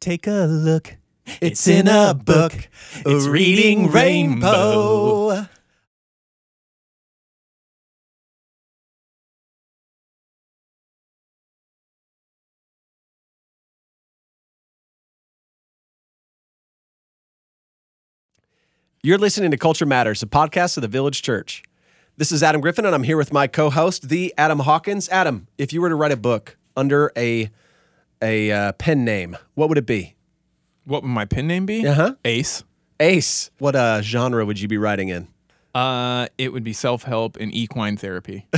Take 0.00 0.26
a 0.26 0.46
look. 0.46 0.96
It's 1.42 1.68
in 1.68 1.86
a 1.86 2.14
book. 2.14 2.54
It's 3.04 3.26
reading 3.26 3.90
rainbow. 3.90 5.46
You're 19.02 19.18
listening 19.18 19.50
to 19.50 19.58
Culture 19.58 19.84
Matters, 19.84 20.22
a 20.22 20.26
podcast 20.26 20.78
of 20.78 20.80
the 20.80 20.88
Village 20.88 21.20
Church. 21.20 21.62
This 22.16 22.32
is 22.32 22.42
Adam 22.42 22.62
Griffin, 22.62 22.86
and 22.86 22.94
I'm 22.94 23.02
here 23.02 23.18
with 23.18 23.34
my 23.34 23.46
co-host, 23.46 24.08
the 24.08 24.32
Adam 24.38 24.60
Hawkins. 24.60 25.10
Adam, 25.10 25.46
if 25.58 25.74
you 25.74 25.82
were 25.82 25.90
to 25.90 25.94
write 25.94 26.12
a 26.12 26.16
book 26.16 26.56
under 26.74 27.12
a 27.18 27.50
a 28.22 28.50
uh, 28.50 28.72
pen 28.72 29.04
name, 29.04 29.36
what 29.54 29.68
would 29.68 29.78
it 29.78 29.86
be? 29.86 30.14
What 30.84 31.02
would 31.02 31.08
my 31.08 31.24
pen 31.24 31.46
name 31.46 31.66
be? 31.66 31.86
Uh-huh. 31.86 32.14
Ace. 32.24 32.64
Ace. 32.98 33.50
What 33.58 33.76
uh, 33.76 34.02
genre 34.02 34.44
would 34.44 34.60
you 34.60 34.68
be 34.68 34.76
writing 34.78 35.08
in? 35.08 35.28
Uh, 35.74 36.26
it 36.36 36.52
would 36.52 36.64
be 36.64 36.72
self 36.72 37.04
help 37.04 37.36
and 37.38 37.52
equine 37.54 37.96
therapy. 37.96 38.46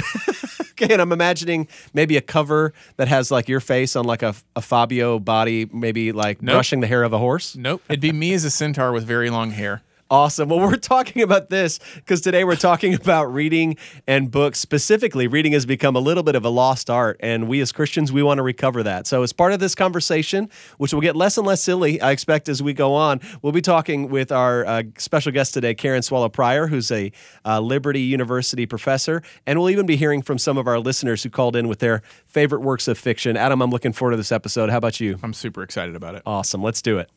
Okay, 0.81 0.95
and 0.95 1.03
I'm 1.03 1.13
imagining 1.13 1.69
maybe 1.93 2.17
a 2.17 2.21
cover 2.23 2.73
that 2.97 3.07
has 3.07 3.31
like 3.31 3.47
your 3.47 3.61
face 3.61 3.95
on 3.95 4.05
like 4.07 4.23
a, 4.23 4.35
a 4.57 4.63
Fabio 4.63 5.19
body, 5.21 5.67
maybe 5.71 6.11
like 6.13 6.43
Nope. 6.43 6.55
brushing 6.55 6.81
the 6.81 6.87
hair 6.89 7.05
of 7.05 7.13
a 7.13 7.19
horse. 7.19 7.55
nope. 7.55 7.83
It'd 7.89 8.01
be 8.01 8.11
me 8.11 8.33
as 8.33 8.45
a 8.45 8.51
centaur 8.51 8.91
with 8.91 9.05
very 9.05 9.29
long 9.31 9.51
hair. 9.51 9.83
Awesome. 10.13 10.51
Well, 10.51 10.61
we're 10.61 10.77
talking 10.77 11.23
about 11.23 11.49
this 11.49 11.81
because 11.95 12.21
today 12.21 12.45
we're 12.45 12.55
talking 12.55 12.93
about 13.03 13.33
reading 13.33 13.79
and 14.07 14.31
books. 14.31 14.61
Specifically, 14.61 15.27
reading 15.27 15.53
has 15.53 15.65
become 15.65 15.97
a 15.97 16.01
little 16.01 16.23
bit 16.23 16.35
of 16.35 16.45
a 16.45 16.51
lost 16.51 16.91
art, 16.91 17.17
and 17.21 17.49
we 17.49 17.63
as 17.63 17.73
Christians, 17.73 18.13
we 18.13 18.23
want 18.23 18.37
to 18.37 18.43
recover 18.43 18.83
that. 18.83 19.07
So, 19.07 19.23
as 19.23 19.33
part 19.33 19.55
of 19.55 19.61
this 19.61 19.75
conversation, 19.75 20.51
which 20.77 20.93
will 20.93 21.01
get 21.01 21.17
less 21.17 21.39
and 21.39 21.47
less 21.47 21.63
silly, 21.63 21.99
I 21.99 22.11
expect, 22.11 22.51
as 22.51 22.63
we 22.63 22.75
go 22.75 22.93
on, 22.93 23.23
we'll 23.41 23.55
be 23.55 23.63
talking 23.63 24.11
with 24.11 24.31
our 24.31 24.67
uh, 24.67 24.83
special 24.99 25.33
guest 25.33 25.55
today, 25.55 25.75
Karen 25.75 26.03
Swallow 26.03 26.29
Pryor, 26.29 26.67
who's 26.67 26.91
a 26.91 27.11
uh, 27.47 27.61
Liberty 27.61 28.03
University 28.03 28.67
professor. 28.67 29.23
And 29.47 29.59
we'll 29.59 29.71
even 29.71 29.87
be 29.87 29.97
hearing 29.97 30.21
from 30.21 30.37
some 30.37 30.59
of 30.59 30.67
our 30.67 30.79
listeners 30.79 31.23
who 31.23 31.31
called 31.31 31.57
in 31.57 31.69
with 31.69 31.79
their 31.79 32.03
favorite 32.27 32.61
works 32.61 32.87
of 32.87 32.99
fiction. 32.99 33.39
Adam, 33.39 33.63
I'm 33.63 33.71
looking 33.71 33.95
forward 33.95 34.11
to 34.11 34.19
this 34.19 34.31
episode. 34.31 34.69
How 34.69 34.77
about 34.77 35.01
you? 35.01 35.19
I'm 35.23 35.33
super 35.33 35.63
excited 35.63 35.97
about 35.97 36.17
it. 36.17 36.23
Awesome. 36.27 36.63
Let's 36.63 36.83
do 36.83 36.99
it. 36.99 37.09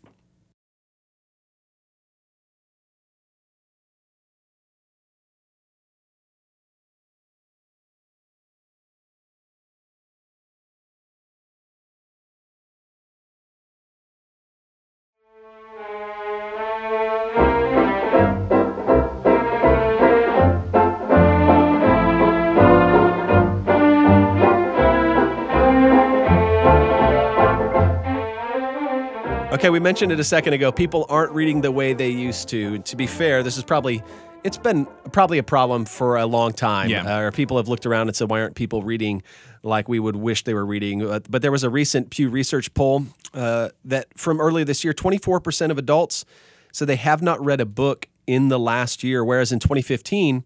Okay, 29.65 29.71
we 29.71 29.79
mentioned 29.79 30.11
it 30.11 30.19
a 30.19 30.23
second 30.23 30.53
ago. 30.53 30.71
People 30.71 31.07
aren't 31.09 31.31
reading 31.31 31.61
the 31.61 31.71
way 31.71 31.93
they 31.93 32.09
used 32.09 32.49
to. 32.49 32.77
To 32.77 32.95
be 32.95 33.07
fair, 33.07 33.41
this 33.41 33.57
is 33.57 33.63
probably 33.63 34.03
it's 34.43 34.59
been 34.59 34.85
probably 35.11 35.39
a 35.39 35.43
problem 35.43 35.85
for 35.85 36.17
a 36.17 36.27
long 36.27 36.53
time. 36.53 36.91
Yeah. 36.91 37.17
Uh, 37.17 37.21
or 37.21 37.31
people 37.31 37.57
have 37.57 37.67
looked 37.67 37.87
around 37.87 38.07
and 38.07 38.15
said, 38.15 38.29
"Why 38.29 38.41
aren't 38.41 38.53
people 38.53 38.83
reading 38.83 39.23
like 39.63 39.89
we 39.89 39.99
would 39.99 40.17
wish 40.17 40.43
they 40.43 40.53
were 40.53 40.67
reading?" 40.67 41.01
Uh, 41.01 41.21
but 41.27 41.41
there 41.41 41.51
was 41.51 41.63
a 41.63 41.71
recent 41.71 42.11
Pew 42.11 42.29
Research 42.29 42.75
poll 42.75 43.07
uh, 43.33 43.69
that 43.83 44.15
from 44.15 44.39
earlier 44.39 44.65
this 44.65 44.83
year, 44.83 44.93
24% 44.93 45.71
of 45.71 45.79
adults 45.79 46.25
said 46.71 46.87
they 46.87 46.95
have 46.95 47.23
not 47.23 47.43
read 47.43 47.59
a 47.59 47.65
book 47.65 48.07
in 48.27 48.49
the 48.49 48.59
last 48.59 49.03
year, 49.03 49.25
whereas 49.25 49.51
in 49.51 49.57
2015. 49.57 50.43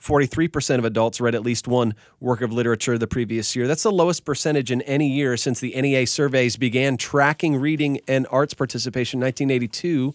43% 0.00 0.78
of 0.78 0.84
adults 0.84 1.20
read 1.20 1.34
at 1.34 1.42
least 1.42 1.68
one 1.68 1.94
work 2.20 2.40
of 2.40 2.52
literature 2.52 2.96
the 2.96 3.06
previous 3.06 3.54
year. 3.54 3.66
That's 3.66 3.82
the 3.82 3.92
lowest 3.92 4.24
percentage 4.24 4.70
in 4.70 4.80
any 4.82 5.08
year 5.08 5.36
since 5.36 5.60
the 5.60 5.78
NEA 5.80 6.06
surveys 6.06 6.56
began 6.56 6.96
tracking 6.96 7.56
reading 7.56 8.00
and 8.08 8.26
arts 8.30 8.54
participation 8.54 9.18
in 9.18 9.26
1982. 9.26 10.14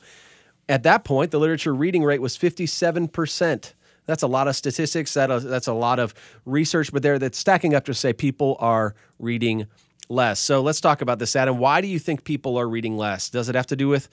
At 0.67 0.83
that 0.83 1.03
point, 1.03 1.31
the 1.31 1.39
literature 1.39 1.73
reading 1.73 2.03
rate 2.03 2.21
was 2.21 2.37
57%. 2.37 3.73
That's 4.07 4.23
a 4.23 4.27
lot 4.27 4.47
of 4.47 4.55
statistics. 4.55 5.13
That, 5.13 5.29
uh, 5.29 5.39
that's 5.39 5.67
a 5.67 5.73
lot 5.73 5.99
of 5.99 6.13
research, 6.45 6.91
but 6.91 7.03
there 7.03 7.19
that's 7.19 7.37
stacking 7.37 7.75
up 7.75 7.85
to 7.85 7.93
say 7.93 8.13
people 8.13 8.57
are 8.59 8.95
reading 9.19 9.67
less. 10.09 10.39
So 10.39 10.61
let's 10.61 10.81
talk 10.81 11.01
about 11.01 11.19
this, 11.19 11.35
Adam. 11.35 11.57
Why 11.57 11.81
do 11.81 11.87
you 11.87 11.99
think 11.99 12.23
people 12.23 12.57
are 12.57 12.67
reading 12.67 12.97
less? 12.97 13.29
Does 13.29 13.49
it 13.49 13.55
have 13.55 13.67
to 13.67 13.75
do 13.75 13.87
with 13.87 14.09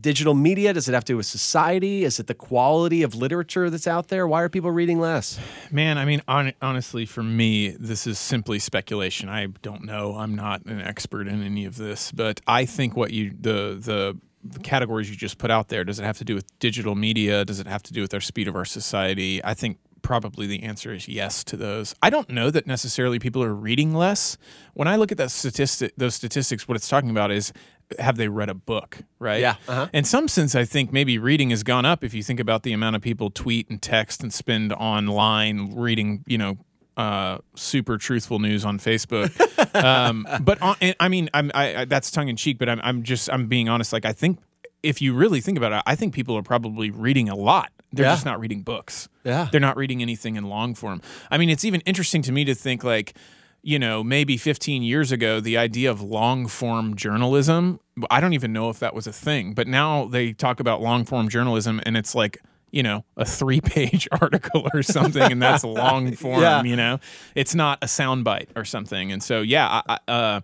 digital 0.00 0.34
media? 0.34 0.72
Does 0.72 0.88
it 0.88 0.94
have 0.94 1.04
to 1.04 1.12
do 1.12 1.16
with 1.16 1.26
society? 1.26 2.04
Is 2.04 2.20
it 2.20 2.26
the 2.26 2.34
quality 2.34 3.02
of 3.02 3.14
literature 3.14 3.70
that's 3.70 3.86
out 3.86 4.08
there? 4.08 4.26
Why 4.26 4.42
are 4.42 4.48
people 4.48 4.70
reading 4.70 5.00
less? 5.00 5.38
Man, 5.70 5.98
I 5.98 6.04
mean, 6.04 6.22
hon- 6.28 6.54
honestly, 6.62 7.06
for 7.06 7.22
me, 7.22 7.70
this 7.70 8.06
is 8.06 8.18
simply 8.18 8.58
speculation. 8.58 9.28
I 9.28 9.46
don't 9.62 9.84
know. 9.84 10.16
I'm 10.16 10.34
not 10.34 10.64
an 10.66 10.80
expert 10.80 11.28
in 11.28 11.42
any 11.42 11.64
of 11.64 11.76
this, 11.76 12.12
but 12.12 12.40
I 12.46 12.64
think 12.64 12.96
what 12.96 13.12
you 13.12 13.34
the 13.40 13.78
the 13.80 14.18
categories 14.62 15.10
you 15.10 15.16
just 15.16 15.38
put 15.38 15.50
out 15.50 15.68
there 15.68 15.84
does 15.84 15.98
it 15.98 16.04
have 16.04 16.18
to 16.18 16.24
do 16.24 16.34
with 16.34 16.58
digital 16.58 16.94
media? 16.94 17.44
Does 17.44 17.60
it 17.60 17.66
have 17.66 17.82
to 17.84 17.92
do 17.92 18.00
with 18.00 18.14
our 18.14 18.20
speed 18.20 18.48
of 18.48 18.54
our 18.54 18.64
society? 18.64 19.44
I 19.44 19.54
think 19.54 19.78
probably 20.06 20.46
the 20.46 20.62
answer 20.62 20.92
is 20.92 21.08
yes 21.08 21.42
to 21.42 21.56
those. 21.56 21.92
I 22.00 22.10
don't 22.10 22.30
know 22.30 22.48
that 22.52 22.64
necessarily 22.64 23.18
people 23.18 23.42
are 23.42 23.52
reading 23.52 23.92
less. 23.92 24.38
When 24.72 24.86
I 24.86 24.94
look 24.94 25.10
at 25.10 25.18
that 25.18 25.32
statistic, 25.32 25.94
those 25.96 26.14
statistics, 26.14 26.68
what 26.68 26.76
it's 26.76 26.88
talking 26.88 27.10
about 27.10 27.32
is 27.32 27.52
have 27.98 28.16
they 28.16 28.28
read 28.28 28.48
a 28.48 28.54
book, 28.54 28.98
right? 29.18 29.40
Yeah, 29.40 29.56
uh-huh. 29.66 29.88
In 29.92 30.04
some 30.04 30.28
sense, 30.28 30.54
I 30.54 30.64
think 30.64 30.92
maybe 30.92 31.18
reading 31.18 31.50
has 31.50 31.64
gone 31.64 31.84
up 31.84 32.04
if 32.04 32.14
you 32.14 32.22
think 32.22 32.38
about 32.38 32.62
the 32.62 32.72
amount 32.72 32.94
of 32.94 33.02
people 33.02 33.30
tweet 33.30 33.68
and 33.68 33.82
text 33.82 34.22
and 34.22 34.32
spend 34.32 34.72
online 34.74 35.74
reading, 35.74 36.22
you 36.28 36.38
know, 36.38 36.56
uh, 36.96 37.38
super 37.56 37.98
truthful 37.98 38.38
news 38.38 38.64
on 38.64 38.78
Facebook. 38.78 39.34
um, 39.84 40.24
but 40.40 40.62
on, 40.62 40.76
I 41.00 41.08
mean, 41.08 41.28
I'm, 41.34 41.50
I, 41.52 41.80
I, 41.80 41.84
that's 41.84 42.12
tongue 42.12 42.28
in 42.28 42.36
cheek, 42.36 42.58
but 42.60 42.68
I'm, 42.68 42.80
I'm 42.84 43.02
just 43.02 43.28
I'm 43.28 43.48
being 43.48 43.68
honest. 43.68 43.92
Like 43.92 44.04
I 44.04 44.12
think 44.12 44.38
if 44.84 45.02
you 45.02 45.14
really 45.14 45.40
think 45.40 45.58
about 45.58 45.72
it, 45.72 45.82
I 45.84 45.96
think 45.96 46.14
people 46.14 46.36
are 46.38 46.44
probably 46.44 46.92
reading 46.92 47.28
a 47.28 47.34
lot. 47.34 47.72
They're 47.96 48.06
Yeah. 48.06 48.12
just 48.12 48.24
not 48.24 48.38
reading 48.40 48.62
books. 48.62 49.08
Yeah. 49.24 49.48
They're 49.50 49.60
not 49.60 49.76
reading 49.76 50.02
anything 50.02 50.36
in 50.36 50.44
long 50.44 50.74
form. 50.74 51.00
I 51.30 51.38
mean, 51.38 51.50
it's 51.50 51.64
even 51.64 51.80
interesting 51.82 52.22
to 52.22 52.32
me 52.32 52.44
to 52.44 52.54
think 52.54 52.84
like, 52.84 53.14
you 53.62 53.78
know, 53.80 54.04
maybe 54.04 54.36
15 54.36 54.82
years 54.84 55.10
ago, 55.10 55.40
the 55.40 55.56
idea 55.58 55.90
of 55.90 56.00
long 56.00 56.46
form 56.46 56.94
journalism, 56.94 57.80
I 58.10 58.20
don't 58.20 58.32
even 58.34 58.52
know 58.52 58.68
if 58.70 58.78
that 58.78 58.94
was 58.94 59.06
a 59.08 59.12
thing, 59.12 59.54
but 59.54 59.66
now 59.66 60.04
they 60.06 60.32
talk 60.32 60.60
about 60.60 60.80
long 60.80 61.04
form 61.04 61.28
journalism 61.28 61.80
and 61.84 61.96
it's 61.96 62.14
like, 62.14 62.38
you 62.70 62.82
know, 62.82 63.04
a 63.16 63.24
three 63.24 63.60
page 63.60 64.06
article 64.20 64.68
or 64.74 64.82
something, 64.82 65.32
and 65.32 65.40
that's 65.42 65.64
long 65.64 66.12
form, 66.16 66.42
Yeah. 66.42 66.62
you 66.62 66.76
know, 66.76 66.98
it's 67.34 67.54
not 67.54 67.78
a 67.82 67.86
soundbite 67.86 68.48
or 68.54 68.64
something. 68.64 69.10
And 69.12 69.22
so, 69.22 69.40
yeah, 69.40 69.82
I, 69.88 69.98
I, 70.06 70.12
uh, 70.12 70.40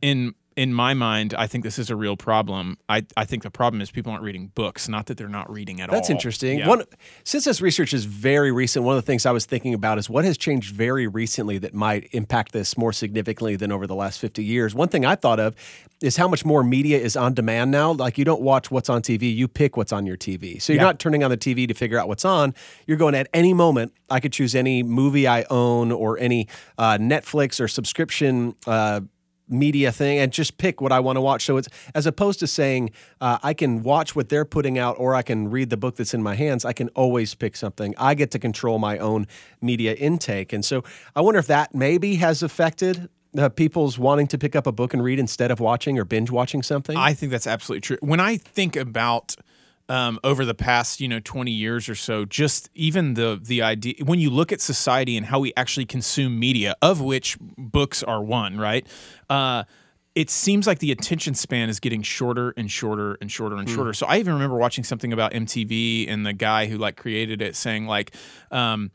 in- 0.00 0.34
in, 0.56 0.72
my 0.74 0.94
mind, 0.94 1.34
I 1.34 1.46
think 1.46 1.64
this 1.64 1.78
is 1.78 1.90
a 1.90 1.96
real 1.96 2.16
problem. 2.16 2.76
I, 2.88 3.04
I 3.16 3.24
think 3.24 3.42
the 3.42 3.50
problem 3.50 3.80
is 3.80 3.90
people 3.90 4.12
aren't 4.12 4.24
reading 4.24 4.52
books, 4.54 4.88
not 4.88 5.06
that 5.06 5.16
they're 5.16 5.28
not 5.28 5.50
reading 5.50 5.80
at 5.80 5.88
all. 5.88 5.94
That's 5.94 6.10
interesting. 6.10 6.58
Yeah. 6.60 6.68
One, 6.68 6.84
since 7.24 7.44
this 7.44 7.60
research 7.60 7.92
is 7.92 8.04
very 8.04 8.52
recent, 8.52 8.84
one 8.84 8.96
of 8.96 9.02
the 9.02 9.06
things 9.06 9.26
I 9.26 9.30
was 9.32 9.44
thinking 9.46 9.74
about 9.74 9.98
is 9.98 10.08
what 10.10 10.24
has 10.24 10.36
changed 10.38 10.74
very 10.74 11.06
recently 11.06 11.58
that 11.58 11.74
might 11.74 12.08
impact 12.12 12.52
this 12.52 12.76
more 12.76 12.92
significantly 12.92 13.56
than 13.56 13.72
over 13.72 13.86
the 13.86 13.94
last 13.94 14.20
50 14.20 14.44
years. 14.44 14.74
One 14.74 14.88
thing 14.88 15.04
I 15.04 15.14
thought 15.14 15.40
of 15.40 15.54
is 16.02 16.16
how 16.16 16.26
much 16.26 16.44
more 16.44 16.64
media 16.64 16.98
is 16.98 17.16
on 17.16 17.32
demand 17.32 17.70
now. 17.70 17.92
Like 17.92 18.18
you 18.18 18.24
don't 18.24 18.42
watch 18.42 18.70
what's 18.70 18.88
on 18.88 19.02
TV, 19.02 19.34
you 19.34 19.46
pick 19.46 19.76
what's 19.76 19.92
on 19.92 20.04
your 20.06 20.16
TV. 20.16 20.60
So 20.60 20.72
you're 20.72 20.80
Yeah. 20.82 20.86
not 20.88 20.98
turning 20.98 21.22
on 21.22 21.30
the 21.30 21.36
TV 21.36 21.68
to 21.68 21.74
figure 21.74 21.98
out 21.98 22.08
what's 22.08 22.24
on. 22.24 22.54
You're 22.86 22.96
going 22.96 23.14
at 23.14 23.28
any 23.32 23.54
moment. 23.54 23.92
I 24.10 24.18
could 24.20 24.32
choose 24.32 24.54
any 24.54 24.82
movie 24.82 25.26
I 25.28 25.44
own 25.48 25.92
or 25.92 26.18
any 26.18 26.48
uh, 26.76 26.98
Netflix 26.98 27.60
or 27.60 27.68
subscription. 27.68 28.54
Uh, 28.66 29.02
media 29.52 29.92
thing 29.92 30.18
and 30.18 30.32
just 30.32 30.58
pick 30.58 30.80
what 30.80 30.92
I 30.92 31.00
want 31.00 31.16
to 31.16 31.20
watch. 31.20 31.44
So 31.44 31.56
it's 31.56 31.68
as 31.94 32.06
opposed 32.06 32.40
to 32.40 32.46
saying 32.46 32.90
uh, 33.20 33.38
I 33.42 33.54
can 33.54 33.82
watch 33.82 34.16
what 34.16 34.28
they're 34.28 34.44
putting 34.44 34.78
out 34.78 34.96
or 34.98 35.14
I 35.14 35.22
can 35.22 35.50
read 35.50 35.70
the 35.70 35.76
book 35.76 35.96
that's 35.96 36.14
in 36.14 36.22
my 36.22 36.34
hands. 36.34 36.64
I 36.64 36.72
can 36.72 36.88
always 36.90 37.34
pick 37.34 37.56
something. 37.56 37.94
I 37.98 38.14
get 38.14 38.30
to 38.32 38.38
control 38.38 38.78
my 38.78 38.98
own 38.98 39.26
media 39.60 39.94
intake, 39.94 40.52
and 40.52 40.64
so 40.64 40.82
I 41.14 41.20
wonder 41.20 41.38
if 41.38 41.46
that 41.46 41.74
maybe 41.74 42.16
has 42.16 42.42
affected. 42.42 43.08
Uh, 43.36 43.48
people's 43.48 43.98
wanting 43.98 44.26
to 44.26 44.36
pick 44.36 44.54
up 44.54 44.66
a 44.66 44.72
book 44.72 44.92
and 44.92 45.02
read 45.02 45.18
instead 45.18 45.50
of 45.50 45.58
watching 45.58 45.98
or 45.98 46.04
binge 46.04 46.30
watching 46.30 46.62
something. 46.62 46.98
I 46.98 47.14
think 47.14 47.32
that's 47.32 47.46
absolutely 47.46 47.80
true. 47.80 47.96
When 48.02 48.20
I 48.20 48.36
think 48.36 48.76
about 48.76 49.36
um, 49.88 50.18
over 50.24 50.44
the 50.44 50.54
past, 50.54 51.00
you 51.00 51.08
know, 51.08 51.20
20 51.20 51.50
years 51.50 51.88
or 51.88 51.94
so, 51.94 52.24
just 52.24 52.70
even 52.74 53.14
the 53.14 53.40
the 53.42 53.62
idea 53.62 53.94
when 54.04 54.18
you 54.18 54.30
look 54.30 54.52
at 54.52 54.60
society 54.60 55.16
and 55.16 55.26
how 55.26 55.40
we 55.40 55.52
actually 55.56 55.86
consume 55.86 56.38
media, 56.38 56.74
of 56.82 57.00
which 57.00 57.36
books 57.40 58.02
are 58.02 58.22
one, 58.22 58.58
right? 58.58 58.86
Uh, 59.28 59.64
it 60.14 60.28
seems 60.28 60.66
like 60.66 60.78
the 60.78 60.92
attention 60.92 61.34
span 61.34 61.68
is 61.70 61.80
getting 61.80 62.02
shorter 62.02 62.52
and 62.56 62.70
shorter 62.70 63.16
and 63.20 63.32
shorter 63.32 63.56
and 63.56 63.68
shorter. 63.68 63.94
So 63.94 64.06
I 64.06 64.18
even 64.18 64.34
remember 64.34 64.56
watching 64.56 64.84
something 64.84 65.12
about 65.12 65.32
MTV 65.32 66.06
and 66.08 66.26
the 66.26 66.34
guy 66.34 66.66
who 66.66 66.76
like 66.76 66.96
created 66.96 67.40
it 67.40 67.56
saying 67.56 67.86
like 67.86 68.14
um, 68.50 68.90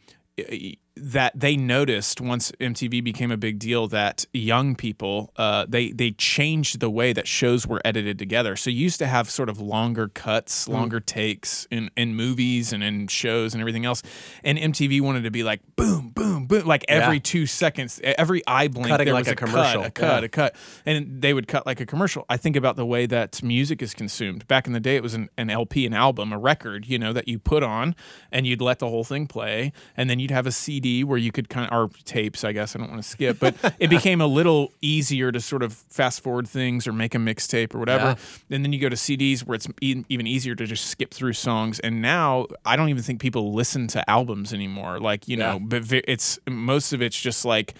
that 0.99 1.31
they 1.39 1.55
noticed 1.57 2.19
once 2.21 2.51
MTV 2.59 3.03
became 3.03 3.31
a 3.31 3.37
big 3.37 3.59
deal 3.59 3.87
that 3.89 4.25
young 4.33 4.75
people 4.75 5.31
uh, 5.37 5.65
they 5.67 5.91
they 5.91 6.11
changed 6.11 6.79
the 6.79 6.89
way 6.89 7.13
that 7.13 7.27
shows 7.27 7.65
were 7.67 7.81
edited 7.85 8.17
together. 8.19 8.55
So 8.55 8.69
you 8.69 8.77
used 8.79 8.99
to 8.99 9.07
have 9.07 9.29
sort 9.29 9.49
of 9.49 9.59
longer 9.59 10.07
cuts, 10.07 10.67
Mm. 10.67 10.73
longer 10.73 10.99
takes 10.99 11.67
in 11.71 11.89
in 11.97 12.15
movies 12.15 12.73
and 12.73 12.83
in 12.83 13.07
shows 13.07 13.53
and 13.53 13.61
everything 13.61 13.85
else. 13.85 14.01
And 14.43 14.57
MTV 14.57 15.01
wanted 15.01 15.23
to 15.23 15.31
be 15.31 15.43
like 15.43 15.61
boom, 15.75 16.09
boom, 16.09 16.45
boom, 16.47 16.65
like 16.65 16.85
every 16.87 17.17
Yeah. 17.17 17.21
two 17.23 17.45
seconds, 17.45 17.99
every 18.03 18.41
eye 18.47 18.67
blink, 18.67 18.87
Cutting 18.87 19.05
there 19.05 19.13
like 19.13 19.25
was 19.25 19.31
a 19.33 19.35
commercial. 19.35 19.81
cut, 19.83 19.87
a 19.87 19.91
cut, 19.91 20.21
Yeah. 20.21 20.25
a 20.25 20.29
cut, 20.29 20.55
and 20.85 21.21
they 21.21 21.33
would 21.33 21.47
cut 21.47 21.65
like 21.65 21.79
a 21.79 21.85
commercial. 21.85 22.25
I 22.29 22.37
think 22.37 22.55
about 22.55 22.75
the 22.75 22.85
way 22.85 23.05
that 23.05 23.41
music 23.43 23.81
is 23.81 23.93
consumed. 23.93 24.47
Back 24.47 24.67
in 24.67 24.73
the 24.73 24.79
day, 24.79 24.95
it 24.95 25.03
was 25.03 25.13
an, 25.13 25.29
an 25.37 25.49
LP, 25.49 25.85
an 25.85 25.93
album, 25.93 26.31
a 26.33 26.37
record, 26.39 26.85
you 26.87 26.97
know, 26.97 27.13
that 27.13 27.27
you 27.27 27.39
put 27.39 27.63
on 27.63 27.95
and 28.31 28.45
you'd 28.47 28.61
let 28.61 28.79
the 28.79 28.87
whole 28.89 29.03
thing 29.03 29.27
play, 29.27 29.71
and 29.95 30.09
then 30.09 30.19
you'd 30.19 30.31
have 30.31 30.47
a 30.47 30.51
CD 30.51 30.86
where 31.05 31.17
you 31.17 31.31
could 31.31 31.49
kind 31.49 31.69
of, 31.69 31.73
or 31.77 31.89
tapes, 32.05 32.43
I 32.43 32.51
guess. 32.51 32.75
I 32.75 32.79
don't 32.79 32.89
want 32.89 33.01
to 33.01 33.07
skip, 33.07 33.39
but 33.39 33.55
it 33.79 33.89
became 33.89 34.21
a 34.21 34.27
little 34.27 34.71
easier 34.81 35.31
to 35.31 35.39
sort 35.39 35.63
of 35.63 35.73
fast 35.73 36.21
forward 36.21 36.47
things 36.47 36.87
or 36.87 36.93
make 36.93 37.15
a 37.15 37.17
mixtape 37.17 37.73
or 37.75 37.79
whatever. 37.79 38.15
And 38.49 38.63
then 38.63 38.73
you 38.73 38.79
go 38.79 38.89
to 38.89 38.95
CDs 38.95 39.41
where 39.45 39.55
it's 39.55 39.67
e- 39.81 40.03
even 40.09 40.27
easier 40.27 40.55
to 40.55 40.65
just 40.65 40.85
skip 40.85 41.13
through 41.13 41.33
songs. 41.33 41.79
And 41.79 42.01
now 42.01 42.47
I 42.65 42.75
don't 42.75 42.89
even 42.89 43.03
think 43.03 43.19
people 43.21 43.53
listen 43.53 43.87
to 43.89 44.09
albums 44.09 44.53
anymore. 44.53 44.99
Like, 44.99 45.27
you 45.27 45.37
Yeah. 45.37 45.53
know, 45.53 45.59
but 45.59 45.83
it's 45.91 46.39
most 46.49 46.93
of 46.93 47.01
it's 47.01 47.19
just 47.19 47.45
like, 47.45 47.73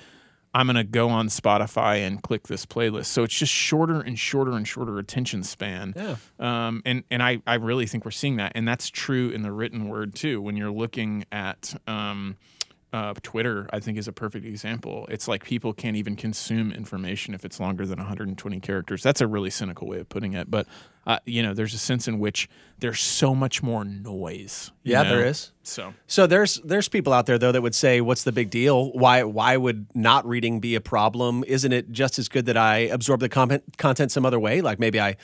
I'm 0.53 0.65
going 0.65 0.75
to 0.77 0.83
go 0.83 1.09
on 1.09 1.27
Spotify 1.27 1.97
and 2.07 2.23
click 2.23 2.47
this 2.47 2.65
playlist. 2.65 3.05
So 3.07 3.23
it's 3.23 3.37
just 3.37 3.53
shorter 3.53 3.99
and 4.01 4.17
shorter 4.17 4.53
and 4.53 4.67
shorter 4.67 4.97
attention 4.97 5.43
span. 5.43 5.93
Yeah. 5.95 6.15
Um, 6.39 6.81
and 6.83 7.03
and 7.11 7.21
I, 7.21 7.41
I 7.45 7.55
really 7.55 7.85
think 7.85 8.05
we're 8.05 8.11
seeing 8.11 8.37
that. 8.37 8.53
And 8.55 8.67
that's 8.67 8.89
true 8.89 9.29
in 9.29 9.43
the 9.43 9.51
written 9.51 9.87
word 9.87 10.15
too. 10.15 10.41
When 10.41 10.57
you're 10.57 10.71
looking 10.71 11.25
at 11.31 11.75
um, 11.85 12.37
uh, 12.97 13.13
Twitter, 13.21 13.69
I 13.71 13.79
think 13.79 13.97
is 13.97 14.07
a 14.07 14.11
perfect 14.11 14.45
example. 14.45 15.05
It's 15.09 15.27
like 15.27 15.43
people 15.43 15.71
can't 15.71 15.95
even 15.95 16.15
consume 16.15 16.71
information 16.71 17.35
if 17.35 17.45
it's 17.45 17.59
longer 17.59 17.85
than 17.85 17.99
120 17.99 18.59
characters. 18.59 19.03
That's 19.03 19.21
a 19.21 19.27
really 19.27 19.51
cynical 19.51 19.87
way 19.87 19.99
of 19.99 20.09
putting 20.09 20.33
it. 20.33 20.49
But, 20.49 20.65
uh, 21.05 21.19
you 21.25 21.43
know, 21.43 21.53
there's 21.53 21.75
a 21.75 21.77
sense 21.77 22.07
in 22.07 22.17
which 22.17 22.49
there's 22.79 22.99
so 22.99 23.35
much 23.35 23.61
more 23.61 23.85
noise. 23.85 24.71
Yeah, 24.83 25.03
know? 25.03 25.09
there 25.09 25.25
is. 25.25 25.51
So 25.61 25.93
So 26.07 26.25
there's 26.25 26.55
there's 26.63 26.89
people 26.89 27.13
out 27.13 27.25
there 27.27 27.37
though 27.37 27.51
that 27.51 27.61
would 27.61 27.75
say, 27.75 28.01
"What's 28.01 28.23
the 28.23 28.31
big 28.31 28.49
deal? 28.49 28.91
Why 28.93 29.23
why 29.23 29.57
would 29.57 29.87
not 29.93 30.25
reading 30.25 30.59
be 30.59 30.75
a 30.75 30.81
problem? 30.81 31.43
Isn't 31.45 31.73
it 31.73 31.91
just 31.91 32.17
as 32.17 32.29
good 32.29 32.45
that 32.45 32.57
I 32.57 32.77
absorb 32.77 33.19
the 33.19 33.29
content 33.29 33.63
content 33.77 34.11
some 34.11 34.25
other 34.25 34.39
way? 34.39 34.61
Like 34.61 34.79
maybe 34.79 34.99
I 34.99 35.17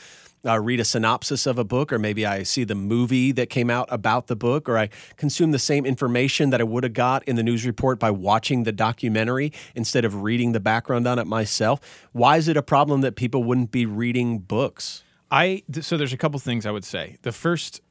uh, 0.46 0.60
read 0.60 0.80
a 0.80 0.86
synopsis 0.86 1.46
of 1.46 1.58
a 1.58 1.64
book, 1.64 1.94
or 1.94 2.00
maybe 2.00 2.26
I 2.26 2.44
see 2.44 2.64
the 2.64 2.76
movie 2.76 3.32
that 3.32 3.50
came 3.50 3.70
out 3.70 3.88
about 3.92 4.28
the 4.28 4.36
book, 4.36 4.68
or 4.68 4.78
I 4.78 4.90
consume 5.16 5.52
the 5.52 5.60
same 5.60 5.86
information 5.86 6.50
that 6.50 6.62
I 6.62 6.64
would 6.64 6.84
have 6.84 6.94
got 6.94 7.24
in 7.24 7.36
the 7.36 7.44
news 7.44 7.66
report 7.66 8.00
by 8.00 8.12
watching 8.12 8.64
the 8.64 8.72
documentary 8.72 9.52
instead 9.76 10.06
of 10.06 10.24
reading 10.24 10.52
the 10.52 10.60
background 10.60 11.08
on 11.08 11.20
it 11.20 11.26
myself. 11.26 11.80
Why 12.12 12.38
is 12.38 12.48
it 12.48 12.58
a 12.58 12.64
problem 12.64 13.02
that 13.02 13.16
people 13.16 13.44
wouldn't 13.44 13.72
be 13.72 13.86
reading 13.86 14.40
books? 14.40 15.04
I 15.32 15.64
so 15.82 15.98
there's 15.98 16.14
a 16.14 16.18
couple 16.18 16.40
things 16.40 16.66
I 16.66 16.72
would 16.72 16.86
say. 16.86 17.18
The 17.24 17.32
first, 17.32 17.82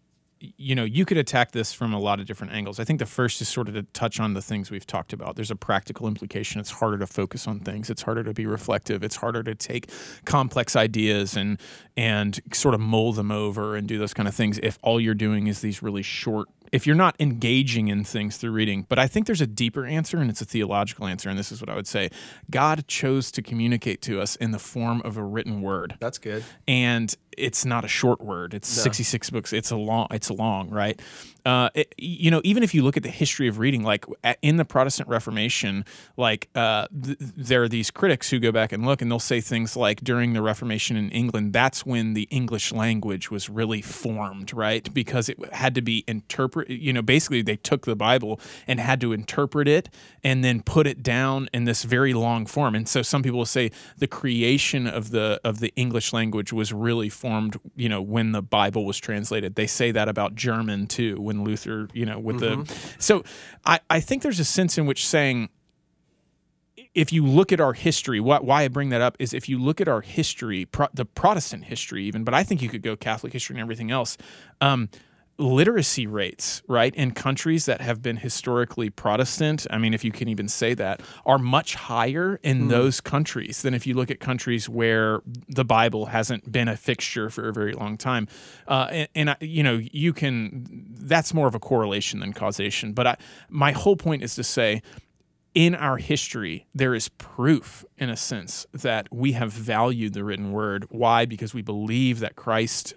you 0.57 0.75
know, 0.75 0.85
you 0.85 1.05
could 1.05 1.19
attack 1.19 1.53
this 1.53 1.73
from 1.73 1.93
a 1.93 1.99
lot 1.99 2.19
of 2.19 2.27
different 2.27 2.53
angles. 2.53 2.81
I 2.81 2.85
think 2.85 2.99
the 2.99 3.07
first 3.07 3.41
is 3.41 3.49
sort 3.49 3.69
of 3.69 3.75
to 3.75 3.83
touch 3.83 4.19
on 4.19 4.35
the 4.35 4.43
things 4.43 4.71
we've 4.71 4.87
talked 4.87 5.13
about. 5.13 5.37
There's 5.37 5.51
a 5.51 5.57
practical 5.57 6.09
implication. 6.09 6.61
It's 6.61 6.71
harder 6.71 6.99
to 6.99 7.07
focus 7.07 7.47
on 7.47 7.61
things. 7.61 7.91
It's 7.91 8.03
harder 8.03 8.25
to 8.25 8.35
be 8.35 8.47
reflective. 8.47 9.03
It's 9.05 9.17
harder 9.17 9.43
to 9.45 9.55
take 9.55 9.91
complex 10.25 10.75
ideas 10.75 11.37
and 11.37 11.61
and 11.97 12.41
sort 12.53 12.75
of 12.75 12.81
mull 12.81 13.13
them 13.13 13.31
over 13.31 13.77
and 13.77 13.87
do 13.87 13.99
those 13.99 14.15
kind 14.15 14.29
of 14.29 14.35
things 14.35 14.59
if 14.63 14.79
all 14.83 15.01
you're 15.01 15.15
doing 15.15 15.47
is 15.47 15.61
these 15.61 15.83
really 15.83 16.03
short 16.03 16.49
if 16.73 16.87
you're 16.87 16.97
not 16.97 17.15
engaging 17.21 17.89
in 17.89 18.03
things 18.05 18.37
through 18.39 18.51
reading. 18.53 18.87
But 18.89 18.99
I 18.99 19.07
think 19.07 19.27
there's 19.27 19.41
a 19.43 19.47
deeper 19.47 19.85
answer, 19.87 20.19
and 20.19 20.31
it's 20.31 20.41
a 20.41 20.47
theological 20.47 21.07
answer. 21.07 21.29
And 21.29 21.39
this 21.39 21.53
is 21.53 21.61
what 21.61 21.69
I 21.71 21.75
would 21.75 21.87
say 21.87 22.11
God 22.51 22.89
chose 22.89 23.31
to 23.33 23.43
communicate 23.43 24.03
to 24.03 24.21
us 24.21 24.37
in 24.37 24.51
the 24.51 24.59
form 24.59 25.03
of 25.05 25.17
a 25.17 25.23
written 25.25 25.63
word 25.63 25.97
That's 26.01 26.19
good. 26.19 26.45
and 26.67 27.15
it's 27.39 27.65
not 27.65 27.83
a 27.83 27.89
short 27.89 28.21
word. 28.21 28.53
It's 28.53 28.69
66 28.69 29.31
books. 29.31 29.55
It's 29.55 29.71
a 29.71 29.77
long. 29.77 30.07
It's 30.11 30.31
long, 30.31 30.69
right? 30.69 31.01
Uh, 31.47 31.71
it- 31.75 31.95
you 31.97 32.31
know, 32.31 32.43
even 32.45 32.63
if 32.63 32.75
you 32.75 32.83
look 32.83 32.99
at 32.99 33.03
the 33.03 33.09
history 33.09 33.49
of 33.49 33.59
reading, 33.59 33.83
like 33.83 34.05
a- 34.23 34.37
in 34.43 34.59
the 34.59 34.67
Protestant 34.67 35.09
Reformation, 35.09 35.87
like 36.19 36.51
uh, 36.55 36.87
th- 37.03 37.17
there 37.19 37.63
are 37.63 37.69
these 37.71 37.91
critics 37.91 38.29
who 38.29 38.39
go 38.39 38.53
back 38.53 38.71
and 38.71 38.85
look, 38.85 39.01
and 39.01 39.11
they'll 39.11 39.19
say 39.19 39.41
things 39.41 39.77
like, 39.77 40.03
during 40.05 40.35
the 40.35 40.43
Reformation 40.43 40.95
in 40.99 41.09
England, 41.11 41.55
that's 41.55 41.87
when 41.87 42.13
the 42.13 42.29
English 42.31 42.71
language 42.71 43.31
was 43.31 43.49
really 43.49 43.81
formed, 43.81 44.53
right? 44.53 44.93
Because 44.93 45.31
it 45.31 45.39
had 45.55 45.75
to 45.75 45.81
be 45.83 46.05
interpret. 46.63 46.83
You 46.83 46.93
know, 46.93 47.03
basically 47.03 47.43
they 47.43 47.57
took 47.57 47.87
the 47.87 47.97
Bible 47.97 48.41
and 48.67 48.81
had 48.81 49.01
to 49.01 49.13
interpret 49.13 49.69
it 49.69 49.89
and 50.23 50.45
then 50.45 50.63
put 50.63 50.87
it 50.87 51.03
down 51.03 51.49
in 51.53 51.65
this 51.65 51.83
very 51.83 52.15
long 52.15 52.47
form. 52.47 52.75
And 52.75 52.89
so 52.89 53.03
some 53.03 53.23
people 53.23 53.39
will 53.39 53.47
say 53.47 53.71
the 53.99 54.07
creation 54.07 54.87
of 54.87 55.11
the 55.11 55.41
of 55.45 55.61
the 55.61 55.73
English 55.77 56.13
language 56.13 56.53
was 56.53 56.73
really 56.73 57.09
formed, 57.09 57.59
you 57.77 57.89
know, 57.89 58.03
when 58.03 58.33
the 58.33 58.43
Bible 58.43 58.85
was 58.85 58.99
translated. 58.99 59.55
They 59.55 59.67
say 59.67 59.91
that 59.93 60.09
about 60.09 60.35
German 60.35 60.87
too, 60.87 61.21
when 61.21 61.45
Luther, 61.45 61.89
you 61.93 62.07
know, 62.07 62.19
with 62.19 62.41
the 62.41 62.73
so 62.99 63.25
I, 63.65 63.81
I 63.91 64.01
think 64.01 64.23
there's 64.23 64.41
a 64.41 64.45
sense 64.45 64.79
in 64.79 64.87
which 64.87 65.07
saying 65.07 65.49
if 66.95 67.13
you 67.13 67.25
look 67.25 67.53
at 67.53 67.61
our 67.61 67.73
history, 67.73 68.21
what, 68.21 68.45
why 68.45 68.65
I 68.65 68.69
bring 68.69 68.91
that 68.91 69.01
up 69.01 69.17
is 69.19 69.33
if 69.33 69.49
you 69.49 69.59
look 69.59 69.81
at 69.81 69.89
our 69.89 70.03
history, 70.03 70.67
pro, 70.67 70.89
the 70.93 71.05
Protestant 71.05 71.65
history, 71.65 72.05
even, 72.05 72.23
but 72.25 72.35
I 72.35 72.43
think 72.45 72.61
you 72.61 72.69
could 72.69 72.83
go 72.83 72.97
Catholic 72.97 73.33
history 73.33 73.55
and 73.55 73.63
everything 73.63 73.91
else. 73.91 74.19
Um, 74.61 74.91
literacy 75.39 76.07
rates, 76.07 76.63
right, 76.69 76.95
in 76.95 77.11
countries 77.11 77.67
that 77.67 77.81
have 77.81 78.03
been 78.03 78.19
historically 78.19 78.91
Protestant, 78.91 79.67
I 79.71 79.79
mean, 79.79 79.95
if 79.95 80.05
you 80.05 80.13
can 80.13 80.29
even 80.29 80.49
say 80.49 80.75
that, 80.75 81.01
are 81.25 81.39
much 81.39 81.75
higher 81.75 82.39
in 82.43 82.69
those 82.69 83.01
countries 83.01 83.63
than 83.63 83.75
if 83.75 83.87
you 83.87 83.95
look 83.95 84.11
at 84.11 84.21
countries 84.21 84.69
where 84.69 85.21
the 85.49 85.65
Bible 85.65 86.07
hasn't 86.07 86.53
been 86.53 86.69
a 86.69 86.77
fixture 86.77 87.31
for 87.31 87.49
a 87.49 87.53
very 87.53 87.73
long 87.73 87.97
time. 87.97 88.29
Uh, 88.69 88.89
and, 88.91 89.09
and 89.15 89.31
I, 89.31 89.37
you 89.41 89.63
know, 89.63 89.81
you 89.93 90.13
can, 90.13 90.87
that's 91.01 91.35
more 91.35 91.49
of 91.49 91.55
a 91.55 91.61
correlation 91.61 92.21
than 92.21 92.33
causation. 92.33 92.93
But 92.93 93.07
I, 93.07 93.17
my 93.49 93.73
whole 93.73 93.97
point 93.97 94.23
is 94.23 94.35
to 94.37 94.45
say, 94.45 94.83
in 95.55 95.75
our 95.75 95.99
history, 95.99 96.67
there 96.75 96.95
is 96.95 97.09
proof, 97.09 97.85
in 97.99 98.09
a 98.09 98.17
sense, 98.17 98.67
that 98.73 99.09
we 99.13 99.33
have 99.33 99.53
valued 99.53 100.15
the 100.15 100.25
written 100.25 100.53
word. 100.53 100.87
Why? 100.89 101.27
Because 101.27 101.53
we 101.53 101.61
believe 101.61 102.21
that 102.21 102.37
Christ, 102.37 102.95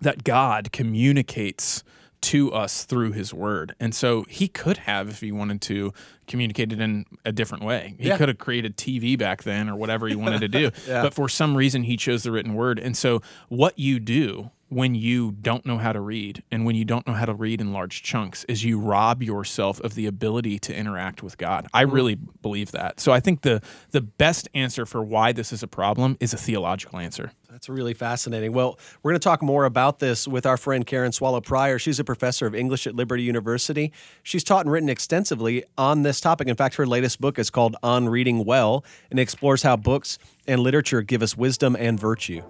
that 0.00 0.24
God 0.24 0.72
communicates 0.72 1.82
to 2.22 2.52
us 2.52 2.84
through 2.84 3.12
his 3.12 3.32
word. 3.32 3.74
And 3.78 3.94
so 3.94 4.24
he 4.28 4.48
could 4.48 4.78
have, 4.78 5.08
if 5.08 5.20
he 5.20 5.30
wanted 5.30 5.60
to, 5.62 5.92
communicate 6.26 6.72
it 6.72 6.80
in 6.80 7.04
a 7.24 7.30
different 7.30 7.62
way. 7.62 7.94
He 7.98 8.08
Yeah. 8.08 8.16
could 8.16 8.28
have 8.28 8.38
created 8.38 8.76
TV 8.76 9.16
back 9.16 9.42
then 9.44 9.68
or 9.68 9.76
whatever 9.76 10.08
he 10.08 10.16
wanted 10.16 10.40
to 10.40 10.48
do. 10.48 10.70
Yeah. 10.88 11.02
But 11.02 11.14
for 11.14 11.28
some 11.28 11.56
reason, 11.56 11.82
he 11.84 11.96
chose 11.96 12.22
the 12.24 12.32
written 12.32 12.54
word. 12.54 12.78
And 12.78 12.96
so 12.96 13.20
what 13.48 13.78
you 13.78 14.00
do 14.00 14.50
when 14.68 14.94
you 14.94 15.30
don't 15.30 15.64
know 15.64 15.78
how 15.78 15.92
to 15.92 16.00
read 16.00 16.42
and 16.50 16.64
when 16.64 16.74
you 16.74 16.84
don't 16.84 17.06
know 17.06 17.12
how 17.12 17.24
to 17.24 17.34
read 17.34 17.60
in 17.60 17.72
large 17.72 18.02
chunks 18.02 18.44
is 18.44 18.64
you 18.64 18.78
rob 18.78 19.22
yourself 19.22 19.80
of 19.80 19.94
the 19.94 20.06
ability 20.06 20.58
to 20.58 20.74
interact 20.74 21.22
with 21.22 21.38
God. 21.38 21.68
I 21.72 21.84
mm-hmm. 21.84 21.94
really 21.94 22.14
believe 22.16 22.72
that. 22.72 22.98
So 22.98 23.12
I 23.12 23.20
think 23.20 23.42
the 23.42 23.62
the 23.92 24.00
best 24.00 24.48
answer 24.54 24.84
for 24.84 25.02
why 25.02 25.32
this 25.32 25.52
is 25.52 25.62
a 25.62 25.68
problem 25.68 26.16
is 26.20 26.34
a 26.34 26.36
theological 26.36 26.98
answer. 26.98 27.30
That's 27.48 27.68
really 27.68 27.94
fascinating. 27.94 28.52
Well, 28.52 28.78
we're 29.02 29.12
going 29.12 29.20
to 29.20 29.24
talk 29.24 29.40
more 29.40 29.64
about 29.64 29.98
this 29.98 30.28
with 30.28 30.44
our 30.44 30.56
friend 30.56 30.84
Karen 30.84 31.12
Swallow 31.12 31.40
Pryor. 31.40 31.78
She's 31.78 31.98
a 31.98 32.04
professor 32.04 32.46
of 32.46 32.54
English 32.54 32.86
at 32.86 32.94
Liberty 32.94 33.22
University. 33.22 33.92
She's 34.22 34.44
taught 34.44 34.66
and 34.66 34.72
written 34.72 34.90
extensively 34.90 35.64
on 35.78 36.02
this 36.02 36.20
topic. 36.20 36.48
In 36.48 36.56
fact, 36.56 36.74
her 36.74 36.86
latest 36.86 37.20
book 37.20 37.38
is 37.38 37.48
called 37.48 37.76
On 37.82 38.08
Reading 38.08 38.44
Well 38.44 38.84
and 39.10 39.18
explores 39.18 39.62
how 39.62 39.76
books 39.76 40.18
and 40.46 40.60
literature 40.60 41.00
give 41.00 41.22
us 41.22 41.36
wisdom 41.36 41.76
and 41.76 41.98
virtue. 41.98 42.42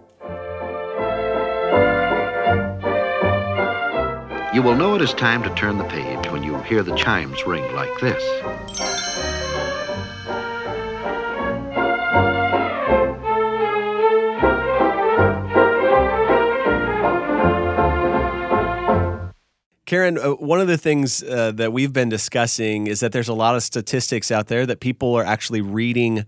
You 4.57 4.63
will 4.63 4.75
know 4.75 4.95
it 4.95 5.03
is 5.03 5.13
time 5.13 5.43
to 5.43 5.51
turn 5.51 5.77
the 5.77 5.85
page 5.85 6.31
when 6.31 6.43
you 6.43 6.57
hear 6.63 6.83
the 6.83 6.97
chimes 6.97 7.47
ring 7.47 7.75
like 7.75 7.91
this. 8.01 8.23
Karen, 19.85 20.17
uh, 20.17 20.31
one 20.31 20.63
of 20.63 20.69
the 20.69 20.79
things 20.79 21.23
uh, 21.23 21.53
that 21.53 21.75
we've 21.75 21.93
been 21.93 22.09
discussing 22.09 22.87
is 22.87 23.01
that 23.01 23.13
there's 23.13 23.29
a 23.29 23.35
lot 23.35 23.57
of 23.57 23.63
statistics 23.63 24.31
out 24.31 24.47
there 24.47 24.65
that 24.65 24.81
people 24.81 25.15
are 25.15 25.25
actually 25.25 25.61
reading 25.61 26.25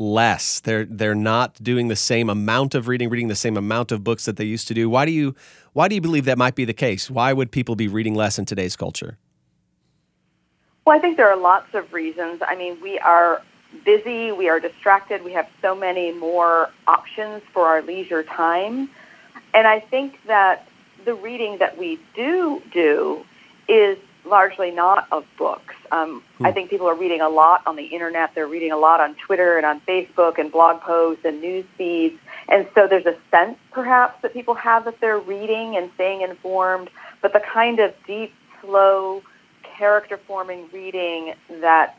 less. 0.00 0.60
They're 0.60 0.86
they're 0.86 1.14
not 1.14 1.62
doing 1.62 1.88
the 1.88 1.96
same 1.96 2.30
amount 2.30 2.74
of 2.74 2.88
reading, 2.88 3.10
reading 3.10 3.28
the 3.28 3.36
same 3.36 3.56
amount 3.56 3.92
of 3.92 4.02
books 4.02 4.24
that 4.24 4.36
they 4.36 4.44
used 4.44 4.66
to 4.68 4.74
do. 4.74 4.88
Why 4.88 5.04
do 5.04 5.12
you 5.12 5.36
why 5.74 5.86
do 5.86 5.94
you 5.94 6.00
believe 6.00 6.24
that 6.24 6.38
might 6.38 6.56
be 6.56 6.64
the 6.64 6.72
case? 6.72 7.10
Why 7.10 7.32
would 7.32 7.52
people 7.52 7.76
be 7.76 7.86
reading 7.86 8.14
less 8.14 8.38
in 8.38 8.46
today's 8.46 8.74
culture? 8.74 9.18
Well, 10.84 10.96
I 10.96 11.00
think 11.00 11.18
there 11.18 11.28
are 11.28 11.36
lots 11.36 11.74
of 11.74 11.92
reasons. 11.92 12.42
I 12.44 12.56
mean, 12.56 12.80
we 12.80 12.98
are 12.98 13.42
busy, 13.84 14.32
we 14.32 14.48
are 14.48 14.58
distracted, 14.58 15.22
we 15.22 15.32
have 15.32 15.48
so 15.60 15.76
many 15.76 16.10
more 16.12 16.70
options 16.88 17.42
for 17.52 17.66
our 17.66 17.82
leisure 17.82 18.22
time. 18.24 18.88
And 19.54 19.66
I 19.66 19.80
think 19.80 20.18
that 20.26 20.66
the 21.04 21.14
reading 21.14 21.58
that 21.58 21.78
we 21.78 22.00
do 22.14 22.62
do 22.72 23.24
is 23.68 23.98
largely 24.30 24.70
not 24.70 25.06
of 25.12 25.26
books. 25.36 25.74
Um, 25.90 26.22
I 26.40 26.52
think 26.52 26.70
people 26.70 26.86
are 26.86 26.94
reading 26.94 27.20
a 27.20 27.28
lot 27.28 27.62
on 27.66 27.76
the 27.76 27.84
internet. 27.84 28.34
They're 28.34 28.46
reading 28.46 28.72
a 28.72 28.78
lot 28.78 29.00
on 29.00 29.14
Twitter 29.16 29.56
and 29.56 29.66
on 29.66 29.80
Facebook 29.80 30.38
and 30.38 30.50
blog 30.50 30.80
posts 30.80 31.24
and 31.24 31.40
news 31.40 31.66
feeds. 31.76 32.18
And 32.48 32.66
so 32.74 32.86
there's 32.86 33.06
a 33.06 33.16
sense, 33.30 33.58
perhaps, 33.72 34.22
that 34.22 34.32
people 34.32 34.54
have 34.54 34.84
that 34.86 35.00
they're 35.00 35.18
reading 35.18 35.76
and 35.76 35.90
staying 35.96 36.22
informed. 36.22 36.88
But 37.20 37.32
the 37.32 37.40
kind 37.40 37.80
of 37.80 37.92
deep, 38.06 38.32
slow, 38.60 39.22
character 39.62 40.16
forming 40.16 40.68
reading 40.72 41.34
that 41.60 41.98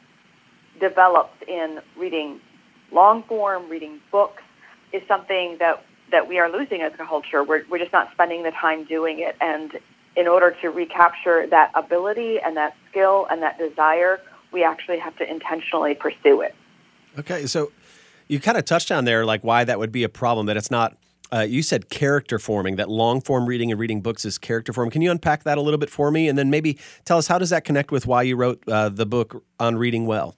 develops 0.79 1.35
in 1.47 1.79
reading 1.97 2.39
long 2.91 3.23
form, 3.23 3.69
reading 3.69 3.99
books, 4.11 4.43
is 4.93 5.01
something 5.07 5.57
that, 5.59 5.83
that 6.11 6.27
we 6.27 6.39
are 6.39 6.49
losing 6.49 6.81
as 6.81 6.93
a 6.93 7.05
culture. 7.05 7.43
We're, 7.43 7.63
we're 7.69 7.79
just 7.79 7.93
not 7.93 8.11
spending 8.11 8.43
the 8.43 8.51
time 8.51 8.83
doing 8.83 9.19
it. 9.19 9.35
And 9.41 9.79
in 10.15 10.27
order 10.27 10.55
to 10.61 10.69
recapture 10.69 11.47
that 11.47 11.71
ability 11.75 12.39
and 12.39 12.57
that 12.57 12.75
skill 12.89 13.27
and 13.29 13.41
that 13.41 13.57
desire, 13.57 14.19
we 14.51 14.63
actually 14.63 14.99
have 14.99 15.15
to 15.17 15.29
intentionally 15.29 15.95
pursue 15.95 16.41
it. 16.41 16.55
Okay, 17.17 17.45
so 17.45 17.71
you 18.27 18.39
kind 18.39 18.57
of 18.57 18.65
touched 18.65 18.91
on 18.91 19.05
there, 19.05 19.25
like 19.25 19.43
why 19.43 19.63
that 19.63 19.79
would 19.79 19.91
be 19.91 20.03
a 20.03 20.09
problem. 20.09 20.45
That 20.45 20.57
it's 20.57 20.71
not. 20.71 20.97
Uh, 21.33 21.41
you 21.47 21.63
said 21.63 21.89
character 21.89 22.37
forming. 22.37 22.75
That 22.75 22.89
long 22.89 23.21
form 23.21 23.45
reading 23.45 23.71
and 23.71 23.79
reading 23.79 24.01
books 24.01 24.25
is 24.25 24.37
character 24.37 24.73
forming. 24.73 24.91
Can 24.91 25.01
you 25.01 25.11
unpack 25.11 25.43
that 25.43 25.57
a 25.57 25.61
little 25.61 25.77
bit 25.77 25.89
for 25.89 26.11
me, 26.11 26.27
and 26.27 26.37
then 26.37 26.49
maybe 26.49 26.77
tell 27.05 27.17
us 27.17 27.27
how 27.27 27.37
does 27.37 27.51
that 27.51 27.63
connect 27.63 27.91
with 27.91 28.05
why 28.05 28.23
you 28.23 28.35
wrote 28.35 28.61
uh, 28.67 28.89
the 28.89 29.05
book 29.05 29.43
on 29.59 29.77
reading 29.77 30.05
well? 30.05 30.35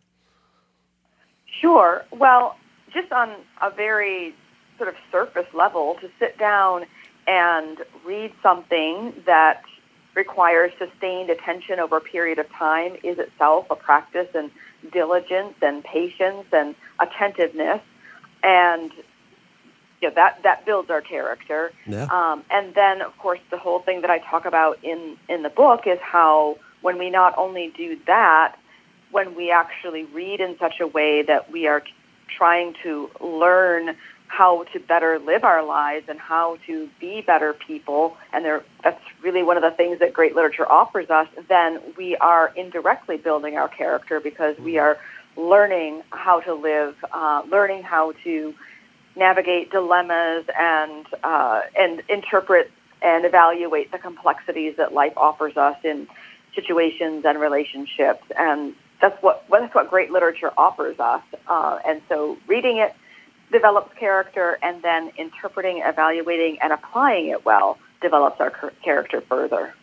Sure. 1.61 2.05
Well, 2.11 2.57
just 2.93 3.11
on 3.11 3.35
a 3.61 3.71
very 3.71 4.35
sort 4.77 4.89
of 4.89 4.95
surface 5.11 5.51
level, 5.53 5.95
to 6.01 6.09
sit 6.19 6.37
down 6.37 6.85
and 7.27 7.77
read 8.05 8.33
something 8.41 9.13
that 9.25 9.63
requires 10.15 10.71
sustained 10.77 11.29
attention 11.29 11.79
over 11.79 11.97
a 11.97 12.01
period 12.01 12.39
of 12.39 12.49
time 12.51 12.95
is 13.03 13.17
itself 13.17 13.65
a 13.69 13.75
practice 13.75 14.27
in 14.35 14.51
diligence 14.91 15.55
and 15.61 15.83
patience 15.83 16.45
and 16.51 16.75
attentiveness. 16.99 17.81
And 18.43 18.91
you 20.01 20.09
know, 20.09 20.15
that, 20.15 20.43
that 20.43 20.65
builds 20.65 20.89
our 20.89 21.01
character. 21.01 21.71
Yeah. 21.87 22.07
Um, 22.11 22.43
and 22.51 22.75
then, 22.75 23.01
of 23.01 23.17
course, 23.17 23.39
the 23.49 23.57
whole 23.57 23.79
thing 23.79 24.01
that 24.01 24.09
I 24.09 24.19
talk 24.19 24.45
about 24.45 24.83
in, 24.83 25.17
in 25.29 25.43
the 25.43 25.49
book 25.49 25.87
is 25.87 25.97
how 26.01 26.57
when 26.81 26.99
we 26.99 27.09
not 27.09 27.37
only 27.37 27.73
do 27.75 27.97
that, 28.05 28.57
when 29.11 29.33
we 29.35 29.49
actually 29.49 30.03
read 30.05 30.41
in 30.41 30.57
such 30.59 30.81
a 30.81 30.87
way 30.87 31.21
that 31.21 31.51
we 31.51 31.67
are 31.67 31.81
trying 32.27 32.75
to 32.83 33.09
learn 33.21 33.95
how 34.27 34.63
to 34.73 34.79
better 34.79 35.19
live 35.19 35.43
our 35.43 35.63
lives 35.63 36.05
and 36.09 36.19
how 36.19 36.57
to 36.65 36.89
be 36.99 37.21
better 37.21 37.53
people, 37.53 38.17
and 38.31 38.45
that's 38.83 39.01
really 39.21 39.43
one 39.43 39.57
of 39.57 39.63
the 39.63 39.71
things 39.71 39.99
that 39.99 40.13
great 40.13 40.35
literature 40.35 40.69
offers 40.69 41.09
us, 41.09 41.27
then 41.47 41.79
we 41.97 42.17
are 42.17 42.51
indirectly 42.55 43.17
building 43.17 43.57
our 43.57 43.67
character 43.67 44.19
because 44.19 44.57
we 44.57 44.77
are 44.79 44.97
learning 45.35 46.01
how 46.09 46.39
to 46.39 46.53
live, 46.53 46.95
uh, 47.11 47.43
learning 47.49 47.83
how 47.83 48.13
to 48.23 48.53
navigate 49.15 49.71
dilemmas 49.71 50.45
and 50.57 51.05
uh, 51.23 51.61
and 51.77 52.01
interpret 52.09 52.71
and 53.01 53.25
evaluate 53.25 53.91
the 53.91 53.99
complexities 53.99 54.75
that 54.77 54.93
life 54.93 55.13
offers 55.17 55.57
us 55.57 55.77
in 55.83 56.07
situations 56.55 57.25
and 57.25 57.39
relationships, 57.39 58.23
and 58.37 58.73
that's 59.01 59.21
what 59.21 59.45
that's 59.51 59.75
what 59.75 59.89
great 59.89 60.11
literature 60.11 60.51
offers 60.57 60.99
us. 60.99 61.21
Uh, 61.47 61.79
and 61.85 62.01
so, 62.09 62.37
reading 62.47 62.77
it 62.77 62.95
develops 63.53 63.97
character, 63.97 64.57
and 64.61 64.81
then 64.81 65.11
interpreting, 65.17 65.81
evaluating, 65.85 66.57
and 66.61 66.73
applying 66.73 67.29
it 67.29 67.45
well 67.45 67.77
develops 68.01 68.41
our 68.41 68.51
character 68.83 69.21
further. 69.21 69.73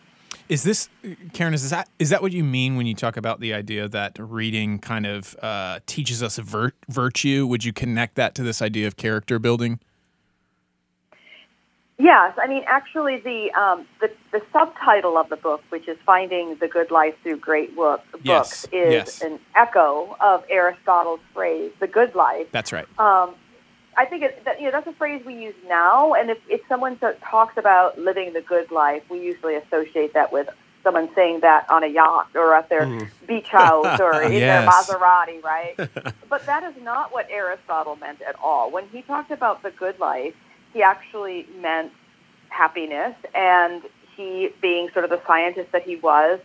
Is 0.47 0.63
this, 0.63 0.89
Karen? 1.33 1.53
Is 1.53 1.69
that 1.69 1.89
is 1.97 2.09
that 2.09 2.21
what 2.21 2.33
you 2.33 2.43
mean 2.43 2.75
when 2.75 2.85
you 2.85 2.93
talk 2.93 3.15
about 3.15 3.39
the 3.39 3.53
idea 3.53 3.87
that 3.87 4.17
reading 4.19 4.79
kind 4.79 5.05
of 5.05 5.35
uh, 5.41 5.79
teaches 5.85 6.21
us 6.21 6.37
vir- 6.37 6.73
virtue? 6.89 7.47
Would 7.47 7.63
you 7.63 7.71
connect 7.71 8.15
that 8.15 8.35
to 8.35 8.43
this 8.43 8.61
idea 8.61 8.85
of 8.85 8.97
character 8.97 9.39
building? 9.39 9.79
Yes, 11.97 12.33
I 12.41 12.47
mean 12.47 12.63
actually 12.67 13.19
the 13.19 13.51
um, 13.53 13.85
the, 14.01 14.11
the 14.31 14.41
subtitle 14.51 15.17
of 15.17 15.29
the 15.29 15.37
book, 15.37 15.61
which 15.69 15.87
is 15.87 15.97
"Finding 16.05 16.55
the 16.55 16.67
Good 16.67 16.91
Life 16.91 17.15
Through 17.23 17.37
Great 17.37 17.75
Books," 17.75 18.03
yes. 18.23 18.65
is 18.73 18.91
yes. 18.91 19.21
an 19.21 19.39
echo 19.55 20.17
of 20.19 20.43
Aristotle's 20.49 21.21
phrase 21.33 21.71
"the 21.79 21.87
good 21.87 22.13
life." 22.13 22.47
That's 22.51 22.73
right. 22.73 22.87
Um, 22.99 23.35
I 23.97 24.05
think 24.05 24.23
it, 24.23 24.45
that, 24.45 24.59
you 24.59 24.65
know 24.65 24.71
that's 24.71 24.87
a 24.87 24.93
phrase 24.93 25.23
we 25.25 25.35
use 25.35 25.55
now, 25.67 26.13
and 26.13 26.29
if, 26.29 26.37
if 26.47 26.61
someone 26.69 26.97
talks 27.23 27.57
about 27.57 27.99
living 27.99 28.33
the 28.33 28.41
good 28.41 28.71
life, 28.71 29.03
we 29.09 29.19
usually 29.19 29.55
associate 29.55 30.13
that 30.13 30.31
with 30.31 30.47
someone 30.83 31.09
saying 31.13 31.41
that 31.41 31.69
on 31.69 31.83
a 31.83 31.87
yacht 31.87 32.29
or 32.35 32.55
at 32.55 32.69
their 32.69 32.83
mm. 32.83 33.07
beach 33.27 33.49
house 33.49 33.99
or 33.99 34.21
in 34.23 34.33
yes. 34.33 34.87
their 34.87 34.97
Maserati, 34.97 35.43
right? 35.43 35.75
but 36.29 36.45
that 36.45 36.63
is 36.63 36.81
not 36.81 37.13
what 37.13 37.27
Aristotle 37.29 37.95
meant 37.97 38.21
at 38.21 38.35
all. 38.41 38.71
When 38.71 38.87
he 38.87 39.01
talked 39.01 39.31
about 39.31 39.61
the 39.61 39.71
good 39.71 39.99
life, 39.99 40.33
he 40.73 40.81
actually 40.81 41.45
meant 41.59 41.91
happiness, 42.49 43.15
and 43.35 43.83
he, 44.15 44.49
being 44.61 44.89
sort 44.93 45.03
of 45.03 45.11
the 45.11 45.21
scientist 45.27 45.71
that 45.73 45.83
he 45.83 45.97
was, 45.97 46.39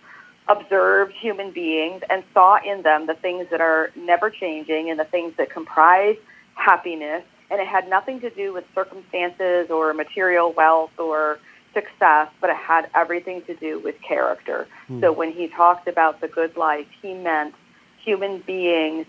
observed 0.49 1.13
human 1.13 1.51
beings 1.51 2.03
and 2.09 2.23
saw 2.33 2.59
in 2.65 2.83
them 2.83 3.07
the 3.07 3.15
things 3.15 3.49
that 3.51 3.61
are 3.61 3.91
never 3.97 4.31
changing 4.31 4.91
and 4.91 4.99
the 4.99 5.05
things 5.05 5.35
that 5.37 5.51
comprise 5.51 6.17
happiness 6.55 7.25
and 7.51 7.61
it 7.61 7.67
had 7.67 7.89
nothing 7.89 8.21
to 8.21 8.31
do 8.31 8.53
with 8.53 8.65
circumstances 8.75 9.71
or 9.71 9.93
material 9.95 10.53
wealth 10.53 10.99
or 10.99 11.39
success, 11.73 12.29
but 12.41 12.51
it 12.51 12.57
had 12.57 12.89
everything 12.95 13.43
to 13.43 13.55
do 13.55 13.79
with 13.79 14.01
character. 14.01 14.67
Hmm. 14.87 15.01
So 15.01 15.13
when 15.13 15.33
he 15.33 15.49
talked 15.49 15.89
about 15.89 16.21
the 16.21 16.29
good 16.29 16.57
life, 16.57 16.87
he 17.03 17.15
meant 17.15 17.55
human 18.03 18.39
beings 18.39 19.07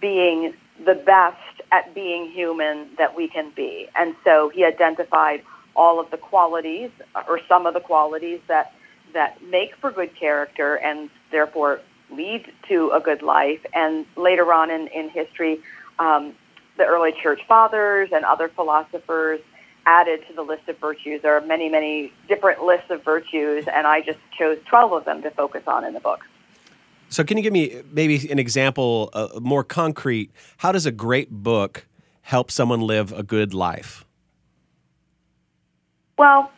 being 0.00 0.54
the 0.84 0.94
best 0.94 1.62
at 1.72 1.94
being 1.94 2.30
human 2.30 2.88
that 2.98 3.16
we 3.16 3.28
can 3.28 3.50
be. 3.54 3.88
And 3.96 4.14
so 4.24 4.50
he 4.50 4.64
identified 4.64 5.42
all 5.76 6.00
of 6.00 6.10
the 6.10 6.16
qualities 6.16 6.90
or 7.28 7.40
some 7.48 7.66
of 7.66 7.74
the 7.74 7.80
qualities 7.80 8.40
that 8.48 8.72
that 9.12 9.42
make 9.42 9.74
for 9.76 9.90
good 9.90 10.14
character 10.14 10.76
and 10.78 11.10
therefore 11.32 11.80
lead 12.12 12.52
to 12.68 12.90
a 12.90 13.00
good 13.00 13.22
life. 13.22 13.64
And 13.74 14.06
later 14.16 14.52
on 14.52 14.70
in, 14.70 14.86
in 14.88 15.08
history, 15.08 15.60
um, 15.98 16.34
the 16.80 16.86
early 16.86 17.12
church 17.22 17.42
fathers 17.46 18.08
and 18.10 18.24
other 18.24 18.48
philosophers 18.48 19.38
added 19.84 20.26
to 20.26 20.32
the 20.32 20.42
list 20.42 20.66
of 20.66 20.78
virtues. 20.78 21.20
There 21.20 21.36
are 21.36 21.40
many, 21.42 21.68
many 21.68 22.10
different 22.26 22.64
lists 22.64 22.90
of 22.90 23.04
virtues, 23.04 23.66
and 23.72 23.86
I 23.86 24.00
just 24.00 24.18
chose 24.36 24.58
12 24.66 24.92
of 24.92 25.04
them 25.04 25.22
to 25.22 25.30
focus 25.30 25.62
on 25.66 25.84
in 25.84 25.92
the 25.92 26.00
book. 26.00 26.20
So, 27.10 27.22
can 27.22 27.36
you 27.36 27.42
give 27.42 27.52
me 27.52 27.82
maybe 27.92 28.30
an 28.30 28.38
example, 28.38 29.10
uh, 29.12 29.40
more 29.40 29.62
concrete? 29.62 30.30
How 30.58 30.72
does 30.72 30.86
a 30.86 30.92
great 30.92 31.30
book 31.30 31.86
help 32.22 32.50
someone 32.50 32.80
live 32.80 33.12
a 33.12 33.22
good 33.22 33.52
life? 33.52 34.04
Well, 36.16 36.50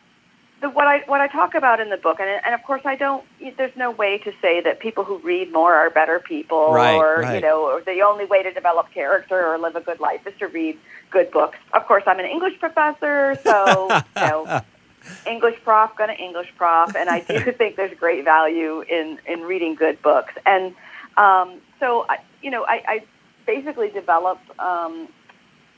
the, 0.63 0.69
what 0.69 0.87
I 0.87 0.99
what 1.07 1.19
I 1.19 1.27
talk 1.27 1.55
about 1.55 1.81
in 1.81 1.89
the 1.89 1.97
book, 1.97 2.19
and 2.19 2.29
and 2.45 2.55
of 2.55 2.63
course 2.63 2.81
I 2.85 2.95
don't. 2.95 3.23
There's 3.57 3.75
no 3.75 3.91
way 3.91 4.17
to 4.19 4.31
say 4.41 4.61
that 4.61 4.79
people 4.79 5.03
who 5.03 5.17
read 5.17 5.51
more 5.51 5.75
are 5.75 5.89
better 5.89 6.19
people, 6.19 6.71
right, 6.71 6.95
or 6.95 7.19
right. 7.19 7.35
you 7.35 7.41
know, 7.41 7.65
or 7.65 7.81
the 7.81 8.01
only 8.01 8.25
way 8.25 8.41
to 8.41 8.51
develop 8.51 8.89
character 8.91 9.45
or 9.45 9.57
live 9.57 9.75
a 9.75 9.81
good 9.81 9.99
life 9.99 10.25
is 10.25 10.33
to 10.39 10.47
read 10.47 10.79
good 11.11 11.29
books. 11.31 11.57
Of 11.73 11.85
course, 11.85 12.03
I'm 12.07 12.17
an 12.17 12.25
English 12.25 12.59
professor, 12.59 13.37
so 13.43 13.89
you 14.15 14.21
know, 14.21 14.61
English 15.27 15.61
prof, 15.65 15.91
gonna 15.97 16.13
English 16.13 16.53
prof, 16.55 16.95
and 16.95 17.09
I 17.09 17.19
do 17.19 17.51
think 17.59 17.75
there's 17.75 17.95
great 17.99 18.23
value 18.23 18.81
in 18.81 19.19
in 19.27 19.41
reading 19.41 19.75
good 19.75 20.01
books. 20.01 20.33
And 20.45 20.73
um, 21.17 21.59
so, 21.79 22.05
I, 22.07 22.19
you 22.41 22.49
know, 22.49 22.63
I, 22.63 22.83
I 22.87 23.03
basically 23.45 23.89
developed 23.89 24.49
um, 24.59 25.09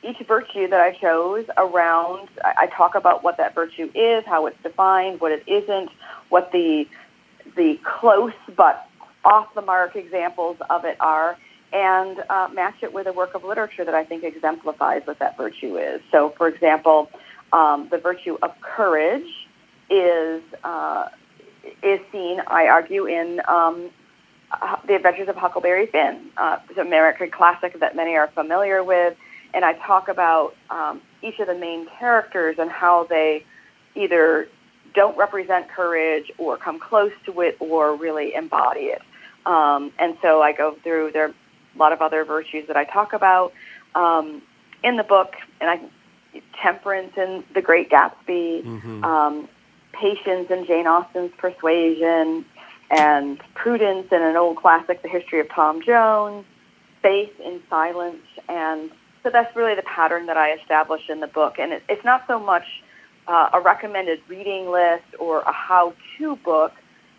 each 0.06 0.26
virtue 0.28 0.68
that 0.68 0.80
I 0.80 0.92
chose 0.92 1.46
around, 1.58 2.30
I 2.44 2.68
talk 2.68 2.96
about 2.96 3.24
what 3.24 3.38
that 3.38 3.56
virtue 3.56 3.90
is, 3.96 4.26
how 4.26 4.46
it's 4.46 4.62
defined, 4.62 5.20
what 5.20 5.32
it 5.32 5.44
isn't, 5.48 5.90
what 6.30 6.52
the 6.52 6.88
the 7.56 7.80
close 7.84 8.34
but 8.56 8.88
off 9.24 9.54
the 9.56 9.62
mark 9.62 9.96
examples 9.96 10.58
of 10.70 10.84
it 10.86 10.98
are, 11.00 11.38
and 11.72 12.24
uh, 12.30 12.50
match 12.54 12.76
it 12.82 12.94
with 12.94 13.08
a 13.08 13.14
work 13.14 13.34
of 13.34 13.44
literature 13.44 13.86
that 13.86 13.96
I 13.96 14.04
think 14.04 14.24
exemplifies 14.24 15.06
what 15.06 15.20
that 15.20 15.38
virtue 15.38 15.78
is. 15.78 16.02
So, 16.12 16.30
for 16.30 16.48
example, 16.48 17.10
um, 17.54 17.88
the 17.90 17.98
virtue 17.98 18.38
of 18.42 18.60
courage 18.62 19.48
is 19.90 20.42
uh, 20.64 21.10
is 21.82 22.00
seen, 22.12 22.42
I 22.48 22.68
argue, 22.68 23.06
in 23.06 23.42
um, 23.48 23.90
the 24.88 24.96
Adventures 24.96 25.28
of 25.28 25.36
Huckleberry 25.36 25.88
Finn. 25.88 26.30
Uh, 26.38 26.60
it's 26.70 26.78
an 26.78 26.88
American 26.88 27.32
classic 27.32 27.80
that 27.80 27.96
many 27.96 28.16
are 28.16 28.28
familiar 28.28 28.84
with 28.84 29.18
and 29.56 29.64
I 29.64 29.74
talk 29.74 30.10
about 30.10 30.54
um, 30.70 31.02
each 31.24 31.40
of 31.40 31.48
the 31.48 31.56
main 31.56 31.88
characters 31.88 32.58
and 32.60 32.70
how 32.70 33.06
they 33.06 33.46
either 33.96 34.50
don't 34.94 35.18
represent 35.18 35.70
courage 35.70 36.30
or 36.38 36.58
come 36.58 36.78
close 36.78 37.14
to 37.26 37.42
it 37.42 37.56
or 37.60 37.96
really 37.96 38.36
embody 38.36 38.88
it. 38.88 39.02
Um, 39.46 39.94
and 39.98 40.18
so 40.22 40.42
I 40.42 40.52
go 40.52 40.76
through 40.84 41.12
there 41.14 41.28
are 41.28 41.30
a 41.30 41.78
lot 41.78 41.94
of 41.94 42.02
other 42.02 42.26
virtues 42.26 42.68
that 42.68 42.76
I 42.76 42.84
talk 42.84 43.14
about 43.14 43.54
um, 43.96 44.42
in 44.84 44.98
the 44.98 45.04
book, 45.04 45.36
and 45.62 45.70
I 45.70 46.42
temperance 46.62 47.16
in 47.16 47.44
The 47.54 47.62
Great 47.62 47.90
Gatsby, 47.90 48.64
mm-hmm. 48.64 49.04
um, 49.06 49.48
patience 49.94 50.52
in 50.52 50.66
Jane 50.66 50.86
Austen's 50.86 51.32
Persuasion, 51.38 52.44
and 52.92 53.40
prudence 53.54 54.12
in 54.12 54.22
an 54.22 54.36
old 54.36 54.58
classic, 54.58 55.02
The 55.02 55.08
History 55.08 55.40
of 55.40 55.50
Tom 55.50 55.82
Jones, 55.82 56.46
faith 57.02 57.40
in 57.40 57.62
silence, 57.70 58.26
and 58.50 58.92
so 59.26 59.32
that's 59.32 59.56
really 59.56 59.74
the 59.74 59.82
pattern 59.82 60.28
that 60.28 60.38
I 60.38 60.54
established 60.54 61.10
in 61.10 61.20
the 61.20 61.28
book. 61.28 61.56
And 61.58 61.74
it, 61.74 61.84
it's 61.90 62.06
not 62.06 62.26
so 62.28 62.40
much 62.40 62.84
uh, 63.28 63.50
a 63.54 63.60
recommended 63.60 64.22
reading 64.28 64.70
list 64.70 65.04
or 65.18 65.40
a 65.40 65.52
how-to 65.52 66.36
book. 66.38 66.74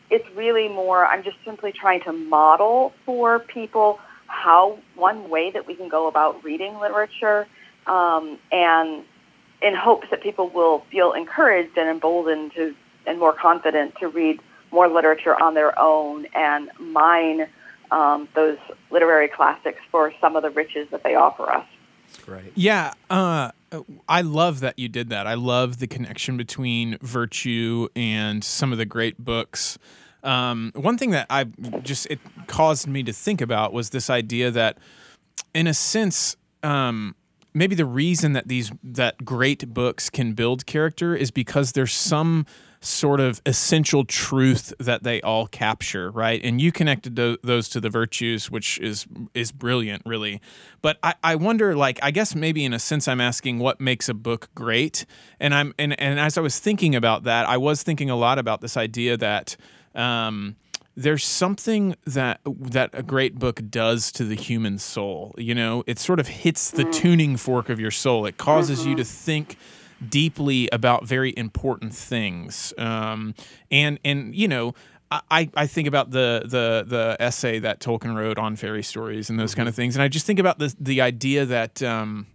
It's 0.09 0.29
really 0.37 0.69
more, 0.69 1.05
I'm 1.05 1.25
just 1.25 1.37
simply 1.45 1.73
trying 1.73 2.03
to 2.03 2.13
model 2.13 2.93
for 3.05 3.41
people 3.41 3.99
how 4.29 4.79
one 4.95 5.29
way 5.29 5.51
that 5.51 5.67
we 5.67 5.75
can 5.75 5.89
go 5.89 6.07
about 6.07 6.45
reading 6.45 6.79
literature 6.79 7.49
um, 7.89 8.39
and 8.53 9.03
in 9.61 9.75
hopes 9.75 10.07
that 10.11 10.23
people 10.23 10.49
will 10.49 10.81
feel 10.93 11.13
encouraged 11.13 11.77
and 11.77 11.89
emboldened 11.89 12.53
to 12.55 12.75
and 13.05 13.19
more 13.19 13.33
confident 13.33 13.97
to 13.99 14.07
read 14.09 14.41
more 14.71 14.89
literature 14.89 15.41
on 15.41 15.55
their 15.55 15.77
own 15.79 16.27
and 16.35 16.71
mine 16.79 17.49
um, 17.91 18.29
those 18.35 18.59
literary 18.91 19.29
classics 19.29 19.81
for 19.91 20.13
some 20.21 20.37
of 20.37 20.43
the 20.45 20.51
riches 20.51 20.89
that 20.91 21.03
they 21.03 21.15
offer 21.17 21.51
us. 21.51 21.67
Great. 22.25 22.53
Yeah, 22.55 22.93
uh, 23.11 23.51
I 24.09 24.23
love 24.23 24.61
that 24.61 24.79
you 24.79 24.89
did 24.89 25.11
that. 25.11 25.27
I 25.27 25.35
love 25.35 25.79
the 25.79 25.87
connection 25.87 26.37
between 26.37 26.99
virtue 27.01 27.89
and 27.95 28.43
some 28.43 28.73
of 28.73 28.79
the 28.79 28.87
great 28.87 29.19
books. 29.19 29.79
Um, 30.23 30.73
one 30.75 30.99
thing 30.99 31.11
that 31.11 31.27
I 31.31 31.45
just 31.83 32.07
it 32.11 32.19
caused 32.47 32.89
me 32.89 33.03
to 33.05 33.13
think 33.13 33.41
about 33.41 33.73
was 33.73 33.91
this 33.91 34.11
idea 34.11 34.51
that, 34.51 34.79
in 35.55 35.67
a 35.67 35.75
sense, 35.75 36.37
um, 36.63 37.15
maybe 37.57 37.75
the 37.75 37.87
reason 37.87 38.35
that 38.35 38.49
these 38.49 38.71
that 38.85 39.25
great 39.25 39.73
books 39.73 40.11
can 40.11 40.35
build 40.35 40.67
character 40.67 41.17
is 41.17 41.31
because 41.31 41.73
there's 41.73 41.95
some 41.95 42.45
sort 42.81 43.19
of 43.19 43.41
essential 43.47 44.05
truth 44.05 44.75
that 44.79 45.03
they 45.03 45.21
all 45.23 45.47
capture, 45.47 46.11
right? 46.11 46.41
And 46.45 46.61
you 46.61 46.71
connected 46.71 47.17
those 47.17 47.69
to 47.71 47.81
the 47.81 47.89
virtues, 47.89 48.51
which 48.51 48.79
is 48.79 49.07
is 49.35 49.51
brilliant, 49.53 50.03
really. 50.05 50.41
But 50.83 50.99
I, 51.03 51.15
I 51.25 51.35
wonder, 51.37 51.75
like, 51.75 51.99
I 52.03 52.11
guess 52.11 52.35
maybe 52.35 52.65
in 52.65 52.75
a 52.75 52.79
sense, 52.79 53.09
I'm 53.09 53.21
asking 53.21 53.59
what 53.59 53.81
makes 53.81 54.09
a 54.09 54.15
book 54.15 54.51
great. 54.55 55.07
And 55.41 55.55
I'm 55.55 55.75
and 55.79 55.99
and 55.99 56.21
as 56.21 56.37
I 56.37 56.43
was 56.43 56.59
thinking 56.59 56.95
about 56.95 57.25
that, 57.25 57.49
I 57.49 57.57
was 57.57 57.83
thinking 57.83 58.11
a 58.11 58.17
lot 58.17 58.39
about 58.39 58.61
this 58.61 58.77
idea 58.77 59.17
that. 59.17 59.57
Um, 59.95 60.57
there's 60.97 61.25
something 61.25 61.95
that 62.07 62.41
that 62.45 62.91
a 62.95 63.03
great 63.03 63.39
book 63.39 63.61
does 63.69 64.11
to 64.13 64.25
the 64.25 64.35
human 64.35 64.79
soul. 64.79 65.35
You 65.37 65.55
know, 65.55 65.85
it 65.87 65.99
sort 65.99 66.19
of 66.19 66.29
hits 66.29 66.71
the 66.71 66.85
mm. 66.85 66.93
tuning 66.93 67.37
fork 67.37 67.69
of 67.69 67.79
your 67.79 67.91
soul. 67.91 68.25
It 68.27 68.39
causes 68.39 68.81
mm-hmm. 68.81 68.91
you 68.91 68.97
to 68.97 69.05
think 69.05 69.59
deeply 70.09 70.69
about 70.73 71.05
very 71.07 71.35
important 71.37 71.95
things. 71.95 72.73
Um, 72.79 73.35
and 73.71 73.99
and 74.05 74.35
you 74.35 74.49
know, 74.49 74.75
I, 75.11 75.51
I 75.55 75.67
think 75.67 75.87
about 75.87 76.11
the 76.11 76.43
the 76.45 76.85
the 76.87 77.17
essay 77.21 77.59
that 77.61 77.81
Tolkien 77.81 78.17
wrote 78.17 78.39
on 78.39 78.57
fairy 78.57 78.83
stories 78.83 79.29
and 79.29 79.39
those 79.39 79.53
mm-hmm. 79.53 79.59
kind 79.59 79.69
of 79.69 79.75
things, 79.75 79.97
and 79.97 80.03
I 80.03 80.09
just 80.09 80.27
think 80.27 80.39
about 80.39 80.59
the 80.59 80.75
the 80.81 81.03
idea 81.03 81.45
that 81.45 81.83
um, 81.83 82.27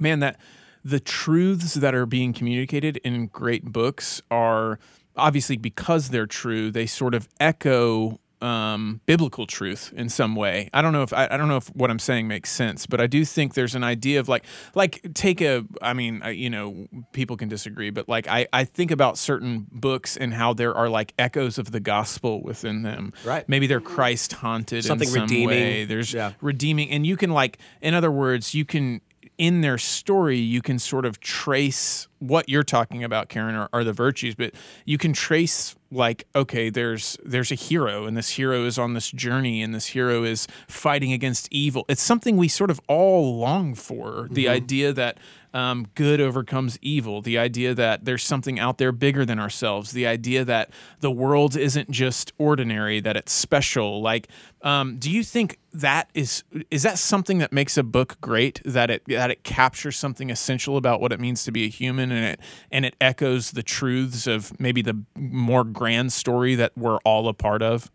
man 0.00 0.18
that 0.18 0.38
the 0.84 1.00
truths 1.00 1.74
that 1.74 1.94
are 1.94 2.06
being 2.06 2.32
communicated 2.32 2.98
in 2.98 3.26
great 3.26 3.64
books 3.64 4.22
are 4.30 4.78
obviously 5.18 5.56
because 5.56 6.10
they're 6.10 6.26
true, 6.26 6.70
they 6.70 6.86
sort 6.86 7.14
of 7.14 7.28
echo 7.40 8.18
um, 8.40 9.00
biblical 9.06 9.46
truth 9.46 9.92
in 9.96 10.08
some 10.08 10.36
way. 10.36 10.70
I 10.72 10.82
don't 10.82 10.92
know 10.92 11.02
if 11.02 11.12
I, 11.12 11.28
I, 11.30 11.36
don't 11.36 11.48
know 11.48 11.56
if 11.56 11.68
what 11.74 11.90
I'm 11.90 11.98
saying 11.98 12.28
makes 12.28 12.50
sense, 12.50 12.86
but 12.86 13.00
I 13.00 13.06
do 13.06 13.24
think 13.24 13.54
there's 13.54 13.74
an 13.74 13.82
idea 13.82 14.20
of 14.20 14.28
like 14.28 14.44
like 14.74 15.00
take 15.14 15.40
a 15.40 15.64
I 15.82 15.92
mean 15.92 16.22
I, 16.22 16.30
you 16.30 16.50
know 16.50 16.86
people 17.12 17.36
can 17.36 17.48
disagree, 17.48 17.90
but 17.90 18.08
like 18.08 18.28
I 18.28 18.46
I 18.52 18.64
think 18.64 18.90
about 18.90 19.18
certain 19.18 19.66
books 19.70 20.16
and 20.16 20.32
how 20.32 20.52
there 20.54 20.74
are 20.74 20.88
like 20.88 21.14
echoes 21.18 21.58
of 21.58 21.72
the 21.72 21.80
gospel 21.80 22.42
within 22.42 22.82
them. 22.82 23.12
Right. 23.24 23.48
Maybe 23.48 23.66
they're 23.66 23.80
Christ 23.80 24.34
haunted 24.34 24.84
something 24.84 25.08
in 25.08 25.14
some 25.14 25.22
redeeming. 25.22 25.48
way. 25.48 25.84
There's 25.84 26.12
yeah. 26.14 26.32
redeeming, 26.40 26.90
and 26.90 27.06
you 27.06 27.16
can 27.16 27.30
like 27.30 27.58
in 27.80 27.94
other 27.94 28.10
words 28.10 28.54
you 28.54 28.64
can 28.64 29.00
in 29.38 29.60
their 29.60 29.78
story, 29.78 30.36
you 30.36 30.60
can 30.60 30.78
sort 30.78 31.06
of 31.06 31.20
trace 31.20 32.08
what 32.18 32.48
you're 32.48 32.64
talking 32.64 33.04
about, 33.04 33.28
Karen, 33.28 33.54
are, 33.54 33.68
are, 33.72 33.84
the 33.84 33.92
virtues, 33.92 34.34
but 34.34 34.52
you 34.84 34.98
can 34.98 35.12
trace 35.12 35.76
like, 35.92 36.26
okay, 36.34 36.68
there's 36.68 37.16
there's 37.24 37.52
a 37.52 37.54
hero, 37.54 38.04
and 38.04 38.16
this 38.16 38.30
hero 38.30 38.64
is 38.64 38.78
on 38.78 38.94
this 38.94 39.10
journey, 39.12 39.62
and 39.62 39.72
this 39.72 39.86
hero 39.86 40.24
is 40.24 40.48
fighting 40.66 41.12
against 41.12 41.48
evil. 41.52 41.84
It's 41.88 42.02
something 42.02 42.36
we 42.36 42.48
sort 42.48 42.70
of 42.70 42.80
all 42.88 43.38
long 43.38 43.74
for. 43.74 44.28
The 44.30 44.46
mm-hmm. 44.46 44.54
idea 44.54 44.92
that 44.92 45.18
um, 45.58 45.88
good 45.96 46.20
overcomes 46.20 46.78
evil, 46.82 47.20
the 47.20 47.36
idea 47.36 47.74
that 47.74 48.04
there's 48.04 48.22
something 48.22 48.60
out 48.60 48.78
there 48.78 48.92
bigger 48.92 49.24
than 49.24 49.40
ourselves, 49.40 49.90
the 49.90 50.06
idea 50.06 50.44
that 50.44 50.70
the 51.00 51.10
world 51.10 51.56
isn't 51.56 51.90
just 51.90 52.32
ordinary, 52.38 53.00
that 53.00 53.16
it's 53.16 53.32
special. 53.32 54.00
Like, 54.00 54.28
um, 54.62 54.98
do 54.98 55.10
you 55.10 55.24
think 55.24 55.58
that 55.72 56.10
is 56.14 56.44
is 56.70 56.84
that 56.84 56.96
something 56.96 57.38
that 57.38 57.52
makes 57.52 57.76
a 57.76 57.82
book 57.82 58.20
great? 58.20 58.62
That 58.64 58.88
it 58.88 59.02
that 59.08 59.32
it 59.32 59.42
captures 59.42 59.96
something 59.96 60.30
essential 60.30 60.76
about 60.76 61.00
what 61.00 61.12
it 61.12 61.18
means 61.18 61.42
to 61.44 61.50
be 61.50 61.64
a 61.64 61.68
human, 61.68 62.12
and 62.12 62.24
it 62.24 62.40
and 62.70 62.84
it 62.84 62.94
echoes 63.00 63.50
the 63.50 63.64
truths 63.64 64.28
of 64.28 64.58
maybe 64.60 64.80
the 64.80 65.02
more 65.16 65.64
grand 65.64 66.12
story 66.12 66.54
that 66.54 66.70
we're 66.76 66.98
all 66.98 67.26
a 67.26 67.34
part 67.34 67.62
of. 67.62 67.90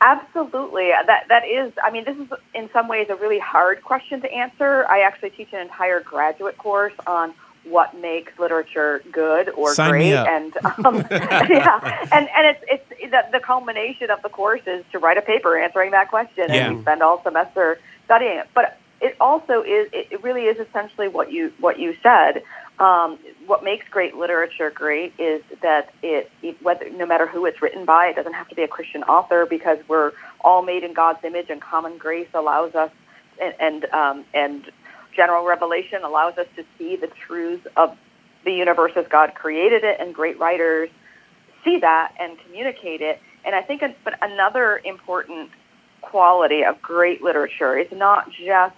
Absolutely. 0.00 0.90
That 1.06 1.26
that 1.28 1.46
is 1.46 1.72
I 1.82 1.90
mean 1.90 2.04
this 2.04 2.16
is 2.16 2.28
in 2.54 2.70
some 2.72 2.88
ways 2.88 3.08
a 3.10 3.16
really 3.16 3.38
hard 3.38 3.82
question 3.82 4.20
to 4.20 4.32
answer. 4.32 4.86
I 4.88 5.00
actually 5.00 5.30
teach 5.30 5.52
an 5.52 5.60
entire 5.60 6.00
graduate 6.00 6.56
course 6.56 6.92
on 7.06 7.34
what 7.64 7.96
makes 7.98 8.32
literature 8.38 9.02
good 9.12 9.50
or 9.50 9.74
Sign 9.74 9.90
great 9.90 10.14
and 10.14 10.56
um, 10.84 10.96
yeah 11.10 12.06
and 12.12 12.28
and 12.34 12.46
it's 12.46 12.64
it's 12.68 13.10
the, 13.10 13.22
the 13.32 13.40
culmination 13.40 14.10
of 14.10 14.22
the 14.22 14.28
course 14.28 14.62
is 14.66 14.84
to 14.92 14.98
write 14.98 15.18
a 15.18 15.22
paper 15.22 15.58
answering 15.58 15.90
that 15.90 16.08
question 16.08 16.46
yeah. 16.48 16.68
and 16.68 16.76
we 16.76 16.82
spend 16.82 17.02
all 17.02 17.22
semester 17.22 17.78
studying 18.04 18.38
it. 18.38 18.48
But 18.54 18.78
it 19.00 19.16
also 19.20 19.62
is 19.62 19.88
it 19.92 20.22
really 20.22 20.42
is 20.42 20.58
essentially 20.58 21.08
what 21.08 21.32
you 21.32 21.52
what 21.60 21.78
you 21.78 21.96
said 22.02 22.42
um, 22.80 23.18
what 23.46 23.64
makes 23.64 23.88
great 23.88 24.14
literature 24.14 24.70
great 24.70 25.12
is 25.18 25.42
that 25.62 25.92
it, 26.02 26.30
it, 26.42 26.62
whether 26.62 26.88
no 26.90 27.06
matter 27.06 27.26
who 27.26 27.44
it's 27.46 27.60
written 27.60 27.84
by, 27.84 28.06
it 28.06 28.16
doesn't 28.16 28.34
have 28.34 28.48
to 28.48 28.54
be 28.54 28.62
a 28.62 28.68
Christian 28.68 29.02
author 29.04 29.46
because 29.46 29.78
we're 29.88 30.12
all 30.40 30.62
made 30.62 30.84
in 30.84 30.92
God's 30.92 31.24
image, 31.24 31.50
and 31.50 31.60
common 31.60 31.98
grace 31.98 32.28
allows 32.34 32.74
us, 32.74 32.90
and 33.40 33.54
and, 33.58 33.84
um, 33.86 34.24
and 34.32 34.70
general 35.14 35.44
revelation 35.44 36.04
allows 36.04 36.38
us 36.38 36.46
to 36.54 36.64
see 36.78 36.94
the 36.94 37.08
truths 37.08 37.66
of 37.76 37.96
the 38.44 38.52
universe 38.52 38.92
as 38.94 39.06
God 39.08 39.34
created 39.34 39.82
it, 39.82 39.98
and 39.98 40.14
great 40.14 40.38
writers 40.38 40.88
see 41.64 41.78
that 41.80 42.14
and 42.20 42.38
communicate 42.46 43.00
it. 43.00 43.20
And 43.44 43.56
I 43.56 43.62
think, 43.62 43.82
but 44.04 44.14
another 44.22 44.80
important 44.84 45.50
quality 46.00 46.64
of 46.64 46.80
great 46.80 47.22
literature 47.22 47.76
is 47.76 47.90
not 47.90 48.30
just 48.30 48.76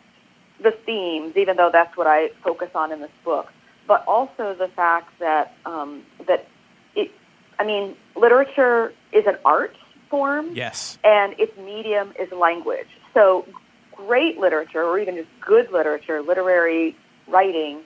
the 0.63 0.71
themes, 0.71 1.37
even 1.37 1.59
though 1.59 1.71
that's 1.71 1.95
what 1.99 2.07
I 2.07 2.29
focus 2.43 2.71
on 2.75 2.93
in 2.93 3.01
this 3.01 3.11
book 3.25 3.51
but 3.91 4.05
also 4.07 4.55
the 4.55 4.69
fact 4.69 5.19
that 5.19 5.53
um, 5.67 6.05
that 6.29 6.47
it, 6.95 7.11
I 7.59 7.65
mean, 7.65 7.97
literature 8.15 8.93
is 9.13 9.27
an 9.27 9.37
art 9.45 9.75
form. 10.09 10.55
Yes. 10.55 10.97
And 11.03 11.35
its 11.41 11.59
medium 11.59 12.13
is 12.17 12.31
language. 12.31 12.87
So 13.15 13.45
great 13.91 14.39
literature, 14.39 14.85
or 14.85 14.97
even 15.01 15.17
just 15.17 15.29
good 15.41 15.73
literature, 15.73 16.23
literary 16.23 16.95
writing, 17.27 17.81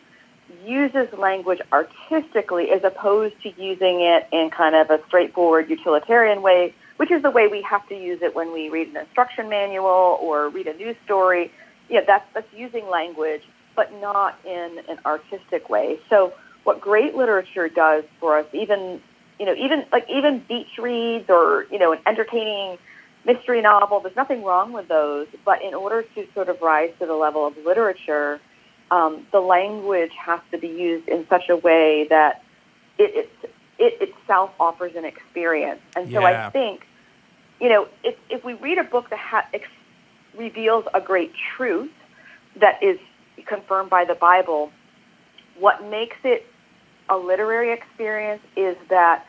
uses 0.67 1.11
language 1.15 1.61
artistically 1.73 2.71
as 2.71 2.85
opposed 2.85 3.41
to 3.43 3.49
using 3.59 4.03
it 4.03 4.29
in 4.31 4.51
kind 4.51 4.75
of 4.75 4.91
a 4.91 5.01
straightforward 5.07 5.71
utilitarian 5.71 6.43
way, 6.43 6.75
which 6.99 7.11
is 7.11 7.23
the 7.23 7.31
way 7.31 7.49
we 7.49 7.63
have 7.63 7.89
to 7.89 7.95
use 7.95 8.21
it 8.21 8.35
when 8.35 8.53
we 8.53 8.69
read 8.69 8.89
an 8.89 8.99
instruction 8.99 9.49
manual 9.49 10.19
or 10.21 10.51
read 10.51 10.67
a 10.67 10.75
news 10.75 10.97
story. 11.07 11.51
Yeah, 11.89 12.03
that's 12.07 12.27
that's 12.35 12.53
using 12.53 12.91
language 12.91 13.45
but 13.77 13.93
not 14.01 14.39
in 14.45 14.81
an 14.89 14.99
artistic 15.05 15.69
way. 15.69 15.99
So 16.09 16.33
what 16.65 16.81
great 16.81 17.15
literature 17.15 17.69
does 17.69 18.05
for 18.21 18.39
us, 18.39 18.47
even 18.53 19.01
you 19.39 19.47
know, 19.47 19.55
even 19.55 19.85
like 19.93 20.09
even 20.09 20.41
beach 20.41 20.79
reads 20.79 21.29
or 21.29 21.67
you 21.71 21.79
know, 21.79 21.93
an 21.93 21.99
entertaining 22.07 22.79
mystery 23.25 23.63
novel, 23.63 24.01
there's 24.01 24.17
nothing 24.17 24.45
wrong 24.45 24.73
with 24.73 24.89
those. 24.89 25.27
But 25.45 25.63
in 25.63 25.75
order 25.75 26.03
to 26.15 26.27
sort 26.35 26.49
of 26.49 26.61
rise 26.61 26.93
to 27.01 27.07
the 27.07 27.15
level 27.15 27.47
of 27.47 27.57
literature, 27.65 28.41
um, 28.91 29.27
the 29.33 29.41
language 29.41 30.13
has 30.19 30.41
to 30.53 30.59
be 30.59 30.69
used 30.69 31.09
in 31.09 31.27
such 31.29 31.49
a 31.49 31.57
way 31.57 32.07
that 32.11 32.43
it, 32.99 33.29
it, 33.43 33.51
it 33.79 34.09
itself 34.09 34.53
offers 34.61 34.95
an 34.95 35.05
experience. 35.05 35.81
And 35.97 36.11
so 36.13 36.21
yeah. 36.21 36.47
I 36.47 36.51
think, 36.51 36.87
you 37.61 37.69
know, 37.69 37.89
if, 38.03 38.17
if 38.31 38.45
we 38.45 38.55
read 38.55 38.79
a 38.79 38.85
book 38.85 39.11
that 39.11 39.19
ha- 39.19 39.49
ex- 39.53 39.69
reveals 40.37 40.85
a 40.93 41.01
great 41.01 41.33
truth 41.57 41.91
that 42.57 42.83
is 42.83 42.99
confirmed 43.47 43.91
by 43.91 44.05
the 44.05 44.15
Bible, 44.15 44.71
what 45.59 45.85
makes 45.89 46.17
it 46.25 46.47
a 47.09 47.17
literary 47.17 47.73
experience 47.73 48.43
is 48.57 48.77
that 48.89 49.27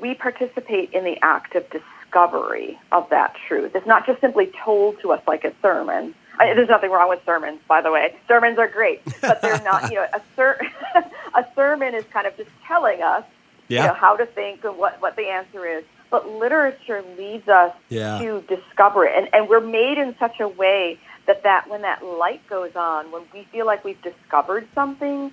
we 0.00 0.14
participate 0.14 0.92
in 0.92 1.04
the 1.04 1.18
act 1.22 1.54
of 1.56 1.64
discovery 1.70 2.78
of 2.92 3.08
that 3.10 3.34
truth. 3.48 3.72
It's 3.74 3.86
not 3.86 4.06
just 4.06 4.20
simply 4.20 4.50
told 4.64 5.00
to 5.00 5.12
us 5.12 5.20
like 5.26 5.44
a 5.44 5.52
sermon. 5.60 6.14
I, 6.38 6.54
there's 6.54 6.68
nothing 6.68 6.90
wrong 6.90 7.08
with 7.08 7.20
sermons, 7.26 7.60
by 7.68 7.82
the 7.82 7.90
way. 7.90 8.14
Sermons 8.28 8.58
are 8.58 8.68
great, 8.68 9.02
but 9.20 9.42
they're 9.42 9.60
not. 9.62 9.90
You 9.90 9.96
know, 9.96 10.06
a 10.12 10.20
ser- 10.36 10.60
a 11.34 11.44
sermon 11.54 11.94
is 11.94 12.04
kind 12.12 12.26
of 12.26 12.36
just 12.36 12.50
telling 12.66 13.02
us, 13.02 13.24
yeah. 13.68 13.82
you 13.82 13.88
know, 13.88 13.94
how 13.94 14.16
to 14.16 14.24
think 14.26 14.64
and 14.64 14.78
what 14.78 15.00
what 15.02 15.16
the 15.16 15.26
answer 15.26 15.66
is. 15.66 15.84
but 16.10 16.28
literature 16.28 17.04
leads 17.18 17.48
us 17.48 17.74
Yeah. 17.88 18.18
to 18.20 18.40
discover 18.48 19.04
it. 19.04 19.12
And, 19.16 19.28
and 19.34 19.48
we're 19.48 19.60
made 19.60 19.98
in 19.98 20.14
such 20.18 20.40
a 20.40 20.48
way 20.48 20.98
that, 21.26 21.42
that 21.42 21.68
when 21.68 21.82
that 21.82 22.04
light 22.04 22.46
goes 22.48 22.74
on, 22.74 23.10
when 23.12 23.22
we 23.32 23.44
feel 23.52 23.66
like 23.66 23.84
we've 23.84 24.00
discovered 24.02 24.66
something, 24.74 25.32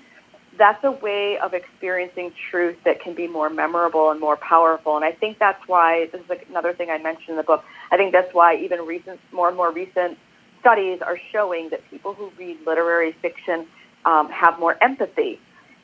that's 0.57 0.83
a 0.83 0.91
way 0.91 1.37
of 1.37 1.53
experiencing 1.53 2.33
truth 2.49 2.77
that 2.83 2.99
can 2.99 3.13
be 3.13 3.27
more 3.27 3.49
memorable 3.49 4.11
and 4.11 4.19
more 4.19 4.37
powerful. 4.37 4.95
And 4.95 5.05
I 5.05 5.11
think 5.11 5.37
that's 5.39 5.67
why 5.67 6.07
this 6.11 6.21
is 6.21 6.29
like 6.29 6.47
another 6.49 6.73
thing 6.73 6.89
I 6.89 6.97
mentioned 6.97 7.29
in 7.29 7.35
the 7.37 7.43
book. 7.43 7.63
I 7.91 7.97
think 7.97 8.11
that's 8.11 8.33
why 8.33 8.57
even 8.57 8.85
recent, 8.85 9.19
more 9.31 9.47
and 9.47 9.57
more 9.57 9.71
recent 9.71 10.17
studies 10.59 11.01
are 11.01 11.19
showing 11.31 11.69
that 11.69 11.87
people 11.89 12.13
who 12.13 12.31
read 12.37 12.57
literary 12.65 13.11
fiction 13.11 13.67
um, 14.05 14.29
have 14.29 14.59
more 14.59 14.75
empathy. 14.81 15.39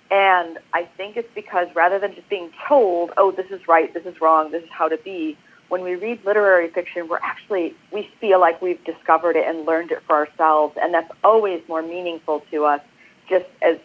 And 0.09 0.59
I 0.73 0.83
think 0.97 1.17
it's 1.17 1.33
because 1.33 1.67
rather 1.75 1.99
than 1.99 2.13
just 2.13 2.29
being 2.29 2.51
told, 2.67 3.11
oh, 3.17 3.31
this 3.31 3.49
is 3.49 3.67
right, 3.67 3.93
this 3.93 4.05
is 4.05 4.19
wrong, 4.21 4.51
this 4.51 4.63
is 4.63 4.69
how 4.71 4.87
to 4.87 4.97
be, 4.97 5.37
when 5.73 5.81
we 5.81 5.95
read 5.95 6.23
literary 6.23 6.69
fiction, 6.69 7.07
we're 7.07 7.17
actually, 7.23 7.73
we 7.91 8.07
feel 8.21 8.39
like 8.39 8.61
we've 8.61 8.83
discovered 8.83 9.35
it 9.35 9.47
and 9.47 9.65
learned 9.65 9.91
it 9.91 10.03
for 10.05 10.15
ourselves. 10.15 10.77
And 10.79 10.93
that's 10.93 11.11
always 11.23 11.67
more 11.67 11.81
meaningful 11.81 12.41
to 12.51 12.65
us 12.65 12.81
just 13.27 13.47
as, 13.59 13.79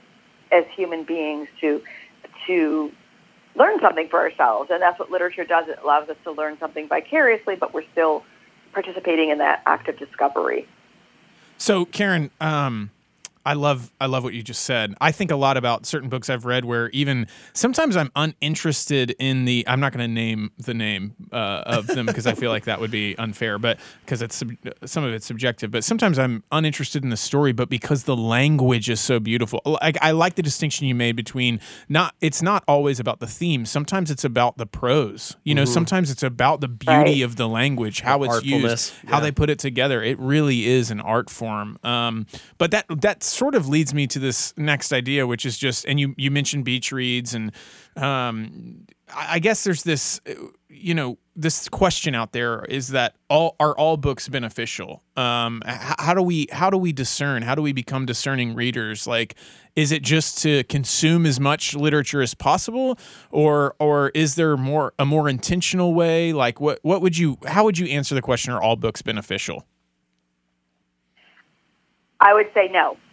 as 0.52 0.66
human 0.76 1.04
beings 1.04 1.48
to, 1.62 1.82
to 2.46 2.92
learn 3.54 3.80
something 3.80 4.06
for 4.06 4.20
ourselves. 4.20 4.70
And 4.70 4.82
that's 4.82 4.98
what 4.98 5.10
literature 5.10 5.44
does. 5.44 5.66
It 5.66 5.78
allows 5.82 6.10
us 6.10 6.18
to 6.24 6.30
learn 6.30 6.58
something 6.58 6.88
vicariously, 6.88 7.56
but 7.56 7.72
we're 7.72 7.88
still 7.92 8.22
participating 8.74 9.30
in 9.30 9.38
that 9.38 9.62
act 9.64 9.88
of 9.88 9.96
discovery. 9.98 10.68
So, 11.56 11.86
Karen, 11.86 12.30
um, 12.38 12.90
I 13.48 13.54
love 13.54 13.90
I 13.98 14.04
love 14.06 14.24
what 14.24 14.34
you 14.34 14.42
just 14.42 14.64
said. 14.64 14.94
I 15.00 15.10
think 15.10 15.30
a 15.30 15.36
lot 15.36 15.56
about 15.56 15.86
certain 15.86 16.10
books 16.10 16.28
I've 16.28 16.44
read 16.44 16.66
where 16.66 16.90
even 16.90 17.26
sometimes 17.54 17.96
I'm 17.96 18.10
uninterested 18.14 19.16
in 19.18 19.46
the. 19.46 19.64
I'm 19.66 19.80
not 19.80 19.92
going 19.94 20.06
to 20.06 20.12
name 20.12 20.50
the 20.58 20.74
name 20.74 21.14
uh, 21.32 21.62
of 21.64 21.86
them 21.86 22.04
because 22.04 22.26
I 22.26 22.34
feel 22.34 22.50
like 22.50 22.64
that 22.66 22.78
would 22.78 22.90
be 22.90 23.16
unfair, 23.16 23.58
but 23.58 23.78
because 24.04 24.20
it's 24.20 24.36
sub- 24.36 24.52
some 24.84 25.02
of 25.02 25.14
it's 25.14 25.24
subjective. 25.24 25.70
But 25.70 25.82
sometimes 25.82 26.18
I'm 26.18 26.44
uninterested 26.52 27.02
in 27.04 27.08
the 27.08 27.16
story, 27.16 27.52
but 27.52 27.70
because 27.70 28.04
the 28.04 28.14
language 28.14 28.90
is 28.90 29.00
so 29.00 29.18
beautiful. 29.18 29.62
Like 29.64 29.96
I 30.02 30.10
like 30.10 30.34
the 30.34 30.42
distinction 30.42 30.86
you 30.86 30.94
made 30.94 31.16
between 31.16 31.58
not. 31.88 32.14
It's 32.20 32.42
not 32.42 32.64
always 32.68 33.00
about 33.00 33.20
the 33.20 33.26
theme. 33.26 33.64
Sometimes 33.64 34.10
it's 34.10 34.24
about 34.24 34.58
the 34.58 34.66
prose. 34.66 35.36
You 35.44 35.54
know, 35.54 35.64
sometimes 35.64 36.10
it's 36.10 36.22
about 36.22 36.60
the 36.60 36.68
beauty 36.68 36.92
Right. 36.98 37.20
of 37.22 37.36
the 37.36 37.48
language, 37.48 38.02
how 38.02 38.24
it's 38.24 38.34
artfulness, 38.34 38.92
used, 38.92 38.92
how 39.06 39.20
they 39.20 39.32
put 39.32 39.48
it 39.48 39.58
together. 39.58 40.02
It 40.02 40.18
really 40.18 40.66
is 40.66 40.90
an 40.90 41.00
art 41.00 41.30
form. 41.30 41.78
Um, 41.82 42.26
but 42.58 42.72
that 42.72 42.84
that 43.00 43.22
sort 43.38 43.54
of 43.54 43.68
leads 43.68 43.94
me 43.94 44.06
to 44.08 44.18
this 44.18 44.52
next 44.56 44.92
idea, 44.92 45.26
which 45.26 45.46
is 45.46 45.56
just, 45.56 45.86
and 45.86 45.98
you 46.00 46.14
you 46.18 46.30
mentioned 46.30 46.64
beach 46.64 46.90
reads, 46.90 47.34
and 47.34 47.52
um, 47.96 48.84
I 49.14 49.38
guess 49.38 49.64
there's 49.64 49.84
this, 49.84 50.20
you 50.68 50.92
know, 50.92 51.18
this 51.36 51.68
question 51.68 52.16
out 52.16 52.32
there 52.32 52.64
is 52.64 52.88
that 52.88 53.14
all 53.30 53.54
are 53.60 53.76
all 53.78 53.96
books 53.96 54.28
beneficial? 54.28 55.04
Um, 55.16 55.62
how 55.64 56.14
do 56.14 56.22
we 56.22 56.48
how 56.50 56.68
do 56.68 56.76
we 56.76 56.92
discern? 56.92 57.42
How 57.42 57.54
do 57.54 57.62
we 57.62 57.72
become 57.72 58.06
discerning 58.06 58.54
readers? 58.54 59.06
Like, 59.06 59.36
is 59.76 59.92
it 59.92 60.02
just 60.02 60.38
to 60.42 60.64
consume 60.64 61.24
as 61.24 61.38
much 61.38 61.74
literature 61.74 62.20
as 62.20 62.34
possible, 62.34 62.98
or 63.30 63.76
or 63.78 64.10
is 64.10 64.34
there 64.34 64.56
more 64.56 64.94
a 64.98 65.06
more 65.06 65.28
intentional 65.28 65.94
way? 65.94 66.32
Like, 66.32 66.60
what 66.60 66.80
what 66.82 67.00
would 67.02 67.16
you 67.16 67.38
how 67.46 67.64
would 67.64 67.78
you 67.78 67.86
answer 67.86 68.16
the 68.16 68.22
question? 68.22 68.52
Are 68.52 68.60
all 68.60 68.76
books 68.76 69.00
beneficial? 69.00 69.64
I 72.20 72.34
would 72.34 72.50
say 72.52 72.68
no. 72.68 72.96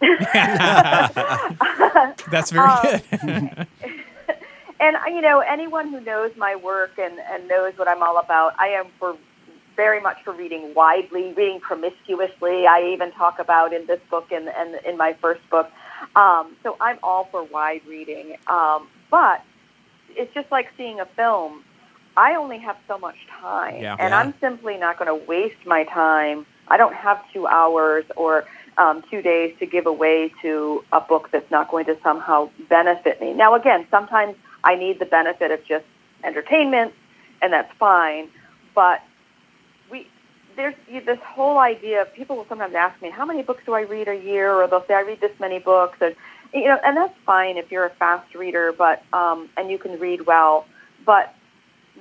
That's 2.30 2.50
very 2.50 2.66
Um, 2.68 2.80
good. 2.82 3.02
and 4.80 4.96
you 5.08 5.20
know, 5.20 5.40
anyone 5.40 5.88
who 5.90 6.00
knows 6.00 6.32
my 6.36 6.56
work 6.56 6.98
and, 6.98 7.18
and 7.30 7.46
knows 7.48 7.74
what 7.78 7.88
I'm 7.88 8.02
all 8.02 8.18
about, 8.18 8.54
I 8.58 8.68
am 8.68 8.86
for 8.98 9.16
very 9.76 10.00
much 10.00 10.22
for 10.24 10.32
reading 10.32 10.72
widely, 10.74 11.32
reading 11.34 11.60
promiscuously. 11.60 12.66
I 12.66 12.90
even 12.92 13.12
talk 13.12 13.38
about 13.38 13.72
in 13.72 13.86
this 13.86 14.00
book 14.10 14.32
and, 14.32 14.48
and 14.48 14.74
in 14.84 14.96
my 14.96 15.12
first 15.20 15.48
book. 15.50 15.70
Um, 16.16 16.56
so 16.62 16.76
I'm 16.80 16.98
all 17.02 17.24
for 17.30 17.44
wide 17.44 17.82
reading. 17.86 18.36
Um, 18.48 18.88
but 19.10 19.42
it's 20.10 20.32
just 20.34 20.50
like 20.50 20.68
seeing 20.76 20.98
a 20.98 21.06
film. 21.06 21.62
I 22.16 22.34
only 22.36 22.58
have 22.58 22.76
so 22.88 22.96
much 22.98 23.16
time, 23.40 23.82
Yeah. 23.82 23.96
and 24.00 24.10
Yeah. 24.12 24.18
I'm 24.18 24.34
simply 24.40 24.78
not 24.78 24.98
going 24.98 25.08
to 25.08 25.26
waste 25.26 25.64
my 25.66 25.84
time. 25.84 26.46
I 26.68 26.78
don't 26.78 26.94
have 26.94 27.22
two 27.32 27.46
hours 27.46 28.04
or 28.16 28.44
um, 28.78 29.02
two 29.10 29.22
days 29.22 29.54
to 29.58 29.66
give 29.66 29.86
away 29.86 30.32
to 30.42 30.84
a 30.92 31.00
book 31.00 31.30
that's 31.30 31.50
not 31.50 31.70
going 31.70 31.86
to 31.86 31.96
somehow 32.02 32.50
benefit 32.68 33.20
me. 33.20 33.32
Now, 33.32 33.54
again, 33.54 33.86
sometimes 33.90 34.36
I 34.64 34.74
need 34.76 34.98
the 34.98 35.06
benefit 35.06 35.50
of 35.50 35.64
just 35.64 35.84
entertainment, 36.24 36.92
and 37.40 37.52
that's 37.52 37.72
fine. 37.78 38.28
But 38.74 39.02
we 39.90 40.06
there's 40.56 40.74
this 40.88 41.18
whole 41.20 41.58
idea 41.58 42.02
of 42.02 42.12
people 42.14 42.36
will 42.36 42.46
sometimes 42.46 42.74
ask 42.74 43.00
me, 43.00 43.10
how 43.10 43.24
many 43.24 43.42
books 43.42 43.62
do 43.64 43.74
I 43.74 43.82
read 43.82 44.08
a 44.08 44.16
year? 44.16 44.52
Or 44.52 44.66
they'll 44.66 44.84
say, 44.86 44.94
I 44.94 45.00
read 45.00 45.20
this 45.20 45.38
many 45.38 45.58
books. 45.58 45.98
And, 46.00 46.14
you 46.52 46.64
know, 46.64 46.78
and 46.84 46.96
that's 46.96 47.16
fine 47.24 47.56
if 47.56 47.70
you're 47.70 47.86
a 47.86 47.90
fast 47.90 48.34
reader, 48.34 48.72
but 48.72 49.02
um, 49.12 49.48
and 49.56 49.70
you 49.70 49.78
can 49.78 49.98
read 49.98 50.26
well. 50.26 50.66
But 51.04 51.34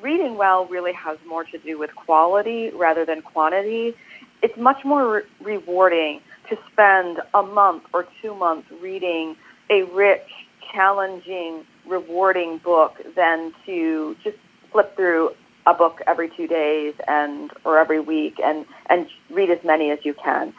reading 0.02 0.38
well 0.38 0.66
really 0.66 0.94
has 0.94 1.18
more 1.28 1.44
to 1.46 1.58
do 1.58 1.78
with 1.78 1.96
quality 1.96 2.70
rather 2.72 3.06
than 3.06 3.22
quantity. 3.22 3.96
It's 4.42 4.58
much 4.58 4.84
more 4.84 5.16
re- 5.16 5.24
rewarding 5.42 6.22
to 6.49 6.58
spend 6.71 7.21
a 7.34 7.43
month 7.43 7.84
or 7.93 8.08
two 8.21 8.36
months 8.36 8.69
reading 8.81 9.36
a 9.69 9.84
rich, 9.84 10.27
challenging, 10.73 11.65
rewarding 11.88 12.58
book 12.58 12.95
than 13.15 13.53
to 13.65 14.15
just 14.23 14.38
flip 14.71 14.95
through 14.95 15.31
a 15.65 15.73
book 15.73 16.01
every 16.05 16.29
two 16.29 16.47
days 16.47 16.93
and 17.08 17.51
or 17.63 17.79
every 17.79 17.99
week 17.99 18.39
and 18.43 18.65
and 18.88 19.08
read 19.29 19.49
as 19.49 19.63
many 19.63 19.89
as 19.91 19.99
you 20.03 20.13
can. 20.13 20.53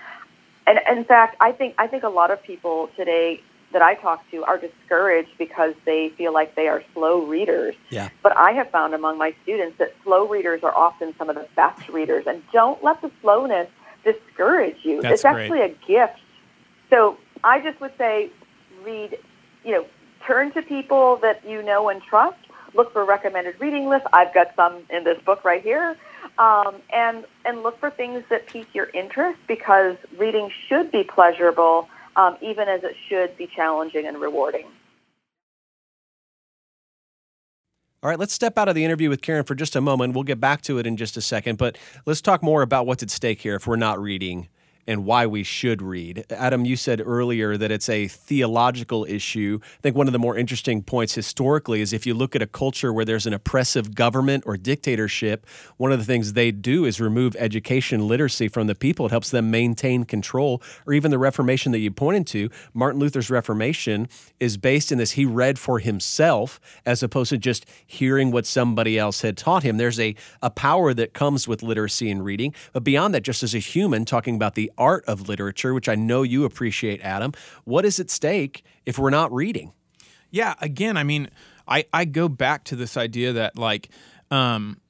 And 0.67 0.81
in 0.91 1.05
fact, 1.05 1.37
I 1.41 1.53
think 1.53 1.75
I 1.79 1.87
think 1.87 2.03
a 2.03 2.09
lot 2.09 2.31
of 2.31 2.43
people 2.43 2.91
today 2.97 3.41
that 3.73 3.83
I 3.83 3.95
talk 3.95 4.29
to 4.31 4.45
are 4.45 4.59
discouraged 4.59 5.31
because 5.39 5.75
they 5.85 6.09
feel 6.11 6.33
like 6.33 6.55
they 6.55 6.69
are 6.69 6.83
slow 6.95 7.25
readers. 7.25 7.75
Yeah. 7.91 8.09
But 8.23 8.37
I 8.37 8.53
have 8.53 8.71
found 8.71 8.95
among 8.95 9.19
my 9.19 9.35
students 9.43 9.79
that 9.79 9.95
slow 10.03 10.27
readers 10.27 10.63
are 10.63 10.75
often 10.75 11.15
some 11.19 11.29
of 11.29 11.37
the 11.37 11.47
best 11.57 11.89
readers. 11.89 12.27
And 12.27 12.43
don't 12.53 12.83
let 12.83 13.03
the 13.03 13.11
slowness 13.21 13.69
discourage 14.07 14.79
you. 14.83 15.03
That's 15.03 15.15
it's 15.15 15.23
great. 15.23 15.43
actually 15.43 15.61
a 15.63 15.69
gift. 15.87 16.21
So 16.89 17.19
I 17.45 17.61
just 17.61 17.81
would 17.81 17.97
say 17.99 18.31
read, 18.85 19.19
you 19.65 19.73
know, 19.73 19.87
turn 20.27 20.53
to 20.53 20.63
people 20.63 21.17
that 21.17 21.45
you 21.47 21.63
know 21.63 21.89
and 21.89 22.03
trust. 22.03 22.39
Look 22.75 22.93
for 22.93 23.05
recommended 23.05 23.61
reading 23.61 23.89
lists. 23.89 24.07
I've 24.13 24.33
got 24.33 24.55
some 24.55 24.83
in 24.91 25.05
this 25.05 25.21
book 25.23 25.45
right 25.45 25.63
here. 25.63 25.97
Um, 26.39 26.77
and, 26.93 27.25
and 27.45 27.63
look 27.63 27.79
for 27.79 27.91
things 27.91 28.23
that 28.29 28.47
pique 28.47 28.75
your 28.75 28.91
interest 28.93 29.39
because 29.47 29.97
reading 30.19 30.51
should 30.69 30.91
be 30.91 31.03
pleasurable, 31.03 31.89
um, 32.17 32.37
even 32.43 32.69
as 32.69 32.85
it 32.85 32.97
should 33.09 33.37
be 33.37 33.47
challenging 33.47 34.07
and 34.07 34.19
rewarding. 34.21 34.67
All 38.03 38.11
right, 38.11 38.19
let's 38.19 38.35
step 38.35 38.59
out 38.59 38.69
of 38.69 38.75
the 38.75 38.85
interview 38.85 39.09
with 39.09 39.23
Karen 39.23 39.45
for 39.45 39.55
just 39.55 39.75
a 39.75 39.81
moment. 39.81 40.15
We'll 40.15 40.23
get 40.23 40.39
back 40.39 40.63
to 40.63 40.79
it 40.79 40.87
in 40.87 40.97
just 40.97 41.17
a 41.17 41.21
second, 41.23 41.57
but 41.57 41.79
let's 42.05 42.21
talk 42.21 42.43
more 42.43 42.63
about 42.63 42.87
what's 42.87 43.03
at 43.03 43.11
stake 43.11 43.41
here 43.41 43.55
if 43.57 43.67
we're 43.67 43.77
not 43.77 43.99
reading 44.01 44.49
and 44.87 45.05
why 45.05 45.27
we 45.27 45.43
should 45.43 45.83
read. 45.83 46.25
Adam, 46.31 46.65
you 46.65 46.77
said 46.77 47.03
earlier 47.05 47.57
that 47.57 47.71
it's 47.71 47.89
a 47.89 48.09
theological 48.09 49.05
issue. 49.05 49.59
I 49.63 49.81
think 49.83 49.97
one 49.97 50.07
of 50.07 50.13
the 50.13 50.19
more 50.19 50.37
interesting 50.37 50.83
points 50.83 51.15
historically 51.15 51.81
is 51.81 51.93
if 51.93 52.07
you 52.07 52.15
look 52.15 52.37
at 52.37 52.43
a 52.43 52.47
culture 52.47 52.93
where 52.93 53.05
there's 53.05 53.27
an 53.27 53.35
oppressive 53.35 53.95
government 53.95 54.45
or 54.47 54.57
dictatorship, 54.57 55.47
one 55.77 55.93
of 55.93 55.99
the 55.99 56.05
things 56.05 56.33
they 56.33 56.51
do 56.51 56.85
is 56.85 57.01
remove 57.01 57.35
education 57.37 58.07
literacy 58.07 58.49
from 58.49 58.67
the 58.67 58.75
people. 58.75 59.07
It 59.07 59.11
helps 59.11 59.31
them 59.31 59.51
maintain 59.51 60.05
control. 60.05 60.63
Or 60.87 60.93
even 60.93 61.11
the 61.11 61.19
Reformation 61.19 61.73
that 61.73 61.79
you 61.81 61.91
pointed 61.91 62.27
to, 62.29 62.51
Martin 62.73 63.01
Luther's 63.01 63.31
Reformation 63.31 64.09
is 64.39 64.57
based 64.57 64.93
in 64.93 64.99
this 64.99 65.13
he 65.13 65.25
read 65.25 65.59
for 65.59 65.79
himself 65.79 66.61
as 66.85 67.03
opposed 67.03 67.31
to 67.31 67.39
just 67.39 67.67
hearing 67.87 68.31
what 68.31 68.47
somebody 68.47 68.99
else 68.99 69.23
had 69.23 69.37
taught 69.37 69.63
him. 69.63 69.77
There's 69.77 69.99
a, 69.99 70.15
a 70.43 70.51
power 70.51 70.95
that 70.95 71.13
comes 71.13 71.49
with 71.49 71.63
literacy 71.63 72.11
and 72.11 72.25
reading. 72.25 72.55
But 72.73 72.85
beyond 72.85 73.15
that, 73.15 73.23
just 73.23 73.43
as 73.43 73.55
a 73.55 73.59
human, 73.59 74.05
talking 74.05 74.37
about 74.37 74.55
the 74.55 74.71
art 74.79 75.05
of 75.07 75.29
literature, 75.29 75.75
which 75.75 75.89
I 75.89 75.95
know 75.95 76.23
you 76.23 76.45
appreciate, 76.45 77.01
Adam, 77.01 77.33
what 77.65 77.85
is 77.85 78.01
at 78.01 78.11
stake 78.11 78.65
if 78.85 78.99
we're 78.99 79.11
not 79.11 79.33
reading? 79.33 79.73
Yeah, 80.31 80.55
again, 80.61 80.97
I 80.97 81.03
mean, 81.03 81.29
I 81.67 81.85
I 81.93 82.05
go 82.05 82.29
back 82.29 82.65
to 82.65 82.77
this 82.77 82.97
idea 82.97 83.33
that 83.33 83.57
like 83.57 83.89
um 84.31 84.81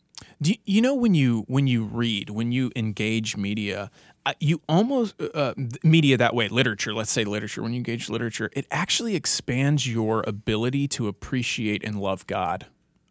do 0.40 0.50
you, 0.50 0.56
you 0.64 0.82
know 0.82 0.94
when 0.94 1.14
you 1.14 1.44
when 1.48 1.66
you 1.66 1.84
read, 1.84 2.30
when 2.30 2.52
you 2.52 2.70
engage 2.76 3.36
media, 3.36 3.90
uh, 4.26 4.32
you 4.40 4.60
almost 4.68 5.14
uh, 5.20 5.54
media 5.82 6.16
that 6.16 6.34
way, 6.34 6.48
literature, 6.48 6.92
let's 6.92 7.10
say 7.10 7.24
literature, 7.24 7.62
when 7.62 7.72
you 7.72 7.78
engage 7.78 8.10
literature, 8.10 8.50
it 8.52 8.66
actually 8.70 9.14
expands 9.14 9.86
your 9.86 10.24
ability 10.26 10.88
to 10.88 11.08
appreciate 11.08 11.84
and 11.84 12.00
love 12.00 12.26
God. 12.26 12.66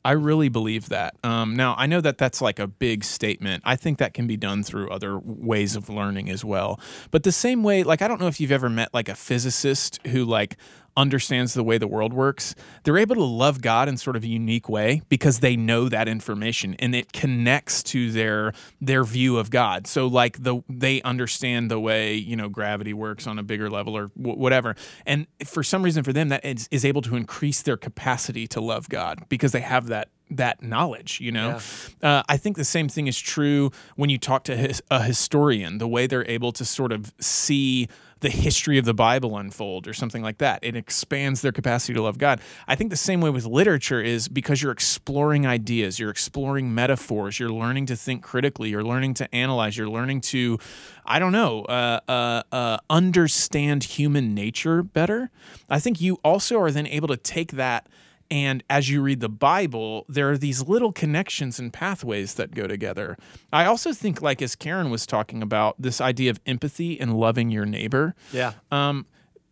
I 0.05 0.11
really 0.11 0.49
believe 0.49 0.89
that. 0.89 1.15
Um, 1.23 1.55
now, 1.55 1.73
I 1.79 1.87
know 1.87 1.99
that 1.99 2.19
that's 2.19 2.39
like 2.39 2.59
a 2.59 2.67
big 2.67 3.03
statement. 3.03 3.63
I 3.65 3.75
think 3.75 3.97
that 3.97 4.13
can 4.13 4.27
be 4.27 4.37
done 4.37 4.61
through 4.61 4.91
other 4.91 5.17
ways 5.17 5.75
of 5.75 5.89
learning 5.89 6.29
as 6.29 6.45
well. 6.45 6.79
But 7.09 7.23
the 7.23 7.31
same 7.31 7.63
way, 7.63 7.81
like, 7.81 8.03
I 8.03 8.07
don't 8.07 8.21
know 8.21 8.27
if 8.27 8.39
you've 8.39 8.51
ever 8.51 8.69
met 8.69 8.93
like 8.93 9.09
a 9.09 9.15
physicist 9.15 9.99
who, 10.05 10.23
like, 10.23 10.57
understands 10.97 11.53
the 11.53 11.63
way 11.63 11.77
the 11.77 11.87
world 11.87 12.13
works, 12.13 12.55
they're 12.83 12.97
able 12.97 13.15
to 13.15 13.23
love 13.23 13.61
God 13.61 13.89
in 13.89 13.97
sort 13.97 14.15
of 14.15 14.23
a 14.23 14.27
unique 14.27 14.69
way 14.69 15.01
because 15.09 15.39
they 15.39 15.55
know 15.55 15.89
that 15.89 16.07
information 16.07 16.75
and 16.79 16.95
it 16.95 17.13
connects 17.13 17.83
to 17.83 18.11
their 18.11 18.53
their 18.79 19.03
view 19.03 19.37
of 19.37 19.49
God. 19.49 19.87
So 19.87 20.07
like 20.07 20.43
the 20.43 20.61
they 20.69 21.01
understand 21.01 21.69
the 21.69 21.79
way 21.79 22.15
you 22.15 22.35
know 22.35 22.49
gravity 22.49 22.93
works 22.93 23.27
on 23.27 23.39
a 23.39 23.43
bigger 23.43 23.69
level 23.69 23.95
or 23.97 24.07
w- 24.17 24.37
whatever, 24.37 24.75
and 25.05 25.27
for 25.45 25.63
some 25.63 25.83
reason 25.83 26.03
for 26.03 26.13
them 26.13 26.29
that 26.29 26.45
is, 26.45 26.67
is 26.71 26.85
able 26.85 27.01
to 27.03 27.15
increase 27.15 27.61
their 27.61 27.77
capacity 27.77 28.47
to 28.47 28.61
love 28.61 28.89
God 28.89 29.25
because 29.29 29.51
they 29.51 29.61
have 29.61 29.87
that 29.87 30.09
that 30.31 30.63
knowledge 30.63 31.21
you 31.21 31.31
know 31.31 31.59
yeah. 32.01 32.19
uh, 32.19 32.23
i 32.27 32.35
think 32.35 32.57
the 32.57 32.65
same 32.65 32.89
thing 32.89 33.05
is 33.05 33.19
true 33.19 33.71
when 33.95 34.09
you 34.09 34.17
talk 34.17 34.43
to 34.43 34.57
his, 34.57 34.81
a 34.89 35.03
historian 35.03 35.77
the 35.77 35.87
way 35.87 36.07
they're 36.07 36.27
able 36.27 36.51
to 36.51 36.65
sort 36.65 36.91
of 36.91 37.13
see 37.19 37.87
the 38.25 38.31
history 38.31 38.77
of 38.77 38.85
the 38.85 38.93
bible 38.93 39.37
unfold 39.37 39.87
or 39.87 39.93
something 39.93 40.23
like 40.23 40.39
that. 40.39 40.59
It 40.63 40.75
expands 40.75 41.41
their 41.41 41.51
capacity 41.51 41.93
to 41.93 42.01
love 42.01 42.17
god. 42.17 42.41
I 42.67 42.75
think 42.75 42.89
the 42.89 42.95
same 42.95 43.21
way 43.21 43.29
with 43.29 43.45
literature 43.45 44.01
is 44.01 44.27
because 44.27 44.61
you're 44.61 44.71
exploring 44.71 45.45
ideas 45.45 45.99
you're 45.99 46.09
exploring 46.09 46.73
metaphors 46.73 47.39
you're 47.39 47.51
learning 47.51 47.85
to 47.87 47.95
think 47.95 48.23
critically 48.23 48.69
you're 48.69 48.83
learning 48.83 49.13
to 49.15 49.35
analyze 49.35 49.77
you're 49.77 49.89
learning 49.89 50.21
to 50.21 50.57
i 51.05 51.19
don't 51.19 51.31
know 51.31 51.63
uh, 51.65 51.99
uh, 52.07 52.43
uh 52.51 52.77
understand 52.89 53.83
human 53.83 54.33
nature 54.33 54.81
better. 54.83 55.29
I 55.69 55.79
think 55.79 56.01
you 56.01 56.19
also 56.23 56.59
are 56.59 56.71
then 56.71 56.87
able 56.87 57.07
to 57.09 57.17
take 57.17 57.53
that 57.53 57.87
and 58.31 58.63
as 58.69 58.89
you 58.89 59.01
read 59.01 59.19
the 59.19 59.29
Bible, 59.29 60.05
there 60.09 60.29
are 60.31 60.37
these 60.37 60.67
little 60.67 60.91
connections 60.91 61.59
and 61.59 61.71
pathways 61.71 62.35
that 62.35 62.55
go 62.55 62.67
together. 62.67 63.17
I 63.53 63.65
also 63.65 63.93
think, 63.93 64.21
like 64.21 64.41
as 64.41 64.55
Karen 64.55 64.89
was 64.89 65.05
talking 65.05 65.41
about, 65.41 65.75
this 65.79 66.01
idea 66.01 66.31
of 66.31 66.39
empathy 66.45 66.99
and 66.99 67.13
loving 67.17 67.51
your 67.51 67.65
neighbor. 67.65 68.15
Yeah. 68.31 68.53
Um, 68.71 69.05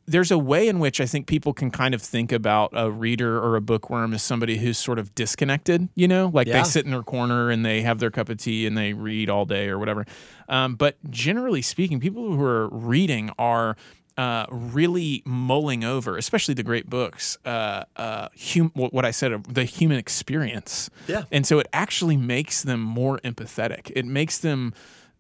there's 0.05 0.31
a 0.31 0.38
way 0.38 0.67
in 0.67 0.79
which 0.79 0.99
I 0.99 1.05
think 1.05 1.27
people 1.27 1.53
can 1.53 1.71
kind 1.71 1.93
of 1.93 2.01
think 2.01 2.31
about 2.31 2.71
a 2.73 2.91
reader 2.91 3.39
or 3.39 3.55
a 3.55 3.62
bookworm 3.62 4.13
as 4.13 4.21
somebody 4.21 4.57
who's 4.57 4.77
sort 4.77 4.99
of 4.99 5.15
disconnected, 5.15 5.88
you 5.95 6.07
know, 6.07 6.29
like 6.33 6.47
yeah. 6.47 6.62
they 6.62 6.67
sit 6.67 6.83
in 6.83 6.91
their 6.91 7.03
corner 7.03 7.49
and 7.49 7.65
they 7.65 7.81
have 7.83 7.99
their 7.99 8.12
cup 8.12 8.27
of 8.27 8.38
tea 8.38 8.67
and 8.67 8.77
they 8.77 8.91
read 8.91 9.29
all 9.29 9.45
day 9.45 9.69
or 9.69 9.79
whatever. 9.79 10.05
Um, 10.49 10.75
but 10.75 10.97
generally 11.09 11.62
speaking, 11.62 12.01
people 12.01 12.36
who 12.36 12.43
are 12.43 12.67
reading 12.67 13.31
are 13.39 13.77
uh, 14.17 14.45
really 14.49 15.23
mulling 15.26 15.84
over, 15.84 16.17
especially 16.17 16.54
the 16.54 16.63
great 16.63 16.89
books, 16.89 17.38
uh, 17.45 17.84
uh, 17.95 18.30
hum- 18.38 18.71
what 18.76 19.06
I 19.06 19.12
said, 19.12 19.43
the 19.45 19.63
human 19.63 19.97
experience. 19.97 20.89
Yeah. 21.08 21.23
And 21.32 21.45
so 21.47 21.60
it 21.60 21.67
actually 21.73 22.17
makes 22.17 22.63
them 22.63 22.80
more 22.80 23.19
empathetic. 23.23 23.91
It 23.95 24.06
makes 24.06 24.38
them 24.38 24.73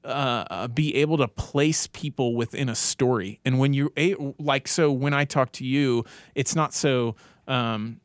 uh, 0.03 0.45
uh, 0.49 0.67
be 0.67 0.95
able 0.95 1.17
to 1.17 1.27
place 1.27 1.87
people 1.87 2.35
within 2.35 2.69
a 2.69 2.75
story. 2.75 3.39
And 3.45 3.57
when 3.57 3.73
you, 3.73 3.91
like, 4.37 4.67
so 4.67 4.91
when 4.91 5.13
I 5.13 5.25
talk 5.25 5.51
to 5.53 5.65
you, 5.65 6.03
it's 6.35 6.55
not 6.55 6.73
so, 6.73 7.15
um, 7.47 7.99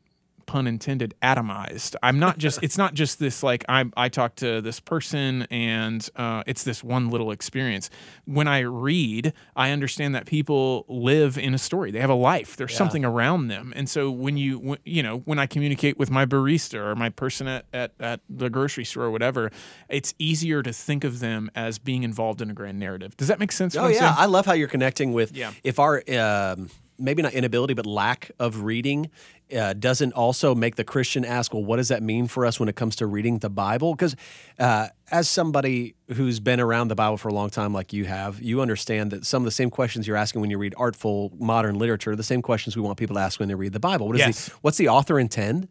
pun 0.49 0.65
intended, 0.65 1.13
atomized. 1.21 1.95
I'm 2.01 2.17
not 2.17 2.39
just. 2.39 2.63
it's 2.63 2.75
not 2.75 2.95
just 2.95 3.19
this 3.19 3.43
like 3.43 3.63
I 3.69 3.85
I 3.95 4.09
talk 4.09 4.33
to 4.37 4.61
this 4.61 4.79
person 4.79 5.43
and 5.51 6.09
uh, 6.15 6.41
it's 6.47 6.63
this 6.63 6.83
one 6.83 7.11
little 7.11 7.29
experience. 7.29 7.91
When 8.25 8.47
I 8.47 8.61
read, 8.61 9.33
I 9.55 9.69
understand 9.69 10.15
that 10.15 10.25
people 10.25 10.85
live 10.89 11.37
in 11.37 11.53
a 11.53 11.59
story. 11.59 11.91
They 11.91 11.99
have 11.99 12.09
a 12.09 12.15
life. 12.15 12.57
There's 12.57 12.71
yeah. 12.71 12.79
something 12.79 13.05
around 13.05 13.49
them. 13.49 13.73
And 13.75 13.87
so 13.87 14.09
when 14.09 14.37
you 14.37 14.57
when, 14.57 14.79
you 14.85 15.03
know 15.03 15.19
when 15.19 15.37
I 15.37 15.45
communicate 15.45 15.99
with 15.99 16.09
my 16.09 16.25
barista 16.25 16.79
or 16.79 16.95
my 16.95 17.09
person 17.09 17.47
at, 17.47 17.65
at 17.71 17.91
at 17.99 18.21
the 18.27 18.49
grocery 18.49 18.85
store 18.85 19.03
or 19.03 19.11
whatever, 19.11 19.51
it's 19.87 20.15
easier 20.17 20.63
to 20.63 20.73
think 20.73 21.03
of 21.03 21.19
them 21.19 21.51
as 21.53 21.77
being 21.77 22.01
involved 22.01 22.41
in 22.41 22.49
a 22.49 22.53
grand 22.53 22.79
narrative. 22.79 23.15
Does 23.17 23.27
that 23.27 23.37
make 23.37 23.51
sense? 23.51 23.75
Oh 23.75 23.85
yeah, 23.85 23.99
saying? 23.99 24.13
I 24.17 24.25
love 24.25 24.47
how 24.47 24.53
you're 24.53 24.67
connecting 24.67 25.13
with. 25.13 25.37
Yeah. 25.37 25.51
If 25.63 25.77
our 25.77 26.01
um, 26.17 26.71
maybe 26.99 27.21
not 27.21 27.33
inability, 27.33 27.73
but 27.73 27.85
lack 27.85 28.31
of 28.39 28.63
reading 28.63 29.09
uh, 29.55 29.73
doesn't 29.73 30.13
also 30.13 30.53
make 30.53 30.75
the 30.75 30.83
Christian 30.83 31.25
ask, 31.25 31.53
well, 31.53 31.63
what 31.63 31.77
does 31.77 31.87
that 31.87 32.03
mean 32.03 32.27
for 32.27 32.45
us 32.45 32.59
when 32.59 32.69
it 32.69 32.75
comes 32.75 32.95
to 32.97 33.07
reading 33.07 33.39
the 33.39 33.49
Bible? 33.49 33.93
Because 33.93 34.15
uh, 34.59 34.87
as 35.11 35.29
somebody 35.29 35.95
who's 36.13 36.39
been 36.39 36.59
around 36.59 36.89
the 36.89 36.95
Bible 36.95 37.17
for 37.17 37.29
a 37.29 37.33
long 37.33 37.49
time, 37.49 37.73
like 37.73 37.91
you 37.91 38.05
have, 38.05 38.41
you 38.41 38.61
understand 38.61 39.11
that 39.11 39.25
some 39.25 39.41
of 39.41 39.45
the 39.45 39.51
same 39.51 39.69
questions 39.69 40.07
you're 40.07 40.17
asking 40.17 40.41
when 40.41 40.49
you 40.49 40.57
read 40.57 40.73
artful 40.77 41.31
modern 41.39 41.77
literature, 41.77 42.15
the 42.15 42.23
same 42.23 42.41
questions 42.41 42.75
we 42.75 42.81
want 42.81 42.97
people 42.97 43.15
to 43.15 43.21
ask 43.21 43.39
when 43.39 43.49
they 43.49 43.55
read 43.55 43.73
the 43.73 43.79
Bible. 43.79 44.07
What 44.07 44.17
is 44.17 44.19
yes. 44.19 44.45
the, 44.45 44.53
what's 44.61 44.77
the 44.77 44.89
author 44.89 45.19
intend? 45.19 45.67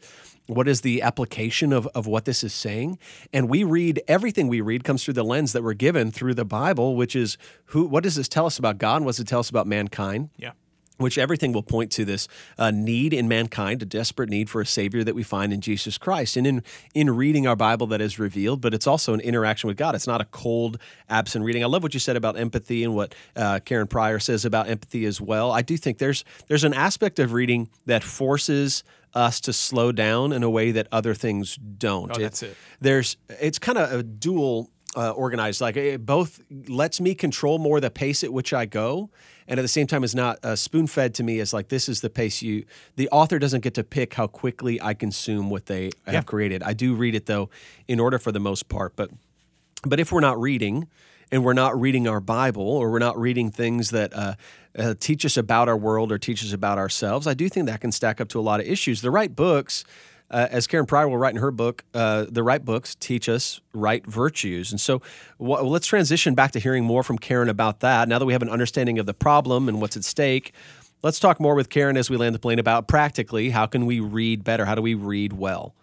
What 0.47 0.67
is 0.67 0.81
the 0.81 1.03
application 1.03 1.75
of, 1.75 1.87
of 1.89 2.07
what 2.07 2.25
this 2.25 2.43
is 2.43 2.55
saying? 2.55 2.99
And 3.35 3.51
we 3.51 3.65
read 3.65 4.03
everything 4.09 4.49
we 4.49 4.63
read 4.63 4.83
comes 4.83 5.05
through 5.05 5.15
the 5.15 5.23
lens 5.23 5.53
that 5.53 5.63
we're 5.63 5.75
given 5.75 6.11
through 6.11 6.35
the 6.35 6.47
Bible, 6.47 6.97
which 6.97 7.15
is 7.15 7.37
who 7.67 7.87
what 7.87 8.03
does 8.03 8.17
this 8.17 8.29
tell 8.29 8.47
us 8.47 8.59
about 8.59 8.79
God? 8.79 9.03
What 9.03 9.09
does 9.09 9.21
it 9.21 9.29
tell 9.29 9.41
us 9.41 9.51
about 9.51 9.67
mankind? 9.67 10.31
Yeah 10.37 10.53
which 10.99 11.19
everything 11.19 11.53
will 11.53 11.63
point 11.63 11.91
to 11.93 12.05
this 12.05 12.29
uh, 12.59 12.71
need 12.71 13.13
in 13.13 13.27
mankind, 13.27 13.83
a 13.83 13.87
desperate 13.87 14.29
need 14.29 14.51
for 14.51 14.61
a 14.61 14.67
Savior 14.67 15.03
that 15.05 15.15
we 15.15 15.23
find 15.23 15.53
in 15.53 15.61
Jesus 15.61 15.99
Christ. 15.99 16.37
And 16.37 16.47
in, 16.47 16.63
in 16.95 17.17
reading 17.17 17.47
our 17.47 17.57
Bible, 17.57 17.87
that 17.89 18.01
is 18.01 18.19
revealed, 18.19 18.61
but 18.61 18.75
it's 18.75 18.87
also 18.87 19.15
an 19.15 19.21
interaction 19.21 19.69
with 19.69 19.77
God. 19.77 19.95
It's 19.95 20.07
not 20.07 20.21
a 20.21 20.27
cold, 20.27 20.79
absent 21.09 21.45
reading. 21.45 21.65
I 21.65 21.67
love 21.67 21.83
what 21.83 21.95
you 21.95 22.01
said 22.01 22.17
about 22.17 22.39
empathy 22.39 22.85
and 22.85 22.95
what 22.95 23.15
uh, 23.35 23.61
Karen 23.65 23.87
Pryor 23.87 24.19
says 24.19 24.45
about 24.45 24.69
empathy 24.69 25.05
as 25.07 25.21
well. 25.21 25.51
I 25.51 25.63
do 25.63 25.77
think 25.77 25.99
there's 25.99 26.25
there's 26.49 26.65
an 26.65 26.75
aspect 26.75 27.19
of 27.19 27.33
reading 27.33 27.69
that 27.87 28.05
forces 28.05 28.85
us 29.15 29.41
to 29.41 29.53
slow 29.53 29.93
down 29.93 30.33
in 30.33 30.43
a 30.43 30.51
way 30.51 30.71
that 30.73 30.87
other 30.93 31.15
things 31.15 31.57
don't. 31.57 32.11
Oh, 32.15 32.21
that's 32.21 32.43
it. 32.43 32.51
it. 32.51 32.57
There's 32.81 33.17
it's 33.41 33.59
kind 33.59 33.79
of 33.79 33.93
a 33.93 34.03
dual 34.03 34.71
uh, 34.97 35.11
organized. 35.11 35.61
Like 35.61 35.77
it 35.77 36.05
both 36.05 36.41
lets 36.51 37.01
me 37.01 37.15
control 37.15 37.59
more 37.59 37.81
the 37.81 37.91
pace 37.91 38.25
at 38.25 38.33
which 38.33 38.53
I 38.53 38.67
go, 38.67 39.11
and 39.49 39.59
at 39.59 39.63
the 39.63 39.69
same 39.69 39.87
time 39.87 40.05
is 40.05 40.15
not 40.15 40.39
uh, 40.45 40.55
spoon 40.55 40.87
fed 40.87 41.15
to 41.15 41.23
me 41.23 41.41
as 41.41 41.53
like 41.53 41.69
this 41.69 41.89
is 41.89 42.03
the 42.03 42.11
pace 42.11 42.43
you. 42.43 42.65
The 42.97 43.09
author 43.09 43.39
doesn't 43.39 43.63
get 43.63 43.75
to 43.75 43.83
pick 43.83 44.15
how 44.15 44.27
quickly 44.27 44.81
I 44.81 44.95
consume 44.95 45.51
what 45.51 45.67
they 45.67 45.91
yeah. 46.07 46.13
have 46.13 46.27
created. 46.27 46.63
I 46.63 46.75
do 46.75 46.95
read 46.95 47.15
it 47.15 47.27
though, 47.27 47.49
in 47.89 47.99
order 47.99 48.19
for 48.19 48.31
the 48.31 48.41
most 48.41 48.69
part. 48.69 48.95
But 48.95 49.11
but 49.83 49.99
if 49.99 50.13
we're 50.13 50.21
not 50.21 50.39
reading, 50.41 50.89
and 51.31 51.45
we're 51.45 51.55
not 51.55 51.79
reading 51.79 52.07
our 52.07 52.21
Bible, 52.21 52.69
or 52.69 52.91
we're 52.91 52.99
not 52.99 53.19
reading 53.19 53.51
things 53.51 53.91
that 53.91 54.15
uh, 54.15 54.35
uh, 54.79 54.95
teach 54.99 55.25
us 55.25 55.37
about 55.37 55.69
our 55.69 55.77
world 55.77 56.13
or 56.13 56.19
teach 56.19 56.43
us 56.43 56.53
about 56.53 56.79
ourselves, 56.79 57.27
I 57.27 57.35
do 57.35 57.49
think 57.49 57.67
that 57.67 57.81
can 57.81 57.93
stack 57.93 58.21
up 58.21 58.29
to 58.31 58.41
a 58.41 58.43
lot 58.43 58.61
of 58.61 58.67
issues. 58.67 59.03
The 59.03 59.11
right 59.11 59.35
books 59.35 59.85
uh, 60.31 60.47
as 60.51 60.67
Karen 60.67 60.87
Pryor 60.87 61.09
will 61.09 61.17
write 61.17 61.35
in 61.35 61.41
her 61.41 61.51
book, 61.51 61.85
uh, 61.95 62.27
the 62.29 62.43
right 62.43 62.65
books 62.65 62.95
teach 62.95 63.29
us 63.29 63.61
right 63.73 64.05
virtues. 64.07 64.71
And 64.71 64.81
so 64.81 65.01
let's 65.39 65.87
transition 65.87 66.35
back 66.35 66.53
to 66.53 66.59
hearing 66.59 66.85
more 66.85 67.03
from 67.03 67.19
Karen 67.19 67.49
about 67.49 67.81
that. 67.81 68.09
Now 68.09 68.19
that 68.19 68.27
we 68.27 68.35
have 68.35 68.43
an 68.43 68.51
understanding 68.51 68.99
of 68.99 69.07
the 69.07 69.15
problem 69.15 69.69
and 69.69 69.81
what's 69.81 69.97
at 69.97 70.05
stake, 70.05 70.53
let's 71.03 71.19
talk 71.19 71.41
more 71.41 71.55
with 71.55 71.71
Karen 71.71 71.97
as 71.97 72.11
we 72.11 72.17
land 72.17 72.35
the 72.35 72.39
plane 72.39 72.59
about 72.59 72.89
practically 72.89 73.51
how 73.51 73.67
can 73.67 73.87
we 73.87 74.01
read 74.01 74.45
better? 74.45 74.67
How 74.67 74.75
do 74.75 74.83
we 74.83 74.95
read 74.95 75.33
well? 75.33 75.75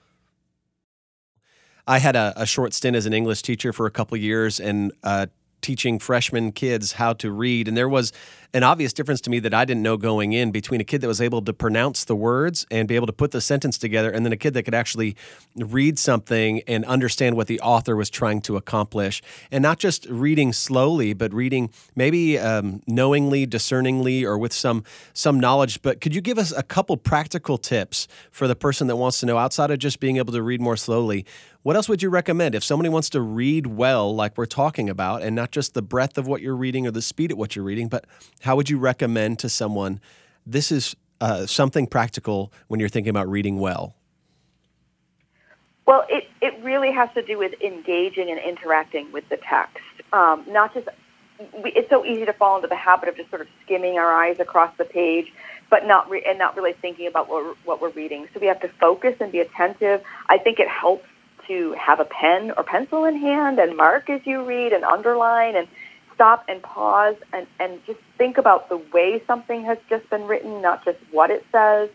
I 1.87 1.99
had 1.99 2.15
a, 2.15 2.33
a 2.35 2.45
short 2.45 2.73
stint 2.73 2.95
as 2.95 3.05
an 3.05 3.13
English 3.13 3.41
teacher 3.41 3.71
for 3.71 3.85
a 3.85 3.91
couple 3.91 4.17
years 4.17 4.59
and 4.59 4.91
uh, 5.03 5.27
teaching 5.61 5.97
freshman 5.97 6.51
kids 6.51 6.93
how 6.93 7.13
to 7.13 7.31
read. 7.31 7.67
And 7.67 7.75
there 7.75 7.89
was 7.89 8.13
an 8.53 8.63
obvious 8.63 8.93
difference 8.93 9.21
to 9.21 9.29
me 9.29 9.39
that 9.39 9.53
I 9.53 9.65
didn't 9.65 9.83
know 9.83 9.97
going 9.97 10.33
in 10.33 10.51
between 10.51 10.81
a 10.81 10.83
kid 10.83 11.01
that 11.01 11.07
was 11.07 11.21
able 11.21 11.41
to 11.41 11.53
pronounce 11.53 12.05
the 12.05 12.15
words 12.15 12.65
and 12.71 12.87
be 12.87 12.95
able 12.95 13.07
to 13.07 13.13
put 13.13 13.31
the 13.31 13.41
sentence 13.41 13.77
together, 13.77 14.09
and 14.09 14.25
then 14.25 14.31
a 14.33 14.37
kid 14.37 14.53
that 14.53 14.63
could 14.63 14.73
actually 14.73 15.15
read 15.55 15.99
something 15.99 16.61
and 16.67 16.85
understand 16.85 17.35
what 17.35 17.47
the 17.47 17.59
author 17.59 17.95
was 17.95 18.09
trying 18.09 18.41
to 18.41 18.57
accomplish. 18.57 19.21
And 19.51 19.61
not 19.61 19.79
just 19.79 20.05
reading 20.07 20.53
slowly, 20.53 21.13
but 21.13 21.33
reading 21.33 21.69
maybe 21.95 22.37
um, 22.39 22.81
knowingly, 22.87 23.45
discerningly, 23.45 24.23
or 24.23 24.37
with 24.37 24.53
some 24.53 24.83
some 25.13 25.39
knowledge. 25.39 25.81
But 25.81 26.01
could 26.01 26.15
you 26.15 26.21
give 26.21 26.37
us 26.37 26.51
a 26.51 26.63
couple 26.63 26.97
practical 26.97 27.57
tips 27.57 28.07
for 28.31 28.47
the 28.47 28.55
person 28.55 28.87
that 28.87 28.95
wants 28.95 29.19
to 29.19 29.25
know 29.25 29.37
outside 29.37 29.71
of 29.71 29.79
just 29.79 29.99
being 29.99 30.17
able 30.17 30.33
to 30.33 30.41
read 30.41 30.61
more 30.61 30.77
slowly? 30.77 31.25
What 31.65 31.75
else 31.75 31.89
would 31.89 32.03
you 32.03 32.11
recommend 32.11 32.53
if 32.53 32.63
somebody 32.63 32.89
wants 32.89 33.09
to 33.09 33.21
read 33.21 33.65
well, 33.65 34.13
like 34.15 34.37
we're 34.37 34.45
talking 34.45 34.87
about, 34.87 35.23
and 35.23 35.35
not 35.35 35.49
just 35.49 35.73
the 35.73 35.81
breadth 35.81 36.15
of 36.15 36.27
what 36.27 36.39
you're 36.41 36.55
reading 36.55 36.85
or 36.85 36.91
the 36.91 37.01
speed 37.01 37.31
at 37.31 37.39
what 37.39 37.55
you're 37.55 37.65
reading, 37.65 37.87
but 37.87 38.05
how 38.41 38.55
would 38.55 38.69
you 38.69 38.77
recommend 38.77 39.39
to 39.39 39.49
someone 39.49 39.99
this 40.45 40.71
is 40.71 40.95
uh, 41.21 41.45
something 41.45 41.87
practical 41.87 42.51
when 42.67 42.79
you're 42.79 42.89
thinking 42.89 43.09
about 43.09 43.29
reading 43.29 43.59
well? 43.59 43.95
Well, 45.85 46.05
it, 46.09 46.27
it 46.41 46.63
really 46.63 46.91
has 46.91 47.09
to 47.13 47.21
do 47.21 47.37
with 47.37 47.53
engaging 47.61 48.29
and 48.29 48.39
interacting 48.39 49.11
with 49.11 49.27
the 49.29 49.37
text. 49.37 49.83
Um, 50.13 50.43
not 50.47 50.73
just, 50.73 50.87
we, 51.63 51.71
it's 51.73 51.89
so 51.89 52.05
easy 52.05 52.25
to 52.25 52.33
fall 52.33 52.55
into 52.55 52.67
the 52.67 52.75
habit 52.75 53.09
of 53.09 53.17
just 53.17 53.29
sort 53.29 53.41
of 53.41 53.47
skimming 53.63 53.97
our 53.97 54.11
eyes 54.11 54.39
across 54.39 54.75
the 54.77 54.85
page, 54.85 55.31
but 55.69 55.85
not 55.85 56.09
re- 56.09 56.23
and 56.27 56.39
not 56.39 56.55
really 56.55 56.73
thinking 56.73 57.07
about 57.07 57.29
what 57.29 57.57
what 57.65 57.81
we're 57.81 57.89
reading. 57.89 58.27
So 58.33 58.39
we 58.39 58.47
have 58.47 58.59
to 58.61 58.69
focus 58.79 59.15
and 59.19 59.31
be 59.31 59.39
attentive. 59.39 60.01
I 60.27 60.37
think 60.37 60.59
it 60.59 60.67
helps 60.67 61.05
to 61.47 61.73
have 61.73 61.99
a 61.99 62.05
pen 62.05 62.51
or 62.57 62.63
pencil 62.63 63.05
in 63.05 63.17
hand 63.19 63.59
and 63.59 63.77
mark 63.77 64.09
as 64.09 64.21
you 64.25 64.43
read 64.43 64.73
and 64.73 64.83
underline 64.83 65.55
and 65.55 65.67
stop 66.15 66.45
and 66.47 66.61
pause 66.61 67.15
and, 67.33 67.45
and 67.59 67.85
just 67.85 67.99
think 68.17 68.37
about 68.37 68.69
the 68.69 68.77
way 68.77 69.21
something 69.27 69.63
has 69.65 69.77
just 69.89 70.09
been 70.09 70.25
written, 70.25 70.61
not 70.61 70.83
just 70.83 70.97
what 71.11 71.29
it 71.29 71.45
says. 71.51 71.89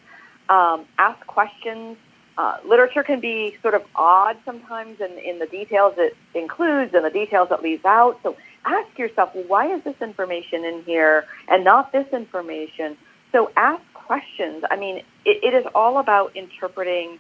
Um, 0.49 0.85
ask 0.99 1.27
questions. 1.27 1.97
Uh, 2.39 2.59
literature 2.65 3.03
can 3.03 3.21
be 3.21 3.57
sort 3.61 3.75
of 3.75 3.83
odd 3.95 4.37
sometimes 4.45 5.01
in, 5.01 5.11
in 5.19 5.39
the 5.39 5.47
details 5.47 5.95
it 5.99 6.17
includes 6.35 6.95
and 6.95 7.05
the 7.05 7.11
details 7.11 7.49
it 7.51 7.63
leaves 7.63 7.85
out. 7.85 8.19
So 8.23 8.37
ask 8.65 8.99
yourself, 8.99 9.35
why 9.35 9.75
is 9.75 9.83
this 9.83 10.01
information 10.01 10.65
in 10.65 10.83
here 10.85 11.27
and 11.49 11.65
not 11.65 11.93
this 11.93 12.07
information? 12.13 12.97
So 13.33 13.51
ask 13.57 13.83
questions. 13.95 14.65
I 14.71 14.77
mean, 14.77 14.99
it, 15.25 15.45
it 15.45 15.55
is 15.55 15.67
all 15.75 15.99
about 15.99 16.37
interpreting 16.37 17.19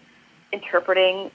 interpreting 0.53 1.31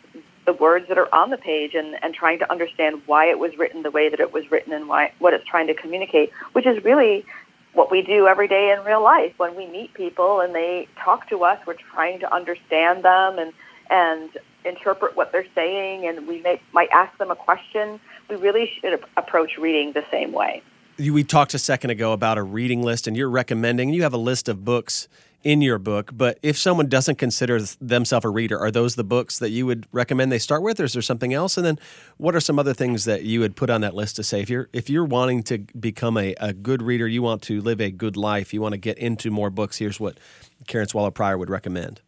the 0.45 0.53
words 0.53 0.88
that 0.88 0.97
are 0.97 1.13
on 1.13 1.29
the 1.29 1.38
page 1.38 1.73
and, 1.73 1.95
and 2.03 2.13
trying 2.13 2.39
to 2.39 2.51
understand 2.51 3.01
why 3.05 3.25
it 3.25 3.39
was 3.39 3.58
written 3.58 3.84
the 3.84 3.91
way 3.91 4.10
that 4.10 4.19
it 4.19 4.31
was 4.31 4.49
written 4.51 4.73
and 4.73 4.88
why 4.88 5.12
what 5.19 5.34
it's 5.34 5.45
trying 5.45 5.67
to 5.67 5.73
communicate, 5.73 6.31
which 6.53 6.65
is 6.65 6.84
really 6.84 7.25
what 7.73 7.91
we 7.91 8.01
do 8.01 8.27
every 8.27 8.47
day 8.47 8.71
in 8.71 8.84
real 8.86 9.03
life. 9.03 9.34
When 9.38 9.55
we 9.55 9.67
meet 9.67 9.93
people 9.93 10.39
and 10.39 10.55
they 10.55 10.88
talk 10.97 11.27
to 11.29 11.43
us, 11.43 11.60
we're 11.65 11.73
trying 11.73 12.19
to 12.19 12.34
understand 12.34 13.03
them 13.03 13.39
and 13.39 13.53
and 13.89 14.29
interpret 14.65 15.15
what 15.15 15.31
they're 15.31 15.45
saying, 15.53 16.08
and 16.08 16.27
we 16.27 16.41
may, 16.41 16.60
might 16.73 16.89
ask 16.91 17.15
them 17.19 17.29
a 17.29 17.36
question. 17.36 17.99
We 18.29 18.36
really 18.36 18.71
should 18.81 18.99
approach 19.15 19.58
reading 19.58 19.93
the 19.93 20.03
same 20.10 20.31
way. 20.31 20.63
We 20.97 21.23
talked 21.23 21.53
a 21.53 21.60
second 21.60 21.91
ago 21.91 22.13
about 22.13 22.38
a 22.38 22.43
reading 22.43 22.81
list, 22.81 23.05
and 23.05 23.15
you're 23.15 23.29
recommending. 23.29 23.89
You 23.89 24.03
have 24.03 24.13
a 24.13 24.17
list 24.17 24.49
of 24.49 24.65
books 24.65 25.08
in 25.45 25.62
your 25.62 25.77
book, 25.77 26.10
but 26.12 26.39
if 26.41 26.58
someone 26.58 26.89
doesn't 26.89 27.19
consider 27.19 27.60
themselves 27.79 28.25
a 28.25 28.29
reader, 28.29 28.60
are 28.60 28.71
those 28.71 28.95
the 28.95 29.03
books 29.03 29.38
that 29.38 29.51
you 29.51 29.67
would 29.67 29.86
recommend 29.91 30.31
they 30.31 30.39
start 30.39 30.63
with, 30.63 30.79
or 30.79 30.86
is 30.86 30.93
there 30.93 31.03
something 31.03 31.36
else? 31.36 31.55
And 31.55 31.63
then, 31.63 31.79
what 32.17 32.36
are 32.36 32.39
some 32.39 32.58
other 32.58 32.73
things 32.73 33.05
that 33.05 33.23
you 33.23 33.41
would 33.41 33.55
put 33.55 33.69
on 33.69 33.81
that 33.81 33.93
list 33.93 34.15
to 34.15 34.23
say 34.23 34.41
if 34.41 34.49
you're 34.49 34.67
if 34.73 34.89
you're 34.89 35.05
wanting 35.05 35.43
to 35.43 35.60
become 35.79 36.17
a, 36.17 36.34
a 36.39 36.51
good 36.51 36.81
reader, 36.81 37.08
you 37.08 37.21
want 37.21 37.43
to 37.43 37.62
live 37.62 37.79
a 37.79 37.91
good 37.91 38.17
life, 38.17 38.55
you 38.55 38.62
want 38.62 38.73
to 38.73 38.79
get 38.79 38.97
into 38.97 39.29
more 39.29 39.51
books? 39.51 39.77
Here's 39.77 39.99
what 39.99 40.17
Karen 40.65 40.88
Swallow 40.88 41.12
Prior 41.12 41.38
would 41.38 41.51
recommend. 41.51 42.01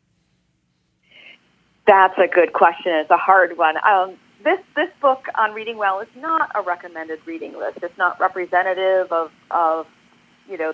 That's 1.85 2.17
a 2.17 2.27
good 2.27 2.53
question. 2.53 2.91
It's 2.93 3.11
a 3.11 3.17
hard 3.17 3.55
one. 3.55 3.75
Um, 3.85 4.17
this 4.43 4.59
this 4.75 4.89
book 4.99 5.27
on 5.35 5.53
reading 5.53 5.77
well 5.77 5.99
is 5.99 6.09
not 6.15 6.49
a 6.55 6.63
recommended 6.63 7.19
reading 7.27 7.55
list. 7.55 7.77
It's 7.83 7.97
not 7.99 8.19
representative 8.19 9.11
of 9.11 9.31
of 9.51 9.85
you 10.49 10.57
know 10.57 10.73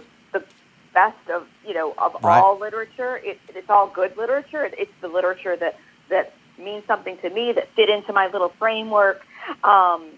best 0.93 1.29
of 1.33 1.47
you 1.65 1.73
know 1.73 1.93
of 1.97 2.15
right. 2.23 2.39
all 2.39 2.57
literature. 2.59 3.17
It, 3.17 3.39
it's 3.49 3.69
all 3.69 3.87
good 3.87 4.15
literature. 4.17 4.69
It's 4.77 4.91
the 5.01 5.07
literature 5.07 5.55
that 5.57 5.77
that 6.09 6.33
means 6.57 6.85
something 6.85 7.17
to 7.19 7.29
me 7.29 7.51
that 7.53 7.69
fit 7.75 7.89
into 7.89 8.13
my 8.13 8.27
little 8.27 8.49
framework. 8.59 9.21
Um, 9.63 10.09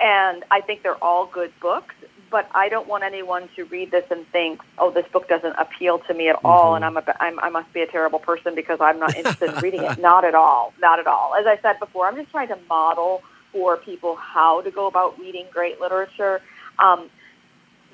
and 0.00 0.44
I 0.50 0.60
think 0.60 0.82
they're 0.82 1.02
all 1.02 1.26
good 1.26 1.52
books. 1.60 1.94
But 2.30 2.48
I 2.54 2.70
don't 2.70 2.88
want 2.88 3.04
anyone 3.04 3.50
to 3.56 3.64
read 3.64 3.90
this 3.90 4.04
and 4.10 4.26
think, 4.28 4.62
"Oh, 4.78 4.90
this 4.90 5.06
book 5.12 5.28
doesn't 5.28 5.54
appeal 5.58 5.98
to 5.98 6.14
me 6.14 6.30
at 6.30 6.36
mm-hmm. 6.36 6.46
all," 6.46 6.74
and 6.74 6.82
I'm, 6.82 6.96
a, 6.96 7.04
I'm 7.20 7.38
I 7.40 7.50
must 7.50 7.70
be 7.74 7.82
a 7.82 7.86
terrible 7.86 8.18
person 8.18 8.54
because 8.54 8.78
I'm 8.80 8.98
not 8.98 9.14
interested 9.14 9.52
in 9.52 9.58
reading 9.60 9.82
it. 9.82 9.98
Not 10.00 10.24
at 10.24 10.34
all. 10.34 10.72
Not 10.80 10.98
at 10.98 11.06
all. 11.06 11.34
As 11.38 11.46
I 11.46 11.58
said 11.60 11.78
before, 11.78 12.06
I'm 12.06 12.16
just 12.16 12.30
trying 12.30 12.48
to 12.48 12.58
model 12.70 13.22
for 13.52 13.76
people 13.76 14.16
how 14.16 14.62
to 14.62 14.70
go 14.70 14.86
about 14.86 15.18
reading 15.18 15.44
great 15.52 15.78
literature. 15.78 16.40
Um, 16.78 17.10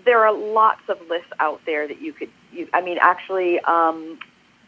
there 0.05 0.25
are 0.27 0.33
lots 0.33 0.83
of 0.89 0.99
lists 1.09 1.33
out 1.41 1.61
there 1.67 1.87
that 1.87 2.01
you 2.01 2.13
could. 2.13 2.31
You, 2.53 2.69
I 2.73 2.81
mean, 2.81 2.99
actually, 3.01 3.61
um, 3.61 4.19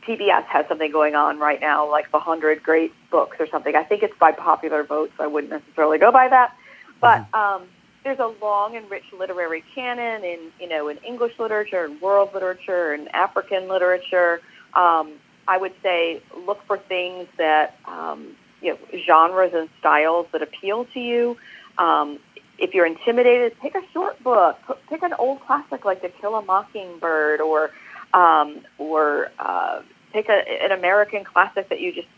PBS 0.06 0.44
has 0.44 0.66
something 0.68 0.90
going 0.90 1.14
on 1.14 1.38
right 1.38 1.60
now, 1.60 1.90
like 1.90 2.10
the 2.10 2.18
hundred 2.18 2.62
great 2.62 2.92
books 3.10 3.36
or 3.38 3.46
something. 3.46 3.74
I 3.74 3.84
think 3.84 4.02
it's 4.02 4.16
by 4.18 4.32
popular 4.32 4.82
vote, 4.82 5.12
so 5.16 5.24
I 5.24 5.26
wouldn't 5.26 5.52
necessarily 5.52 5.98
go 5.98 6.10
by 6.10 6.28
that. 6.28 6.54
But 7.00 7.30
mm-hmm. 7.30 7.62
um, 7.62 7.68
there's 8.04 8.18
a 8.18 8.32
long 8.42 8.76
and 8.76 8.90
rich 8.90 9.04
literary 9.16 9.62
canon 9.74 10.24
in 10.24 10.52
you 10.58 10.68
know 10.68 10.88
in 10.88 10.98
English 10.98 11.38
literature 11.38 11.84
and 11.84 12.00
world 12.00 12.30
literature 12.34 12.92
and 12.92 13.14
African 13.14 13.68
literature. 13.68 14.40
Um, 14.74 15.12
I 15.46 15.58
would 15.58 15.74
say 15.82 16.22
look 16.46 16.64
for 16.66 16.78
things 16.78 17.28
that 17.36 17.76
um, 17.86 18.36
you 18.60 18.72
know 18.72 18.78
genres 19.06 19.52
and 19.54 19.68
styles 19.78 20.26
that 20.32 20.42
appeal 20.42 20.86
to 20.94 21.00
you. 21.00 21.36
Um, 21.78 22.18
if 22.60 22.74
you're 22.74 22.86
intimidated, 22.86 23.58
pick 23.60 23.74
a 23.74 23.82
short 23.92 24.22
book. 24.22 24.58
Pick 24.88 25.02
an 25.02 25.14
old 25.14 25.40
classic 25.40 25.84
like 25.84 26.02
To 26.02 26.08
Kill 26.08 26.36
a 26.36 26.42
Mockingbird, 26.42 27.40
or 27.40 27.70
um, 28.12 28.60
or 28.78 29.30
uh, 29.38 29.82
pick 30.12 30.28
a, 30.28 30.62
an 30.62 30.70
American 30.70 31.24
classic 31.24 31.68
that 31.70 31.80
you 31.80 31.92
just 31.92 32.08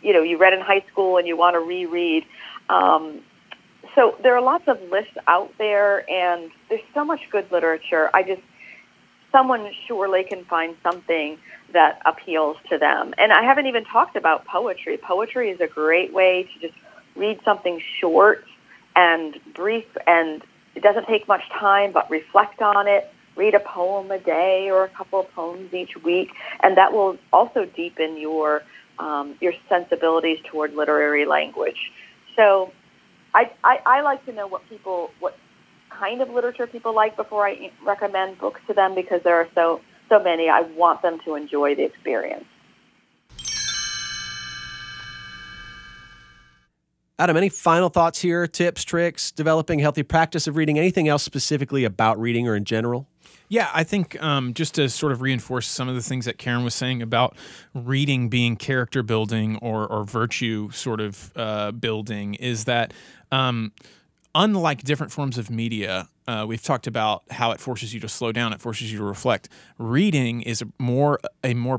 you 0.00 0.12
know 0.12 0.22
you 0.22 0.38
read 0.38 0.54
in 0.54 0.60
high 0.60 0.84
school 0.90 1.18
and 1.18 1.26
you 1.26 1.36
want 1.36 1.54
to 1.54 1.60
reread. 1.60 2.24
Um, 2.70 3.20
so 3.94 4.16
there 4.22 4.36
are 4.36 4.40
lots 4.40 4.68
of 4.68 4.80
lists 4.90 5.16
out 5.26 5.52
there, 5.58 6.08
and 6.08 6.50
there's 6.68 6.82
so 6.94 7.04
much 7.04 7.20
good 7.30 7.50
literature. 7.50 8.08
I 8.14 8.22
just 8.22 8.42
someone 9.32 9.68
surely 9.86 10.24
can 10.24 10.44
find 10.44 10.76
something 10.82 11.38
that 11.72 12.00
appeals 12.06 12.56
to 12.70 12.78
them. 12.78 13.12
And 13.18 13.30
I 13.30 13.42
haven't 13.42 13.66
even 13.66 13.84
talked 13.84 14.16
about 14.16 14.46
poetry. 14.46 14.96
Poetry 14.96 15.50
is 15.50 15.60
a 15.60 15.66
great 15.66 16.14
way 16.14 16.48
to 16.54 16.60
just 16.60 16.78
read 17.14 17.38
something 17.44 17.82
short 18.00 18.44
and 18.98 19.38
brief 19.54 19.86
and 20.08 20.42
it 20.74 20.82
doesn't 20.82 21.06
take 21.06 21.28
much 21.28 21.48
time, 21.50 21.92
but 21.92 22.10
reflect 22.10 22.60
on 22.60 22.88
it. 22.88 23.08
Read 23.36 23.54
a 23.54 23.60
poem 23.60 24.10
a 24.10 24.18
day 24.18 24.70
or 24.70 24.82
a 24.84 24.88
couple 24.88 25.20
of 25.20 25.32
poems 25.32 25.72
each 25.72 25.96
week, 26.02 26.32
and 26.60 26.76
that 26.76 26.92
will 26.92 27.16
also 27.32 27.64
deepen 27.64 28.18
your 28.18 28.62
um, 28.98 29.36
your 29.40 29.52
sensibilities 29.68 30.40
toward 30.44 30.74
literary 30.74 31.24
language. 31.24 31.92
So, 32.34 32.72
I, 33.32 33.52
I, 33.62 33.80
I 33.86 34.00
like 34.00 34.24
to 34.26 34.32
know 34.32 34.48
what 34.48 34.68
people 34.68 35.12
what 35.20 35.38
kind 35.90 36.20
of 36.20 36.30
literature 36.30 36.66
people 36.66 36.94
like 36.94 37.16
before 37.16 37.46
I 37.46 37.70
recommend 37.84 38.38
books 38.38 38.60
to 38.66 38.74
them 38.74 38.96
because 38.96 39.22
there 39.22 39.36
are 39.36 39.48
so 39.54 39.80
so 40.08 40.20
many. 40.20 40.48
I 40.48 40.62
want 40.62 41.02
them 41.02 41.20
to 41.20 41.36
enjoy 41.36 41.76
the 41.76 41.84
experience. 41.84 42.46
Adam, 47.20 47.36
any 47.36 47.48
final 47.48 47.88
thoughts 47.88 48.20
here? 48.20 48.46
Tips, 48.46 48.84
tricks, 48.84 49.32
developing 49.32 49.80
healthy 49.80 50.04
practice 50.04 50.46
of 50.46 50.54
reading? 50.54 50.78
Anything 50.78 51.08
else 51.08 51.24
specifically 51.24 51.84
about 51.84 52.18
reading 52.20 52.46
or 52.46 52.54
in 52.54 52.64
general? 52.64 53.08
Yeah, 53.48 53.70
I 53.74 53.82
think 53.82 54.22
um, 54.22 54.54
just 54.54 54.74
to 54.74 54.88
sort 54.88 55.10
of 55.10 55.20
reinforce 55.20 55.66
some 55.66 55.88
of 55.88 55.96
the 55.96 56.00
things 56.00 56.26
that 56.26 56.38
Karen 56.38 56.62
was 56.62 56.74
saying 56.74 57.02
about 57.02 57.36
reading 57.74 58.28
being 58.28 58.54
character 58.54 59.02
building 59.02 59.56
or, 59.56 59.86
or 59.86 60.04
virtue 60.04 60.70
sort 60.70 61.00
of 61.00 61.32
uh, 61.34 61.72
building 61.72 62.34
is 62.34 62.66
that 62.66 62.92
um, 63.32 63.72
unlike 64.34 64.82
different 64.84 65.10
forms 65.10 65.38
of 65.38 65.50
media, 65.50 66.08
uh, 66.28 66.44
we've 66.46 66.62
talked 66.62 66.86
about 66.86 67.24
how 67.30 67.50
it 67.50 67.58
forces 67.58 67.92
you 67.92 67.98
to 68.00 68.08
slow 68.08 68.30
down, 68.30 68.52
it 68.52 68.60
forces 68.60 68.92
you 68.92 68.98
to 68.98 69.04
reflect. 69.04 69.48
Reading 69.78 70.42
is 70.42 70.62
more 70.78 71.18
a 71.42 71.54
more 71.54 71.78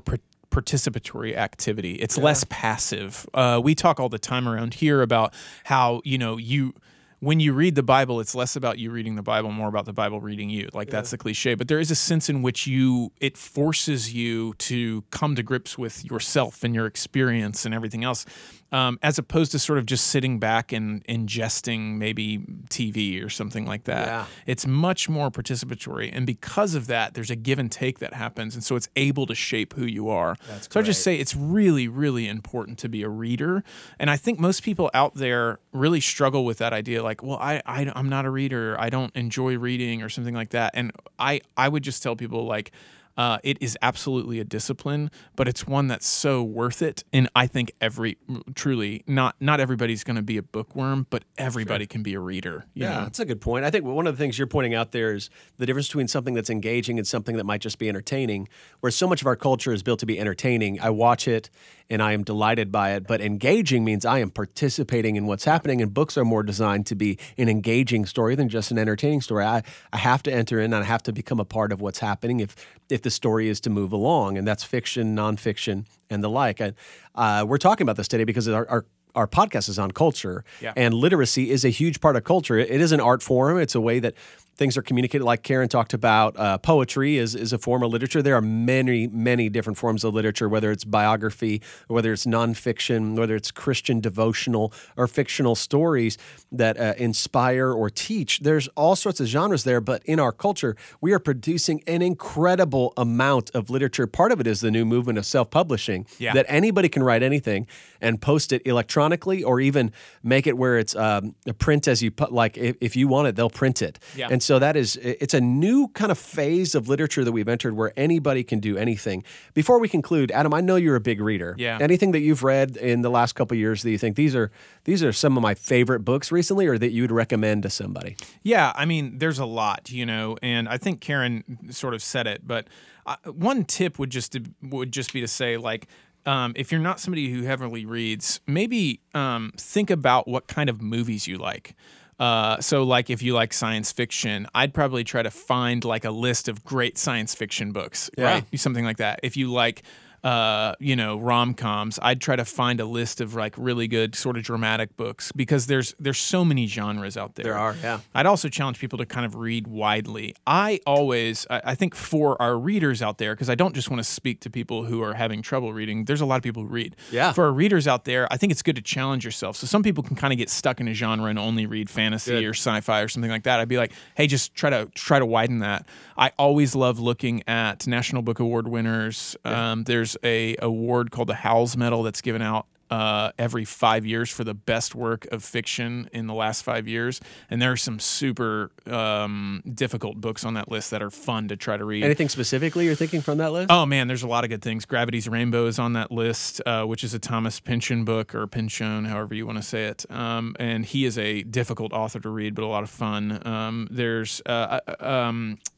participatory 0.52 1.36
activity. 1.36 1.94
It's 1.96 2.18
yeah. 2.18 2.24
less 2.24 2.46
passive. 2.50 3.28
Uh, 3.34 3.60
we 3.64 3.76
talk 3.76 4.00
all 4.00 4.10
the 4.10 4.20
time 4.20 4.48
around 4.48 4.76
here 4.76 5.02
about 5.02 5.34
how 5.64 6.02
you 6.04 6.18
know 6.18 6.38
you 6.38 6.74
when 7.22 7.42
you 7.42 7.52
read 7.52 7.76
the 7.76 7.84
Bible, 7.84 8.22
it's 8.22 8.34
less 8.34 8.56
about 8.56 8.80
you 8.80 8.92
reading 8.92 9.16
the 9.16 9.22
Bible, 9.22 9.52
more 9.52 9.68
about 9.68 9.86
the 9.86 9.94
Bible 9.94 10.22
reading 10.22 10.50
you. 10.50 10.70
Like 10.74 10.88
yeah. 10.88 10.94
that's 10.94 11.12
the 11.12 11.18
cliche. 11.18 11.54
But 11.56 11.68
there 11.68 11.80
is 11.80 11.92
a 11.92 11.96
sense 11.96 12.30
in 12.30 12.42
which 12.42 12.66
you 12.66 13.12
it 13.20 13.38
forces 13.38 14.14
you 14.14 14.54
to 14.56 15.04
come 15.12 15.36
to 15.36 15.44
grips 15.44 15.78
with 15.78 16.06
yourself 16.06 16.64
and 16.64 16.74
your 16.74 16.86
experience 16.86 17.66
and 17.66 17.76
everything 17.76 18.04
else 18.04 18.26
um, 18.72 19.00
as 19.02 19.18
opposed 19.18 19.52
to 19.54 19.60
sort 19.60 19.80
of 19.80 19.86
just 19.86 20.08
sitting 20.08 20.40
back 20.40 20.72
and 20.72 21.04
ingesting 21.06 21.98
maybe 21.98 22.40
TV 22.70 23.24
or 23.24 23.30
something 23.30 23.66
like 23.66 23.86
that. 23.86 24.08
Yeah. 24.08 24.26
It's 24.46 24.68
much 24.68 25.10
more 25.10 25.32
participatory. 25.32 26.10
And 26.14 26.26
because 26.26 26.76
of 26.76 26.88
that, 26.88 27.14
there's 27.14 27.32
a 27.32 27.36
give 27.36 27.58
and 27.60 27.72
take 27.72 28.00
that 28.00 28.14
happens. 28.14 28.54
And 28.54 28.64
so 28.64 28.76
it's 28.76 28.90
able 28.96 29.26
to 29.26 29.36
shape 29.36 29.74
who 29.74 29.86
you 29.86 30.10
are. 30.10 30.36
That's 30.48 30.66
so 30.66 30.74
great. 30.74 30.82
I 30.82 30.86
just 30.86 31.04
say 31.04 31.16
it's 31.16 31.36
really, 31.36 31.88
really 31.88 32.28
important 32.28 32.78
to 32.80 32.90
be 32.90 33.02
a 33.04 33.10
reader. 33.10 33.64
And 33.98 34.10
I 34.10 34.18
think 34.18 34.40
most 34.40 34.64
people 34.64 34.92
out 34.94 35.16
there 35.16 35.60
really 35.74 36.00
struggle 36.00 36.46
with 36.46 36.60
that 36.60 36.74
idea 36.74 37.02
like, 37.02 37.24
well, 37.24 37.38
I, 37.38 37.62
I, 37.66 37.92
I'm 37.96 38.10
not 38.10 38.26
a 38.26 38.30
reader. 38.30 38.80
I 38.80 38.90
don't 38.90 39.16
enjoy 39.16 39.58
reading 39.58 40.04
or 40.04 40.10
something 40.10 40.36
like 40.36 40.50
that. 40.50 40.72
And 40.76 40.92
I, 41.18 41.42
I 41.58 41.70
would 41.70 41.84
just 41.84 42.04
tell 42.04 42.16
people 42.16 42.46
like, 42.46 42.72
uh, 43.20 43.38
it 43.44 43.58
is 43.60 43.78
absolutely 43.82 44.40
a 44.40 44.46
discipline, 44.46 45.12
but 45.36 45.46
it's 45.46 45.68
one 45.68 45.88
that's 45.88 46.08
so 46.08 46.42
worth 46.42 46.82
it. 46.82 47.04
And 47.12 47.28
I 47.36 47.48
think 47.48 47.74
every 47.82 48.18
truly 48.56 49.04
not 49.08 49.36
not 49.42 49.60
everybody's 49.60 50.06
going 50.06 50.16
to 50.16 50.22
be 50.22 50.38
a 50.38 50.42
bookworm, 50.42 51.06
but 51.10 51.26
everybody 51.38 51.84
sure. 51.84 51.90
can 51.90 52.02
be 52.02 52.14
a 52.14 52.20
reader. 52.22 52.64
yeah, 52.74 52.94
know? 52.94 53.00
that's 53.02 53.20
a 53.20 53.26
good 53.26 53.42
point. 53.42 53.66
I 53.66 53.72
think 53.72 53.84
one 53.84 54.08
of 54.08 54.16
the 54.16 54.24
things 54.24 54.38
you're 54.38 54.48
pointing 54.48 54.74
out 54.74 54.94
there 54.94 55.14
is 55.14 55.30
the 55.58 55.66
difference 55.66 55.88
between 55.90 56.08
something 56.08 56.34
that's 56.34 56.50
engaging 56.50 56.98
and 56.98 57.06
something 57.06 57.36
that 57.36 57.44
might 57.44 57.60
just 57.60 57.78
be 57.78 57.90
entertaining. 57.90 58.48
Where 58.80 58.90
so 58.90 59.06
much 59.06 59.20
of 59.20 59.28
our 59.28 59.36
culture 59.36 59.74
is 59.74 59.84
built 59.84 60.00
to 60.00 60.06
be 60.06 60.18
entertaining. 60.18 60.80
I 60.80 60.90
watch 60.90 61.28
it 61.28 61.50
and 61.90 62.02
I 62.02 62.14
am 62.14 62.24
delighted 62.24 62.72
by 62.72 62.92
it. 62.92 63.08
But 63.08 63.22
engaging 63.22 63.84
means 63.84 64.06
I 64.06 64.20
am 64.20 64.30
participating 64.30 65.16
in 65.16 65.26
what's 65.26 65.46
happening, 65.46 65.82
and 65.82 65.94
books 65.94 66.18
are 66.18 66.26
more 66.26 66.44
designed 66.44 66.86
to 66.88 66.96
be 66.96 67.18
an 67.38 67.50
engaging 67.50 68.06
story 68.06 68.36
than 68.36 68.50
just 68.50 68.72
an 68.72 68.78
entertaining 68.78 69.22
story. 69.22 69.46
I, 69.46 69.64
I 69.92 69.98
have 69.98 70.24
to 70.24 70.34
enter 70.34 70.60
in 70.60 70.74
and 70.74 70.84
I 70.84 70.88
have 70.88 71.04
to 71.04 71.14
become 71.14 71.40
a 71.40 71.46
part 71.46 71.72
of 71.72 71.82
what's 71.82 72.00
happening 72.00 72.40
if 72.40 72.56
if 72.90 73.02
the 73.02 73.12
story 73.12 73.50
is 73.50 73.60
to 73.62 73.70
move 73.70 73.92
along, 73.92 74.38
and 74.38 74.48
that's 74.48 74.64
fiction, 74.64 75.16
nonfiction, 75.16 75.86
and 76.10 76.24
the 76.24 76.30
like. 76.30 76.60
And 76.60 76.76
uh, 77.16 77.46
we're 77.48 77.58
talking 77.58 77.86
about 77.86 77.98
this 77.98 78.08
today 78.08 78.24
because 78.24 78.48
our, 78.48 78.68
our 78.68 78.86
our 79.16 79.28
podcast 79.28 79.70
is 79.70 79.80
on 79.80 79.92
culture, 79.92 80.44
yeah. 80.62 80.74
and 80.76 80.94
literacy 80.94 81.50
is 81.50 81.66
a 81.66 81.70
huge 81.70 82.00
part 82.00 82.16
of 82.16 82.24
culture. 82.24 82.58
It 82.58 82.70
is 82.70 82.92
an 82.92 83.00
art 83.00 83.24
form. 83.24 83.60
It's 83.60 83.76
a 83.76 83.82
way 83.82 84.00
that 84.00 84.14
things 84.60 84.78
are 84.78 84.82
communicated. 84.84 85.24
Like 85.24 85.42
Karen 85.42 85.70
talked 85.70 85.94
about, 85.94 86.38
uh, 86.38 86.58
poetry 86.60 87.18
is 87.18 87.34
is 87.34 87.52
a 87.54 87.58
form 87.58 87.82
of 87.82 87.90
literature. 87.92 88.22
There 88.22 88.36
are 88.36 88.42
many 88.42 89.08
many 89.08 89.50
different 89.50 89.78
forms 89.80 90.04
of 90.04 90.14
literature, 90.14 90.48
whether 90.50 90.70
it's 90.70 90.84
biography, 90.84 91.62
whether 91.88 92.12
it's 92.14 92.26
nonfiction, 92.26 93.18
whether 93.18 93.36
it's 93.36 93.52
Christian 93.52 94.02
devotional 94.02 94.66
or 94.98 95.08
fictional 95.08 95.56
stories 95.56 96.18
that 96.52 96.78
uh, 96.80 96.94
inspire 96.98 97.72
or 97.72 97.90
teach. 97.90 98.42
There's 98.42 98.68
all 98.76 98.96
sorts 98.96 99.20
of 99.22 99.28
genres 99.28 99.64
there, 99.64 99.82
but 99.82 100.04
in 100.06 100.20
our 100.20 100.34
culture, 100.34 100.76
we 101.02 101.14
are 101.14 101.20
producing 101.20 101.82
an 101.88 102.02
incredible 102.02 102.94
amount 102.98 103.50
of 103.56 103.70
literature. 103.70 104.06
Part 104.08 104.32
of 104.34 104.40
it 104.42 104.48
is 104.48 104.60
the 104.60 104.72
new 104.72 104.86
movement 104.86 105.18
of 105.18 105.26
self 105.26 105.50
publishing 105.50 106.06
Yeah. 106.20 106.34
that 106.34 106.46
anybody 106.50 106.90
can 106.90 107.02
write 107.02 107.24
anything 107.24 107.66
and 108.02 108.22
post 108.22 108.52
it 108.52 108.62
electronically 108.66 109.42
or 109.44 109.62
even 109.62 109.92
make 110.22 110.46
it 110.48 110.58
where 110.58 110.78
it's 110.78 110.96
um, 110.96 111.36
a 111.48 111.54
print 111.54 111.88
as 111.88 112.02
you 112.04 112.12
put 112.12 112.32
like 112.34 112.58
if, 112.58 112.76
if 112.82 112.96
you 112.96 113.08
want 113.08 113.28
it 113.30 113.36
they'll 113.38 113.50
print 113.64 113.82
it 113.82 114.00
Yeah. 114.16 114.28
and 114.32 114.42
so 114.50 114.58
that 114.58 114.76
is 114.76 114.96
it's 115.24 115.36
a 115.36 115.42
new 115.42 115.88
kind 115.90 116.12
of 116.12 116.18
phase 116.18 116.74
of 116.74 116.90
literature 116.90 117.24
that 117.24 117.32
we've 117.32 117.48
entered 117.48 117.76
where 117.76 117.92
anybody 117.96 118.44
can 118.44 118.60
do 118.60 118.78
anything 118.86 119.24
before 119.54 119.78
we 119.84 119.88
conclude 119.88 120.32
adam 120.32 120.52
i 120.56 120.62
know 120.68 120.76
you're 120.76 120.96
a 120.96 121.06
big 121.12 121.22
reader 121.22 121.54
Yeah. 121.56 121.78
anything 121.80 122.14
that 122.14 122.22
you've 122.22 122.44
read 122.44 122.76
in 122.78 123.04
the 123.04 123.12
last 123.12 123.34
couple 123.38 123.54
of 123.56 123.60
years 123.60 123.84
that 123.84 123.92
you 123.92 124.00
think 124.00 124.16
these 124.16 124.36
are 124.36 124.50
these 124.86 125.04
are 125.04 125.14
some 125.14 125.38
of 125.38 125.44
my 125.44 125.54
favorite 125.54 126.00
books 126.12 126.32
recently 126.32 126.66
or 126.66 126.80
that 126.80 126.92
you 126.96 127.04
would 127.04 127.12
recommend 127.12 127.62
to 127.64 127.70
somebody 127.70 128.16
Yeah, 128.44 128.72
I 128.76 128.86
mean, 128.86 129.20
there's 129.20 129.38
a 129.40 129.46
lot, 129.46 129.92
you 129.92 130.06
know, 130.06 130.38
and 130.42 130.68
I 130.68 130.78
think 130.78 131.00
Karen 131.02 131.44
sort 131.70 131.94
of 131.94 132.02
said 132.02 132.26
it, 132.26 132.42
but 132.48 132.64
uh, 133.06 133.18
one 133.50 133.66
tip 133.66 134.00
would 134.00 134.10
just 134.10 134.32
to, 134.34 134.42
would 134.64 134.92
just 134.92 135.14
be 135.14 135.22
to 135.22 135.28
say 135.28 135.58
like. 135.58 135.88
Um, 136.26 136.52
if 136.56 136.70
you're 136.72 136.82
not 136.82 137.00
somebody 137.00 137.32
who 137.32 137.44
heavily 137.44 137.86
reads, 137.86 138.42
maybe 138.46 139.00
um, 139.16 139.54
think 139.58 139.90
about 139.90 140.28
what 140.28 140.48
kind 140.48 140.70
of 140.70 140.82
movies 140.82 141.28
you 141.28 141.38
like. 141.38 141.76
Uh, 142.20 142.60
so, 142.60 142.84
like, 142.84 143.10
if 143.10 143.22
you 143.22 143.34
like 143.34 143.54
science 143.54 143.92
fiction, 143.92 144.46
I'd 144.54 144.74
probably 144.74 145.04
try 145.04 145.24
to 145.24 145.32
find 145.32 145.86
like 145.86 146.04
a 146.06 146.12
list 146.12 146.48
of 146.50 146.64
great 146.66 146.98
science 146.98 147.34
fiction 147.34 147.72
books, 147.72 148.10
Yeah. 148.18 148.24
right? 148.26 148.60
Something 148.60 148.84
like 148.86 148.98
that. 148.98 149.22
If 149.24 149.38
you 149.38 149.52
like, 149.52 149.84
uh, 150.24 150.74
you 150.80 150.96
know, 150.96 151.18
rom 151.18 151.54
coms, 151.54 152.00
I'd 152.02 152.22
try 152.22 152.36
to 152.36 152.46
find 152.46 152.80
a 152.80 152.86
list 152.86 153.22
of 153.22 153.36
like 153.36 153.56
really 153.58 153.88
good 153.88 154.16
sort 154.16 154.38
of 154.38 154.44
dramatic 154.44 154.96
books 154.98 155.32
because 155.32 155.68
there's 155.68 155.96
there's 156.00 156.18
so 156.18 156.44
many 156.44 156.68
genres 156.68 157.18
out 157.18 157.36
there. 157.36 157.46
There 157.46 157.58
are, 157.58 157.76
yeah. 157.82 158.00
I'd 158.14 158.26
also 158.26 158.50
challenge 158.50 158.80
people 158.80 158.98
to 159.00 159.06
kind 159.06 159.26
of 159.26 159.36
read 159.36 159.68
widely. 159.68 160.36
I 160.46 160.80
always, 160.86 161.46
I 161.50 161.62
I 161.66 161.76
think 161.76 161.96
for 161.96 162.42
our 162.42 162.58
readers 162.58 163.02
out 163.02 163.18
there, 163.18 163.34
because 163.36 163.50
I 163.50 163.56
don't 163.56 163.76
just 163.76 163.90
want 163.90 164.00
to 164.00 164.04
speak 164.04 164.42
to 164.42 164.50
people 164.50 164.84
who 164.84 165.02
are 165.02 165.14
having 165.14 165.42
trouble 165.42 165.72
reading. 165.72 166.06
There's 166.06 166.22
a 166.22 166.26
lot 166.26 166.38
of 166.38 166.44
people 166.44 166.64
who 166.64 166.70
read. 166.70 166.96
Yeah. 167.12 167.32
For 167.32 167.46
our 167.46 167.52
readers 167.52 167.88
out 167.88 168.06
there, 168.06 168.28
I 168.32 168.38
think 168.38 168.52
it's 168.52 168.62
good 168.62 168.76
to 168.76 168.82
challenge 168.82 169.24
yourself. 169.24 169.56
So 169.56 169.68
some 169.68 169.84
people 169.84 170.04
can 170.04 170.16
kind 170.16 170.34
of 170.34 170.38
get 170.38 170.50
stuck 170.50 170.80
in 170.80 170.88
a 170.88 170.94
genre 170.94 171.30
and 171.30 171.40
only 171.40 171.66
read 171.66 171.90
fantasy 171.90 172.32
Good. 172.32 172.44
or 172.44 172.54
sci-fi 172.54 173.02
or 173.02 173.08
something 173.08 173.32
like 173.32 173.44
that. 173.44 173.60
I'd 173.60 173.68
be 173.68 173.78
like, 173.78 173.92
hey, 174.16 174.28
just 174.28 174.56
try 174.56 174.70
to 174.70 174.88
try 174.96 175.20
to 175.20 175.26
widen 175.26 175.60
that. 175.60 175.86
I 176.18 176.32
always 176.38 176.76
love 176.76 177.00
looking 177.00 177.44
at 177.48 177.88
National 177.88 178.22
Book 178.22 178.40
Award 178.40 178.68
winners. 178.68 179.38
Um, 179.46 179.84
there's 179.84 180.09
a 180.24 180.56
award 180.62 181.12
called 181.12 181.30
the 181.30 181.36
Howells 181.36 181.78
Medal 181.78 182.04
that's 182.04 182.22
given 182.22 182.42
out 182.42 182.66
uh, 182.90 183.32
every 183.38 183.66
five 183.66 184.06
years 184.06 184.30
for 184.30 184.44
the 184.44 184.54
best 184.54 184.96
work 184.96 185.26
of 185.32 185.44
fiction 185.44 186.10
in 186.12 186.28
the 186.28 186.34
last 186.34 186.64
five 186.64 186.88
years. 186.88 187.22
And 187.50 187.62
there 187.62 187.72
are 187.72 187.78
some 187.78 188.00
super 188.00 188.72
um, 188.88 189.62
difficult 189.72 190.20
books 190.20 190.44
on 190.44 190.56
that 190.56 190.70
list 190.70 190.92
that 190.92 191.02
are 191.02 191.12
fun 191.12 191.50
to 191.50 191.56
try 191.56 191.78
to 191.78 191.86
read. 191.86 192.04
anything 192.04 192.30
specifically 192.30 192.86
you're 192.86 192.96
thinking 192.96 193.22
from 193.22 193.38
that 193.38 193.52
list 193.52 193.68
Oh 193.70 193.86
man, 193.86 194.08
there's 194.08 194.24
a 194.24 194.28
lot 194.28 194.44
of 194.44 194.50
good 194.50 194.62
things. 194.62 194.86
Gravity's 194.86 195.28
Rainbow 195.28 195.68
is 195.68 195.80
on 195.80 195.94
that 195.94 196.12
list, 196.12 196.62
uh, 196.66 196.84
which 196.86 197.04
is 197.04 197.14
a 197.14 197.20
Thomas 197.20 197.60
Pynchon 197.60 198.06
book 198.06 198.34
or 198.34 198.48
Pynchon, 198.48 199.06
however 199.06 199.36
you 199.36 199.46
want 199.46 199.58
to 199.58 199.64
say 199.64 199.86
it. 199.86 200.06
Um, 200.10 200.56
and 200.60 200.86
he 200.86 201.06
is 201.06 201.18
a 201.18 201.44
difficult 201.44 201.94
author 201.94 202.20
to 202.20 202.30
read, 202.30 202.56
but 202.56 202.64
a 202.64 202.68
lot 202.68 202.84
of 202.84 202.90
fun. 202.90 203.46
Um, 203.46 203.88
there's 203.92 204.42
uh, 204.46 204.80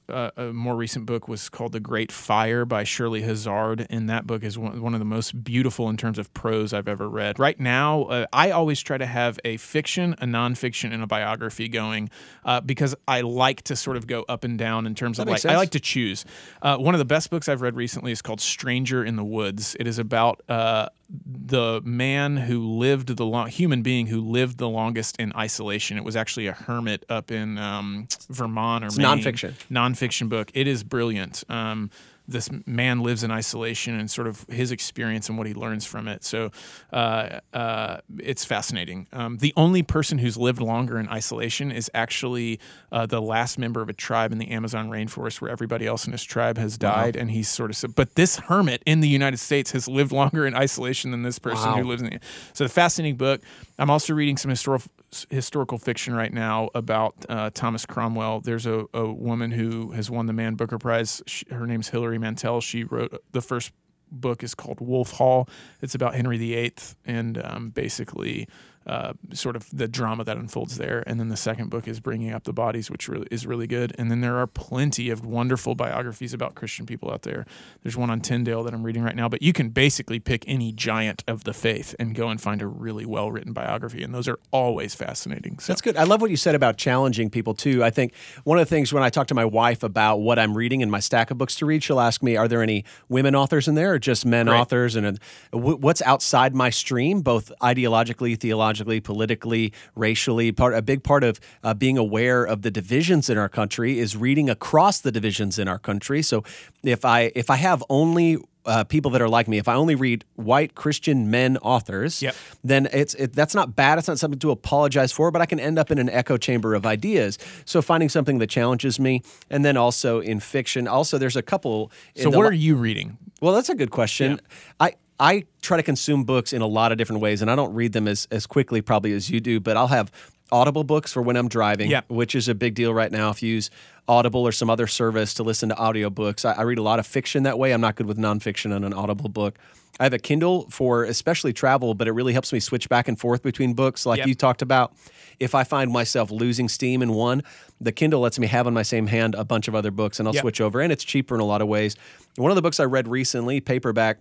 uh, 0.10 0.32
a 0.36 0.54
more 0.54 0.76
recent 0.76 1.06
book 1.06 1.28
was 1.28 1.50
called 1.50 1.72
The 1.72 1.80
Great 1.80 2.12
Fire 2.12 2.66
by 2.66 2.84
Shirley 2.84 3.22
Hazzard, 3.22 3.88
and 3.90 4.10
that 4.10 4.28
book 4.28 4.44
is 4.44 4.58
one, 4.58 4.82
one 4.82 4.94
of 4.94 5.00
the 5.00 5.06
most 5.06 5.44
beautiful 5.44 5.90
in 5.90 5.98
terms 5.98 6.18
of 6.18 6.34
prose 6.34 6.74
I've 6.74 6.88
ever 6.88 7.08
read. 7.08 7.40
Right 7.40 7.60
now, 7.60 8.04
uh, 8.04 8.26
I 8.34 8.52
always 8.52 8.82
try 8.82 8.98
to 8.98 9.06
have 9.06 9.40
a 9.46 9.58
fiction, 9.58 10.14
a 10.20 10.26
nonfiction, 10.26 10.94
and 10.94 11.04
a 11.04 11.08
biography 11.08 11.68
going 11.68 12.10
uh, 12.46 12.62
because 12.62 12.96
I 13.08 13.22
like 13.22 13.62
to 13.64 13.76
sort 13.76 13.98
of 13.98 14.08
go 14.08 14.26
up 14.28 14.44
and 14.44 14.58
down 14.58 14.86
in 14.86 14.96
terms 14.96 15.20
of 15.20 15.28
like 15.28 15.34
makes 15.34 15.46
I 15.46 15.56
like 15.56 15.72
to 15.72 15.80
choose. 15.80 16.26
Uh, 16.62 16.78
one 16.78 16.96
of 16.96 17.00
the 17.00 17.06
best 17.06 17.30
books 17.30 17.48
I've 17.48 17.62
read 17.62 17.76
recently 17.76 18.12
is 18.12 18.22
called 18.22 18.42
Stranger 18.42 19.04
in 19.04 19.16
the 19.16 19.24
Woods. 19.24 19.76
It 19.80 19.88
is 19.88 20.00
about 20.00 20.42
uh, 20.50 20.90
the 21.14 21.82
man 21.84 22.38
who 22.38 22.66
lived 22.78 23.18
the 23.18 23.26
long 23.26 23.48
human 23.50 23.82
being 23.82 24.08
who 24.08 24.22
lived 24.22 24.58
the 24.58 24.70
longest 24.70 25.18
in 25.20 25.34
isolation. 25.36 25.98
It 25.98 26.04
was 26.06 26.16
actually 26.16 26.48
a 26.48 26.54
hermit 26.54 27.04
up 27.10 27.32
in 27.32 27.58
um, 27.58 28.08
Vermont 28.30 28.84
or 28.84 28.88
It's 28.88 28.98
Maine. 28.98 29.20
nonfiction. 29.20 29.54
Nonfiction 29.70 30.30
book. 30.30 30.52
It 30.54 30.68
is 30.68 30.84
brilliant. 30.84 31.44
Um, 31.50 31.90
this 32.28 32.50
man 32.66 33.02
lives 33.02 33.24
in 33.24 33.32
isolation 33.32 34.00
and 34.00 34.10
sort 34.10 34.28
of 34.28 34.46
his 34.50 34.72
experience 34.72 35.28
and 35.28 35.38
what 35.38 35.48
he 35.48 35.54
learns 35.54 35.86
from 35.86 36.08
it. 36.08 36.24
So 36.24 36.52
uh, 36.94 37.40
uh, 37.54 37.98
it's 38.20 38.46
fascinating. 38.46 39.08
Um, 39.12 39.38
the 39.38 39.54
only 39.58 39.84
person 39.84 40.18
who's 40.18 40.38
lived 40.38 40.62
longer 40.62 40.98
in 40.98 41.10
isolation 41.10 41.72
is 41.72 41.92
actually 41.94 42.60
uh, 42.92 43.06
the 43.06 43.22
last 43.22 43.58
member 43.58 43.82
of 43.82 43.90
a 43.90 43.94
tribe 43.94 44.32
in 44.32 44.38
the 44.38 44.52
Amazon 44.52 44.90
rainforest 44.90 45.42
where 45.42 45.52
everybody 45.52 45.86
else 45.86 46.06
in 46.06 46.12
his 46.12 46.24
tribe 46.24 46.58
has 46.58 46.78
died. 46.78 47.16
And 47.16 47.32
he's 47.32 47.50
sort 47.50 47.84
of, 47.84 47.96
but 47.96 48.16
this 48.16 48.38
hermit 48.38 48.82
in 48.86 49.02
the 49.02 49.10
United 49.10 49.38
States 49.38 49.72
has 49.72 49.88
lived 49.88 50.12
longer 50.12 50.46
in 50.46 50.56
isolation 50.56 51.12
than 51.12 51.24
this 51.24 51.40
person 51.40 51.70
Wow. 51.72 51.78
who 51.78 51.84
lives 51.84 52.02
in 52.02 52.10
the. 52.12 52.20
So 52.54 52.64
the 52.64 52.70
fascinating 52.70 53.18
book. 53.18 53.42
I'm 53.80 53.90
also 53.90 54.14
reading 54.14 54.38
some 54.38 54.50
historical 54.50 54.92
historical 55.30 55.78
fiction 55.78 56.14
right 56.14 56.32
now 56.32 56.70
about 56.74 57.26
uh, 57.28 57.50
Thomas 57.54 57.86
Cromwell. 57.86 58.40
There's 58.40 58.66
a, 58.66 58.86
a 58.94 59.12
woman 59.12 59.52
who 59.52 59.92
has 59.92 60.10
won 60.10 60.26
the 60.26 60.34
Man 60.34 60.56
Booker 60.56 60.78
Prize. 60.78 61.22
She, 61.28 61.46
her 61.52 61.68
name's 61.68 61.90
Hilary 61.90 62.18
Mantel. 62.18 62.62
She 62.62 62.84
wrote 62.84 63.22
the 63.32 63.42
first 63.42 63.74
book 64.12 64.44
is 64.44 64.54
called 64.54 64.80
Wolf 64.80 65.12
Hall. 65.12 65.50
It's 65.82 65.96
about 65.96 66.16
Henry 66.16 66.38
VIII 66.38 66.74
and 67.06 67.42
um, 67.44 67.70
basically 67.70 68.48
uh, 68.88 69.14
sort 69.34 69.56
of 69.56 69.68
the 69.72 69.88
drama 69.88 70.24
that 70.24 70.38
unfolds 70.38 70.78
there. 70.78 71.04
And 71.06 71.20
then 71.20 71.30
the 71.30 71.38
second 71.38 71.70
book 71.70 71.88
is 71.88 72.00
Bringing 72.00 72.32
Up 72.34 72.46
the 72.46 72.54
Bodies, 72.54 72.90
which 72.90 73.08
really 73.08 73.28
is 73.30 73.46
really 73.46 73.68
good. 73.68 73.94
And 73.98 74.10
then 74.10 74.22
there 74.22 74.38
are 74.38 74.48
plenty 74.48 75.10
of 75.12 75.24
wonderful 75.26 75.76
biographies 75.76 76.34
about 76.34 76.56
Christian 76.56 76.86
people 76.88 77.12
out 77.12 77.22
there. 77.22 77.46
There's 77.84 77.96
one 77.96 78.10
on 78.10 78.22
Tyndale 78.22 78.64
that 78.64 78.74
I'm 78.74 78.84
reading 78.84 79.04
right 79.04 79.16
now, 79.16 79.30
but 79.30 79.42
you 79.44 79.54
can 79.54 79.70
basically 79.70 80.20
pick 80.20 80.44
any 80.48 80.72
giant 80.72 81.24
of 81.28 81.44
the 81.44 81.54
faith 81.54 81.94
and 82.00 82.16
go 82.16 82.30
and 82.30 82.42
find 82.42 82.62
a 82.62 82.68
really 82.68 83.06
well 83.06 83.32
written 83.32 83.54
biography. 83.54 84.02
And 84.02 84.14
those 84.16 84.28
are 84.28 84.40
always 84.52 84.96
fascinating. 84.96 85.60
So 85.60 85.72
That's 85.74 85.82
good. 85.82 85.96
I 85.96 86.04
love 86.04 86.20
what 86.22 86.32
you 86.32 86.38
said 86.38 86.56
about 86.56 86.78
challenging 86.78 87.30
people 87.30 87.54
too. 87.54 87.84
I 87.84 87.92
think 87.92 88.14
one 88.46 88.58
of 88.58 88.68
the 88.68 88.70
things 88.76 88.92
when 88.92 89.04
I 89.04 89.10
talk 89.10 89.28
to 89.28 89.36
my 89.36 89.46
wife 89.46 89.84
about 89.84 90.18
what 90.18 90.40
I'm 90.40 90.58
reading 90.58 90.82
in 90.82 90.90
my 90.90 91.00
stack 91.00 91.30
of 91.30 91.38
books 91.38 91.56
to 91.58 91.66
read, 91.68 91.84
she'll 91.84 92.00
ask 92.00 92.24
me, 92.24 92.36
"Are 92.36 92.48
there 92.48 92.64
any 92.64 92.84
women 93.10 93.36
authors 93.36 93.68
in 93.68 93.76
there, 93.76 93.94
or 93.94 94.00
just 94.00 94.26
men 94.26 94.48
Right. 94.48 94.60
authors?" 94.60 94.96
And 94.96 95.06
uh, 95.06 95.12
wh- 95.52 95.80
what's 95.80 96.02
outside 96.02 96.56
my 96.56 96.72
stream, 96.72 97.22
both 97.22 97.52
ideologically, 97.62 98.40
theologically, 98.40 98.71
politically, 98.80 99.74
racially. 99.96 100.52
Part 100.52 100.74
a 100.74 100.82
big 100.82 101.04
part 101.04 101.24
of 101.24 101.40
uh, 101.64 101.74
being 101.74 101.98
aware 101.98 102.44
of 102.44 102.62
the 102.62 102.72
divisions 102.72 103.30
in 103.30 103.38
our 103.38 103.50
country 103.50 104.00
is 104.00 104.16
reading 104.16 104.50
across 104.50 105.00
the 105.00 105.12
divisions 105.12 105.60
in 105.60 105.68
our 105.68 105.80
country. 105.80 106.22
So 106.22 106.44
if 106.84 107.04
I 107.06 107.32
if 107.36 107.50
I 107.50 107.56
have 107.58 107.84
only 107.90 108.38
uh, 108.66 108.84
people 108.84 109.10
that 109.12 109.22
are 109.22 109.28
like 109.30 109.48
me, 109.48 109.58
if 109.58 109.68
I 109.68 109.74
only 109.74 109.96
read 109.96 110.24
white 110.36 110.76
Christian 110.76 111.32
men 111.32 111.58
authors, 111.58 112.22
Yep. 112.22 112.36
then 112.64 112.88
it's 112.94 113.16
it, 113.16 113.34
that's 113.34 113.56
not 113.56 113.76
bad. 113.76 113.98
It's 113.98 114.08
not 114.08 114.20
something 114.20 114.40
to 114.40 114.52
apologize 114.52 115.12
for, 115.12 115.32
but 115.32 115.42
I 115.42 115.48
can 115.48 115.60
end 115.60 115.80
up 115.80 115.90
in 115.90 115.98
an 115.98 116.10
echo 116.10 116.38
chamber 116.38 116.76
of 116.76 116.86
ideas. 116.86 117.40
So 117.66 117.82
finding 117.82 118.08
something 118.10 118.38
that 118.38 118.50
challenges 118.52 119.00
me, 119.00 119.24
and 119.50 119.66
then 119.66 119.78
also 119.78 120.20
in 120.20 120.40
fiction, 120.40 120.88
also 120.88 121.18
there's 121.18 121.36
a 121.36 121.42
couple. 121.42 121.92
So 122.16 122.30
what 122.30 122.46
are 122.46 122.54
you 122.54 122.76
reading? 122.76 123.18
well, 123.42 123.54
that's 123.54 123.70
a 123.70 123.76
good 123.76 123.90
question. 123.90 124.40
I 124.80 124.94
I 125.22 125.44
try 125.62 125.78
to 125.78 125.84
consume 125.84 126.24
books 126.26 126.52
in 126.52 126.62
a 126.62 126.68
lot 126.68 126.92
of 126.92 126.98
different 126.98 127.22
ways, 127.22 127.42
and 127.44 127.50
I 127.52 127.56
don't 127.56 127.74
read 127.74 127.94
them 127.94 128.08
as 128.08 128.28
as 128.32 128.46
quickly 128.48 128.82
probably 128.82 129.14
as 129.14 129.30
you 129.30 129.40
do, 129.40 129.60
but 129.60 129.78
I'll 129.78 129.88
have 129.88 130.12
Audible 130.52 130.84
books 130.84 131.14
for 131.14 131.22
when 131.22 131.38
I'm 131.38 131.48
driving, 131.48 131.90
Yeah. 131.90 132.02
which 132.10 132.36
is 132.36 132.50
a 132.50 132.56
big 132.56 132.74
deal 132.76 132.94
right 132.94 133.10
now. 133.12 133.30
If 133.30 133.42
you 133.42 133.54
use 133.54 133.70
Audible 134.08 134.42
or 134.42 134.52
some 134.52 134.70
other 134.70 134.86
service 134.88 135.34
to 135.36 135.44
listen 135.44 135.70
to 135.70 135.76
audiobooks, 135.76 136.44
I, 136.44 136.54
I 136.54 136.62
read 136.64 136.78
a 136.78 136.82
lot 136.82 137.00
of 137.00 137.08
fiction 137.08 137.44
that 137.44 137.58
way. 137.58 137.72
I'm 137.72 137.80
not 137.80 137.96
good 137.96 138.06
with 138.08 138.18
nonfiction 138.18 138.76
on 138.76 138.84
an 138.84 138.92
Audible 138.94 139.30
book. 139.30 139.58
I 140.00 140.04
have 140.04 140.14
a 140.14 140.20
Kindle 140.20 140.68
for 140.70 141.04
especially 141.06 141.54
travel, 141.54 141.94
but 141.94 142.08
it 142.08 142.12
really 142.14 142.34
helps 142.34 142.52
me 142.52 142.60
switch 142.60 142.90
back 142.90 143.08
and 143.08 143.18
forth 143.18 143.44
between 143.44 143.74
books, 143.76 144.06
like 144.06 144.18
Yep. 144.18 144.28
you 144.28 144.36
talked 144.36 144.62
about. 144.62 144.94
If 145.40 145.54
I 145.56 145.64
find 145.64 145.90
myself 145.92 146.32
losing 146.32 146.68
steam 146.68 147.02
in 147.02 147.14
one, 147.14 147.44
the 147.80 147.92
Kindle 147.94 148.20
lets 148.22 148.38
me 148.40 148.48
have 148.48 148.68
on 148.68 148.74
my 148.74 148.84
same 148.84 149.08
hand 149.08 149.36
a 149.36 149.46
bunch 149.46 149.68
of 149.70 149.76
other 149.76 149.92
books, 149.92 150.20
and 150.20 150.28
I'll 150.28 150.34
Yep. 150.36 150.42
switch 150.42 150.60
over. 150.62 150.82
And 150.82 150.92
it's 150.92 151.04
cheaper 151.06 151.36
in 151.36 151.40
a 151.42 151.46
lot 151.46 151.62
of 151.62 151.68
ways. 151.70 151.96
One 152.36 152.52
of 152.52 152.56
the 152.56 152.62
books 152.62 152.80
I 152.80 152.86
read 152.86 153.08
recently, 153.08 153.62
paperback, 153.62 154.18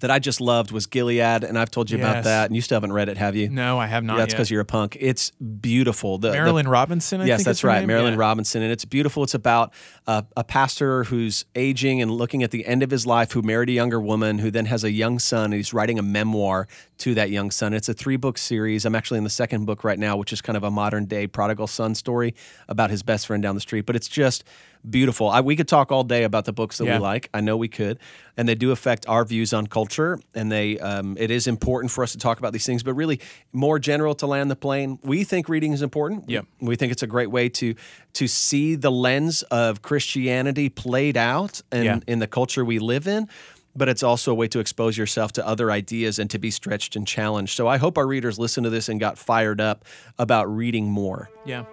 that 0.00 0.12
I 0.12 0.20
just 0.20 0.40
loved 0.40 0.70
was 0.70 0.86
Gilead, 0.86 1.42
and 1.42 1.58
I've 1.58 1.72
told 1.72 1.90
you 1.90 1.98
about 1.98 2.22
that, 2.22 2.46
and 2.46 2.54
you 2.54 2.62
still 2.62 2.76
haven't 2.76 2.92
read 2.92 3.08
it, 3.08 3.16
have 3.16 3.34
you? 3.34 3.48
No, 3.48 3.78
I 3.80 3.86
have 3.86 4.04
not 4.04 4.12
Yeah, 4.14 4.18
that's 4.20 4.34
because 4.34 4.48
you're 4.48 4.60
a 4.60 4.64
punk. 4.64 4.96
It's 5.00 5.30
beautiful. 5.32 6.18
The, 6.18 6.30
the- 6.30 6.36
Marilynne 6.36 6.70
Robinson. 6.70 7.20
I 7.20 7.24
yes, 7.24 7.44
that's 7.44 7.64
right, 7.64 7.84
name? 7.84 7.88
Marilynne 7.88 8.12
Yeah. 8.12 8.18
Robinson, 8.18 8.62
and 8.62 8.70
it's 8.70 8.84
beautiful. 8.84 9.24
It's 9.24 9.34
about 9.34 9.72
uh, 10.06 10.22
a 10.36 10.44
pastor 10.44 11.02
who's 11.04 11.44
aging 11.56 12.00
and 12.00 12.12
looking 12.12 12.44
at 12.44 12.52
the 12.52 12.64
end 12.64 12.84
of 12.84 12.90
his 12.92 13.06
life, 13.06 13.32
who 13.32 13.42
married 13.42 13.70
a 13.70 13.72
younger 13.72 14.00
woman, 14.00 14.38
who 14.38 14.52
then 14.52 14.66
has 14.66 14.84
a 14.84 14.92
young 14.92 15.18
son, 15.18 15.46
and 15.46 15.54
he's 15.54 15.74
writing 15.74 15.98
a 15.98 16.02
memoir 16.02 16.68
to 16.98 17.14
that 17.14 17.30
young 17.30 17.50
son. 17.50 17.72
It's 17.74 17.88
a 17.88 17.94
three 17.94 18.16
book 18.16 18.38
series. 18.38 18.84
I'm 18.84 18.94
actually 18.94 19.18
in 19.18 19.24
the 19.24 19.30
second 19.30 19.64
book 19.64 19.82
right 19.82 19.98
now, 19.98 20.16
which 20.16 20.32
is 20.32 20.40
kind 20.40 20.56
of 20.56 20.62
a 20.62 20.70
modern 20.70 21.06
day 21.06 21.26
prodigal 21.26 21.66
son 21.66 21.96
story 21.96 22.34
about 22.68 22.90
his 22.90 23.02
best 23.02 23.26
friend 23.26 23.42
down 23.42 23.56
the 23.56 23.60
street. 23.60 23.84
But 23.86 23.96
it's 23.96 24.08
just 24.08 24.44
beautiful. 24.88 25.28
I, 25.28 25.40
we 25.40 25.56
could 25.56 25.68
talk 25.68 25.90
all 25.92 26.04
day 26.04 26.24
about 26.24 26.44
the 26.44 26.52
books 26.52 26.78
that 26.78 26.84
Yeah. 26.86 26.94
we 26.98 27.02
like. 27.02 27.28
I 27.32 27.40
know 27.40 27.56
we 27.56 27.68
could, 27.68 27.98
and 28.36 28.48
they 28.48 28.54
do 28.54 28.70
affect 28.70 29.06
our 29.08 29.24
views 29.24 29.52
on 29.52 29.66
culture. 29.66 30.18
And 30.34 30.50
they, 30.50 30.78
um, 30.78 31.16
it 31.18 31.30
is 31.30 31.46
important 31.46 31.90
for 31.90 32.02
us 32.04 32.12
to 32.12 32.18
talk 32.18 32.38
about 32.38 32.52
these 32.52 32.66
things. 32.66 32.82
But 32.82 32.94
really, 32.94 33.20
more 33.52 33.78
general 33.78 34.14
to 34.16 34.26
land 34.26 34.50
the 34.50 34.56
plane, 34.56 34.98
we 35.02 35.24
think 35.24 35.48
reading 35.48 35.72
is 35.72 35.82
important. 35.82 36.28
Yeah, 36.28 36.42
We 36.60 36.76
think 36.76 36.92
it's 36.92 37.02
a 37.02 37.06
great 37.06 37.30
way 37.30 37.48
to 37.50 37.74
to 38.14 38.26
see 38.26 38.74
the 38.74 38.90
lens 38.90 39.42
of 39.44 39.80
Christianity 39.82 40.68
played 40.68 41.16
out 41.16 41.60
in, 41.70 41.84
Yeah. 41.84 42.00
in 42.06 42.18
the 42.18 42.26
culture 42.26 42.64
we 42.64 42.78
live 42.78 43.06
in. 43.06 43.28
But 43.76 43.88
it's 43.88 44.02
also 44.02 44.32
a 44.32 44.34
way 44.34 44.48
to 44.48 44.58
expose 44.58 44.98
yourself 44.98 45.30
to 45.32 45.46
other 45.46 45.70
ideas 45.70 46.18
and 46.18 46.28
to 46.30 46.38
be 46.38 46.50
stretched 46.50 46.96
and 46.96 47.06
challenged. 47.06 47.54
So 47.54 47.68
I 47.68 47.76
hope 47.76 47.96
our 47.96 48.06
readers 48.08 48.36
listen 48.36 48.64
to 48.64 48.70
this 48.70 48.88
and 48.88 48.98
got 48.98 49.18
fired 49.18 49.60
up 49.60 49.84
about 50.18 50.46
reading 50.46 50.90
more. 50.90 51.30
Yeah. 51.46 51.64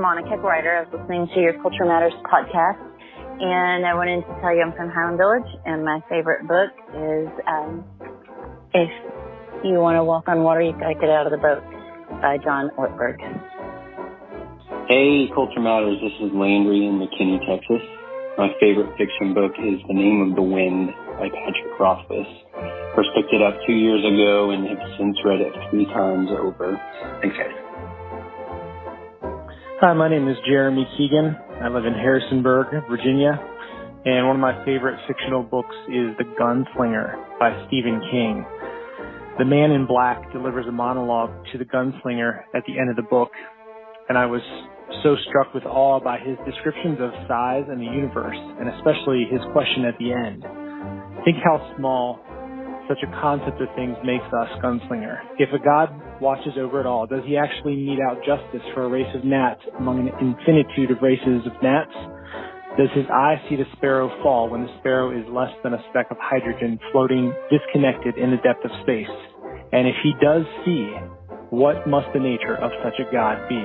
Monica 0.00 0.40
Grider. 0.40 0.80
I 0.80 0.88
was 0.88 0.90
listening 0.96 1.28
to 1.36 1.40
your 1.40 1.52
Culture 1.60 1.84
Matters 1.84 2.16
podcast, 2.24 2.80
and 3.36 3.84
I 3.84 3.92
wanted 3.92 4.24
to 4.24 4.32
tell 4.40 4.48
you 4.56 4.64
I'm 4.64 4.72
from 4.72 4.88
Highland 4.88 5.20
Village, 5.20 5.46
and 5.68 5.84
my 5.84 6.00
favorite 6.08 6.48
book 6.48 6.72
is 6.96 7.28
um, 7.44 7.84
If 8.72 8.88
You 9.62 9.76
Want 9.76 10.00
to 10.00 10.04
Walk 10.04 10.24
on 10.26 10.40
Water, 10.42 10.64
You've 10.64 10.80
Gotta 10.80 10.96
Get 10.96 11.12
Out 11.12 11.28
of 11.28 11.32
the 11.36 11.38
Boat 11.38 11.60
by 12.24 12.40
John 12.40 12.72
Ortberg. 12.80 13.20
Hey, 14.88 15.28
Culture 15.36 15.60
Matters. 15.60 16.00
This 16.00 16.16
is 16.24 16.32
Landry 16.32 16.88
in 16.88 16.96
McKinney, 16.96 17.38
Texas. 17.44 17.84
My 18.40 18.48
favorite 18.56 18.96
fiction 18.96 19.36
book 19.36 19.52
is 19.60 19.84
The 19.84 19.94
Name 19.94 20.32
of 20.32 20.34
the 20.34 20.42
Wind 20.42 20.96
by 21.20 21.28
Patrick 21.28 21.76
Rothfuss. 21.76 22.26
First 22.96 23.12
picked 23.14 23.36
it 23.36 23.44
up 23.44 23.54
two 23.68 23.76
years 23.76 24.00
ago 24.00 24.50
and 24.50 24.64
have 24.64 24.80
since 24.96 25.16
read 25.28 25.44
it 25.44 25.52
three 25.68 25.84
times 25.92 26.32
over. 26.32 26.80
Thanks, 27.20 27.36
guys. 27.36 27.59
Hi, 29.80 29.94
my 29.94 30.10
name 30.10 30.28
is 30.28 30.36
Jeremy 30.46 30.86
Keegan. 30.98 31.34
I 31.64 31.68
live 31.68 31.86
in 31.86 31.94
Harrisonburg, 31.94 32.66
Virginia, 32.90 33.32
and 34.04 34.26
one 34.26 34.36
of 34.36 34.42
my 34.42 34.62
favorite 34.66 35.00
fictional 35.08 35.42
books 35.42 35.74
is 35.88 36.12
The 36.20 36.28
Gunslinger 36.36 37.16
by 37.40 37.56
Stephen 37.66 37.98
King. 38.12 38.44
The 39.38 39.46
man 39.46 39.70
in 39.70 39.86
black 39.86 40.30
delivers 40.34 40.66
a 40.68 40.70
monologue 40.70 41.30
to 41.52 41.56
the 41.56 41.64
gunslinger 41.64 42.44
at 42.54 42.62
the 42.68 42.78
end 42.78 42.90
of 42.90 42.96
the 42.96 43.08
book, 43.08 43.30
and 44.10 44.18
I 44.18 44.26
was 44.26 44.42
so 45.02 45.16
struck 45.30 45.54
with 45.54 45.64
awe 45.64 45.98
by 45.98 46.18
his 46.18 46.36
descriptions 46.44 46.98
of 47.00 47.08
size 47.26 47.64
and 47.70 47.80
the 47.80 47.88
universe, 47.88 48.36
and 48.36 48.68
especially 48.68 49.32
his 49.32 49.40
question 49.56 49.88
at 49.88 49.96
the 49.96 50.12
end. 50.12 50.44
Think 51.24 51.40
how 51.42 51.56
small 51.78 52.20
such 52.86 53.00
a 53.00 53.10
concept 53.24 53.62
of 53.62 53.68
things 53.76 53.96
makes 54.04 54.28
us 54.28 54.48
gunslinger. 54.60 55.24
If 55.38 55.48
a 55.56 55.64
god 55.64 55.88
watches 56.20 56.52
over 56.58 56.80
it 56.80 56.86
all, 56.86 57.06
does 57.06 57.24
he 57.26 57.36
actually 57.36 57.76
mete 57.76 57.98
out 58.00 58.18
justice 58.24 58.62
for 58.74 58.84
a 58.84 58.88
race 58.88 59.10
of 59.14 59.24
gnats 59.24 59.60
among 59.78 60.00
an 60.00 60.08
infinitude 60.20 60.90
of 60.90 61.02
races 61.02 61.46
of 61.46 61.52
gnats? 61.62 61.92
Does 62.78 62.88
his 62.94 63.06
eye 63.12 63.40
see 63.48 63.56
the 63.56 63.66
sparrow 63.76 64.08
fall 64.22 64.48
when 64.48 64.62
the 64.62 64.72
sparrow 64.78 65.10
is 65.10 65.26
less 65.28 65.50
than 65.62 65.74
a 65.74 65.82
speck 65.90 66.06
of 66.10 66.16
hydrogen 66.20 66.78
floating 66.92 67.32
disconnected 67.50 68.16
in 68.16 68.30
the 68.30 68.38
depth 68.38 68.64
of 68.64 68.70
space? 68.82 69.10
And 69.72 69.88
if 69.88 69.96
he 70.02 70.12
does 70.22 70.44
see, 70.64 70.86
what 71.50 71.86
must 71.88 72.06
the 72.14 72.20
nature 72.20 72.56
of 72.56 72.70
such 72.84 72.94
a 73.00 73.10
God 73.10 73.48
be? 73.48 73.60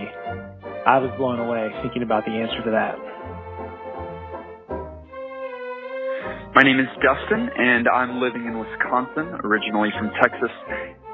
I 0.86 0.98
was 0.98 1.14
blown 1.18 1.40
away 1.40 1.70
thinking 1.82 2.04
about 2.04 2.26
the 2.26 2.32
answer 2.32 2.64
to 2.66 2.72
that. 2.72 2.98
My 6.56 6.64
name 6.64 6.80
is 6.80 6.88
Dustin, 7.04 7.50
and 7.58 7.88
I'm 7.88 8.22
living 8.22 8.46
in 8.48 8.58
Wisconsin, 8.58 9.28
originally 9.44 9.90
from 10.00 10.10
Texas. 10.22 10.54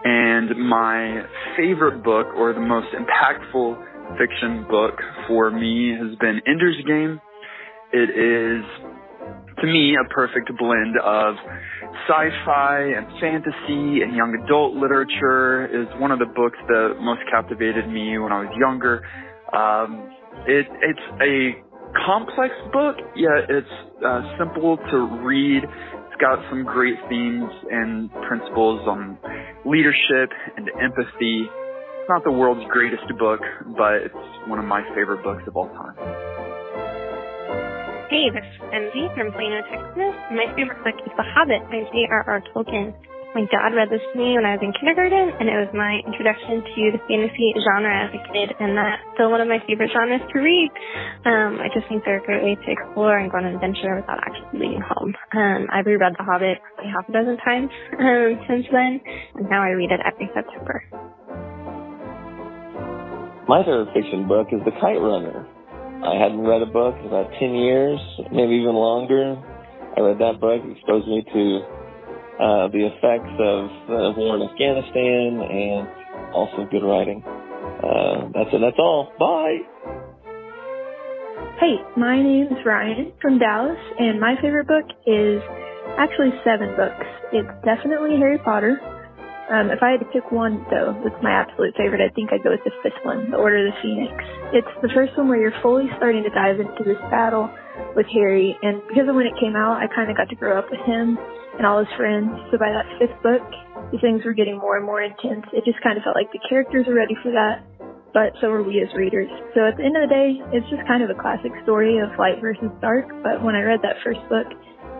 And 0.04 0.68
my 0.68 1.24
favorite 1.58 2.04
book, 2.04 2.28
or 2.36 2.54
the 2.54 2.60
most 2.60 2.88
impactful 2.93 4.18
fiction 4.18 4.66
book 4.70 4.95
for 5.28 5.52
me, 5.52 5.93
has 5.93 6.18
been 6.20 6.41
Ender's 6.47 6.78
Game. 6.88 7.22
It 7.93 8.10
is, 8.10 8.66
to 9.60 9.68
me, 9.68 9.95
a 9.95 10.08
perfect 10.14 10.49
blend 10.58 10.95
of 11.04 11.36
sci-fi 12.08 12.97
and 12.97 13.06
fantasy 13.20 14.02
and 14.02 14.16
young 14.16 14.41
adult 14.43 14.76
literature. 14.76 15.68
Is 15.68 15.88
one 15.99 16.12
of 16.12 16.20
the 16.20 16.26
books 16.26 16.58
that 16.68 16.95
most 16.99 17.22
captivated 17.30 17.88
me 17.88 18.18
when 18.18 18.32
I 18.32 18.41
was 18.41 18.54
younger. 18.58 19.06
Um, 19.54 20.10
it, 20.47 20.66
it's 20.82 21.06
a 21.22 21.62
complex 22.08 22.54
book, 22.72 22.95
yet 23.16 23.49
it's 23.49 23.68
uh, 24.06 24.22
simple 24.39 24.78
to 24.78 24.97
read. 25.22 25.64
Got 26.22 26.38
some 26.51 26.63
great 26.63 26.93
themes 27.09 27.49
and 27.72 28.11
principles 28.30 28.86
on 28.88 29.17
leadership 29.65 30.30
and 30.55 30.69
empathy. 30.78 31.49
It's 31.49 32.09
not 32.09 32.24
the 32.24 32.32
world's 32.32 32.61
greatest 32.69 33.01
book, 33.17 33.41
but 33.76 34.05
it's 34.05 34.24
one 34.45 34.59
of 34.59 34.65
my 34.65 34.84
favorite 34.93 35.24
books 35.24 35.41
of 35.47 35.57
all 35.57 35.67
time. 35.69 35.97
Hey, 38.13 38.30
this 38.30 38.45
is 38.45 38.61
Envy 38.69 39.09
from 39.17 39.32
Plano, 39.34 39.65
Texas. 39.65 40.13
My 40.30 40.45
favorite 40.53 40.84
book 40.84 40.99
is 41.01 41.11
The 41.17 41.26
Hobbit 41.26 41.65
by 41.74 41.89
J.R.R. 41.89 42.43
Tolkien. 42.53 42.93
My 43.32 43.48
dad 43.48 43.72
read 43.72 43.88
this 43.88 44.04
to 44.12 44.20
me 44.20 44.36
when 44.36 44.44
I 44.44 44.60
was 44.60 44.64
in 44.64 44.76
kindergarten, 44.76 45.32
and 45.40 45.48
it 45.48 45.56
was 45.56 45.72
my 45.72 46.04
introduction 46.04 46.68
to 46.68 46.82
the 46.92 47.00
fantasy 47.08 47.56
genre 47.64 47.88
as 47.88 48.12
a 48.12 48.20
kid, 48.28 48.52
and 48.60 48.76
that's 48.76 49.00
still 49.16 49.32
one 49.32 49.40
of 49.40 49.48
my 49.48 49.64
favorite 49.64 49.88
genres 49.88 50.20
to 50.20 50.38
read. 50.44 50.68
Um, 51.24 51.64
I 51.64 51.72
just 51.72 51.88
think 51.88 52.04
they're 52.04 52.20
a 52.20 52.28
great 52.28 52.44
way 52.44 52.60
to 52.60 52.68
explore 52.68 53.16
and 53.16 53.32
go 53.32 53.40
on 53.40 53.48
an 53.48 53.56
adventure 53.56 53.96
without 53.96 54.20
actually 54.20 54.68
leaving 54.68 54.84
home. 54.84 55.16
Um, 55.32 55.72
I've 55.72 55.88
reread 55.88 56.20
The 56.20 56.28
Hobbit 56.28 56.60
probably 56.60 56.92
half 56.92 57.08
a 57.08 57.14
dozen 57.16 57.40
times 57.40 57.72
um, 58.04 58.32
since 58.52 58.68
then, 58.68 59.00
and 59.40 59.48
now 59.48 59.64
I 59.64 59.80
read 59.80 59.96
it 59.96 60.04
every 60.04 60.28
September. 60.36 60.84
My 63.48 63.64
favorite 63.64 63.96
fiction 63.96 64.28
book 64.28 64.52
is 64.52 64.60
The 64.68 64.76
Kite 64.84 65.00
Runner. 65.00 65.48
I 66.04 66.20
hadn't 66.20 66.44
read 66.44 66.68
a 66.68 66.72
book 66.72 67.00
in 67.00 67.08
about 67.08 67.32
10 67.40 67.56
years, 67.56 67.96
maybe 68.28 68.60
even 68.60 68.76
longer. 68.76 69.40
I 69.96 70.04
read 70.04 70.20
that 70.20 70.44
book, 70.44 70.60
it 70.68 70.76
exposed 70.76 71.08
me 71.08 71.24
to 71.32 71.80
uh, 72.40 72.68
the 72.70 72.88
effects 72.88 73.34
of 73.40 73.70
the 73.88 74.14
war 74.18 74.36
in 74.38 74.44
Afghanistan 74.44 75.42
and 75.42 75.88
also 76.34 76.68
good 76.72 76.84
writing. 76.84 77.24
Uh, 77.24 78.30
that's 78.34 78.50
it, 78.54 78.62
that's 78.62 78.80
all. 78.80 79.12
Bye! 79.20 79.60
Hey, 81.60 81.78
my 81.98 82.22
name 82.22 82.48
is 82.48 82.66
Ryan 82.66 83.14
from 83.22 83.38
Dallas, 83.38 83.78
and 84.00 84.20
my 84.20 84.36
favorite 84.42 84.68
book 84.68 84.86
is 85.06 85.42
actually 85.98 86.34
seven 86.44 86.74
books. 86.76 87.06
It's 87.34 87.50
definitely 87.66 88.18
Harry 88.18 88.40
Potter. 88.40 88.82
Um, 89.52 89.70
if 89.70 89.84
I 89.84 89.92
had 89.92 90.00
to 90.00 90.10
pick 90.10 90.32
one, 90.32 90.66
though, 90.72 90.96
that's 91.04 91.22
my 91.22 91.32
absolute 91.32 91.76
favorite, 91.76 92.00
I 92.00 92.10
think 92.16 92.32
I'd 92.32 92.42
go 92.42 92.52
with 92.52 92.64
the 92.64 92.72
fifth 92.82 92.98
one, 93.04 93.30
The 93.30 93.38
Order 93.38 93.68
of 93.68 93.74
the 93.74 93.78
Phoenix. 93.84 94.14
It's 94.56 94.74
the 94.82 94.90
first 94.96 95.18
one 95.18 95.28
where 95.28 95.38
you're 95.38 95.62
fully 95.62 95.86
starting 95.98 96.24
to 96.24 96.32
dive 96.32 96.60
into 96.60 96.82
this 96.88 96.98
battle 97.12 97.52
with 97.96 98.08
Harry, 98.14 98.58
and 98.64 98.82
because 98.88 99.10
of 99.10 99.16
when 99.16 99.28
it 99.28 99.36
came 99.38 99.56
out, 99.56 99.78
I 99.78 99.92
kind 99.94 100.10
of 100.10 100.16
got 100.16 100.30
to 100.30 100.36
grow 100.36 100.58
up 100.58 100.72
with 100.72 100.80
him 100.88 101.20
and 101.62 101.70
all 101.70 101.78
his 101.78 101.93
friends. 101.93 102.34
So 102.49 102.57
by 102.57 102.74
that 102.74 102.89
fifth 102.97 103.14
book, 103.22 103.45
the 103.93 104.01
things 104.01 104.26
were 104.26 104.34
getting 104.34 104.57
more 104.57 104.82
and 104.82 104.86
more 104.86 105.05
intense. 105.05 105.45
It 105.53 105.62
just 105.62 105.78
kind 105.86 105.93
of 105.93 106.01
felt 106.01 106.18
like 106.18 106.34
the 106.34 106.41
characters 106.49 106.89
were 106.89 106.97
ready 106.97 107.14
for 107.22 107.30
that, 107.30 107.62
but 108.18 108.34
so 108.41 108.49
were 108.49 108.66
we 108.66 108.82
as 108.82 108.89
readers. 108.97 109.30
So 109.53 109.70
at 109.70 109.78
the 109.78 109.86
end 109.86 109.93
of 109.93 110.09
the 110.09 110.12
day, 110.12 110.41
it's 110.57 110.66
just 110.74 110.82
kind 110.89 111.05
of 111.05 111.14
a 111.14 111.18
classic 111.22 111.53
story 111.62 112.01
of 112.01 112.09
light 112.18 112.41
versus 112.41 112.74
dark. 112.82 113.05
But 113.22 113.45
when 113.45 113.53
I 113.53 113.62
read 113.62 113.78
that 113.86 114.01
first 114.01 114.26
book 114.26 114.49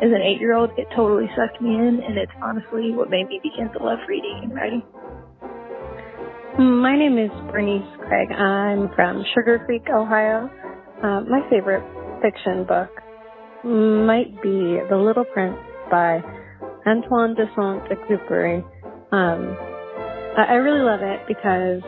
as 0.06 0.14
an 0.14 0.22
eight-year-old, 0.22 0.78
it 0.78 0.86
totally 0.94 1.26
sucked 1.34 1.58
me 1.66 1.74
in, 1.74 1.98
and 2.06 2.14
it's 2.22 2.36
honestly 2.46 2.94
what 2.94 3.10
made 3.10 3.26
me 3.26 3.42
begin 3.42 3.74
to 3.74 3.82
love 3.82 4.06
reading 4.06 4.46
and 4.46 4.54
writing. 4.54 4.86
My 6.62 6.94
name 6.94 7.18
is 7.18 7.34
Bernice 7.50 7.90
Craig. 8.06 8.30
I'm 8.30 8.94
from 8.94 9.26
Sugar 9.34 9.66
Creek, 9.66 9.90
Ohio. 9.90 10.46
Uh, 11.02 11.26
my 11.26 11.42
favorite 11.50 11.82
fiction 12.22 12.70
book 12.70 12.94
might 13.66 14.30
be 14.46 14.78
The 14.94 14.98
Little 14.98 15.26
Prince 15.26 15.58
by 15.90 16.22
Antoine 16.86 17.36
de 17.36 17.46
Saint-Exupéry. 17.56 18.64
Um, 19.12 19.58
I 20.38 20.46
I 20.50 20.54
really 20.56 20.82
love 20.82 21.02
it 21.02 21.22
because 21.28 21.82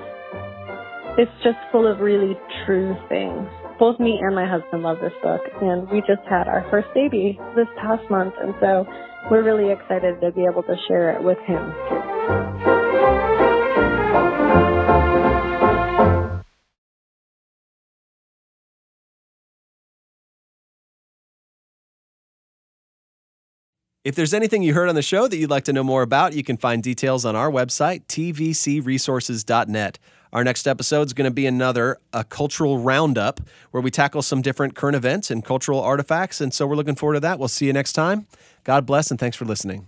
it's 1.17 1.31
just 1.43 1.57
full 1.71 1.87
of 1.87 1.99
really 1.99 2.37
true 2.65 2.95
things. 3.09 3.47
Both 3.79 3.99
me 3.99 4.19
and 4.21 4.35
my 4.35 4.45
husband 4.45 4.83
love 4.83 4.97
this 5.01 5.13
book, 5.23 5.41
and 5.61 5.89
we 5.89 6.01
just 6.01 6.21
had 6.29 6.47
our 6.47 6.65
first 6.69 6.87
baby 6.93 7.39
this 7.55 7.67
past 7.81 8.03
month, 8.09 8.33
and 8.41 8.53
so 8.59 8.85
we're 9.31 9.43
really 9.43 9.71
excited 9.71 10.19
to 10.21 10.31
be 10.31 10.45
able 10.45 10.63
to 10.63 10.75
share 10.87 11.11
it 11.11 11.23
with 11.23 11.39
him 11.47 12.82
If 24.03 24.15
there's 24.15 24.33
anything 24.33 24.63
you 24.63 24.73
heard 24.73 24.89
on 24.89 24.95
the 24.95 25.01
show 25.01 25.29
that 25.29 25.37
you'd 25.37 25.49
like 25.49 25.63
to 25.63 25.71
know 25.71 25.83
more 25.83 26.01
about, 26.01 26.33
you 26.33 26.43
can 26.43 26.57
find 26.57 26.83
details 26.83 27.23
on 27.23 27.37
our 27.37 27.49
website, 27.49 28.03
tvcresources.net. 28.07 29.99
Our 30.33 30.43
next 30.43 30.67
episode 30.67 31.07
is 31.07 31.13
going 31.13 31.29
to 31.29 31.33
be 31.33 31.45
another 31.45 31.99
a 32.11 32.25
cultural 32.25 32.79
roundup 32.79 33.39
where 33.71 33.81
we 33.81 33.91
tackle 33.91 34.21
some 34.21 34.41
different 34.41 34.75
current 34.75 34.97
events 34.97 35.31
and 35.31 35.45
cultural 35.45 35.79
artifacts. 35.79 36.41
And 36.41 36.53
so 36.53 36.67
we're 36.67 36.75
looking 36.75 36.95
forward 36.95 37.13
to 37.13 37.19
that. 37.21 37.39
We'll 37.39 37.47
see 37.47 37.67
you 37.67 37.71
next 37.71 37.93
time. 37.93 38.27
God 38.65 38.85
bless 38.85 39.09
and 39.09 39.17
thanks 39.17 39.37
for 39.37 39.45
listening. 39.45 39.87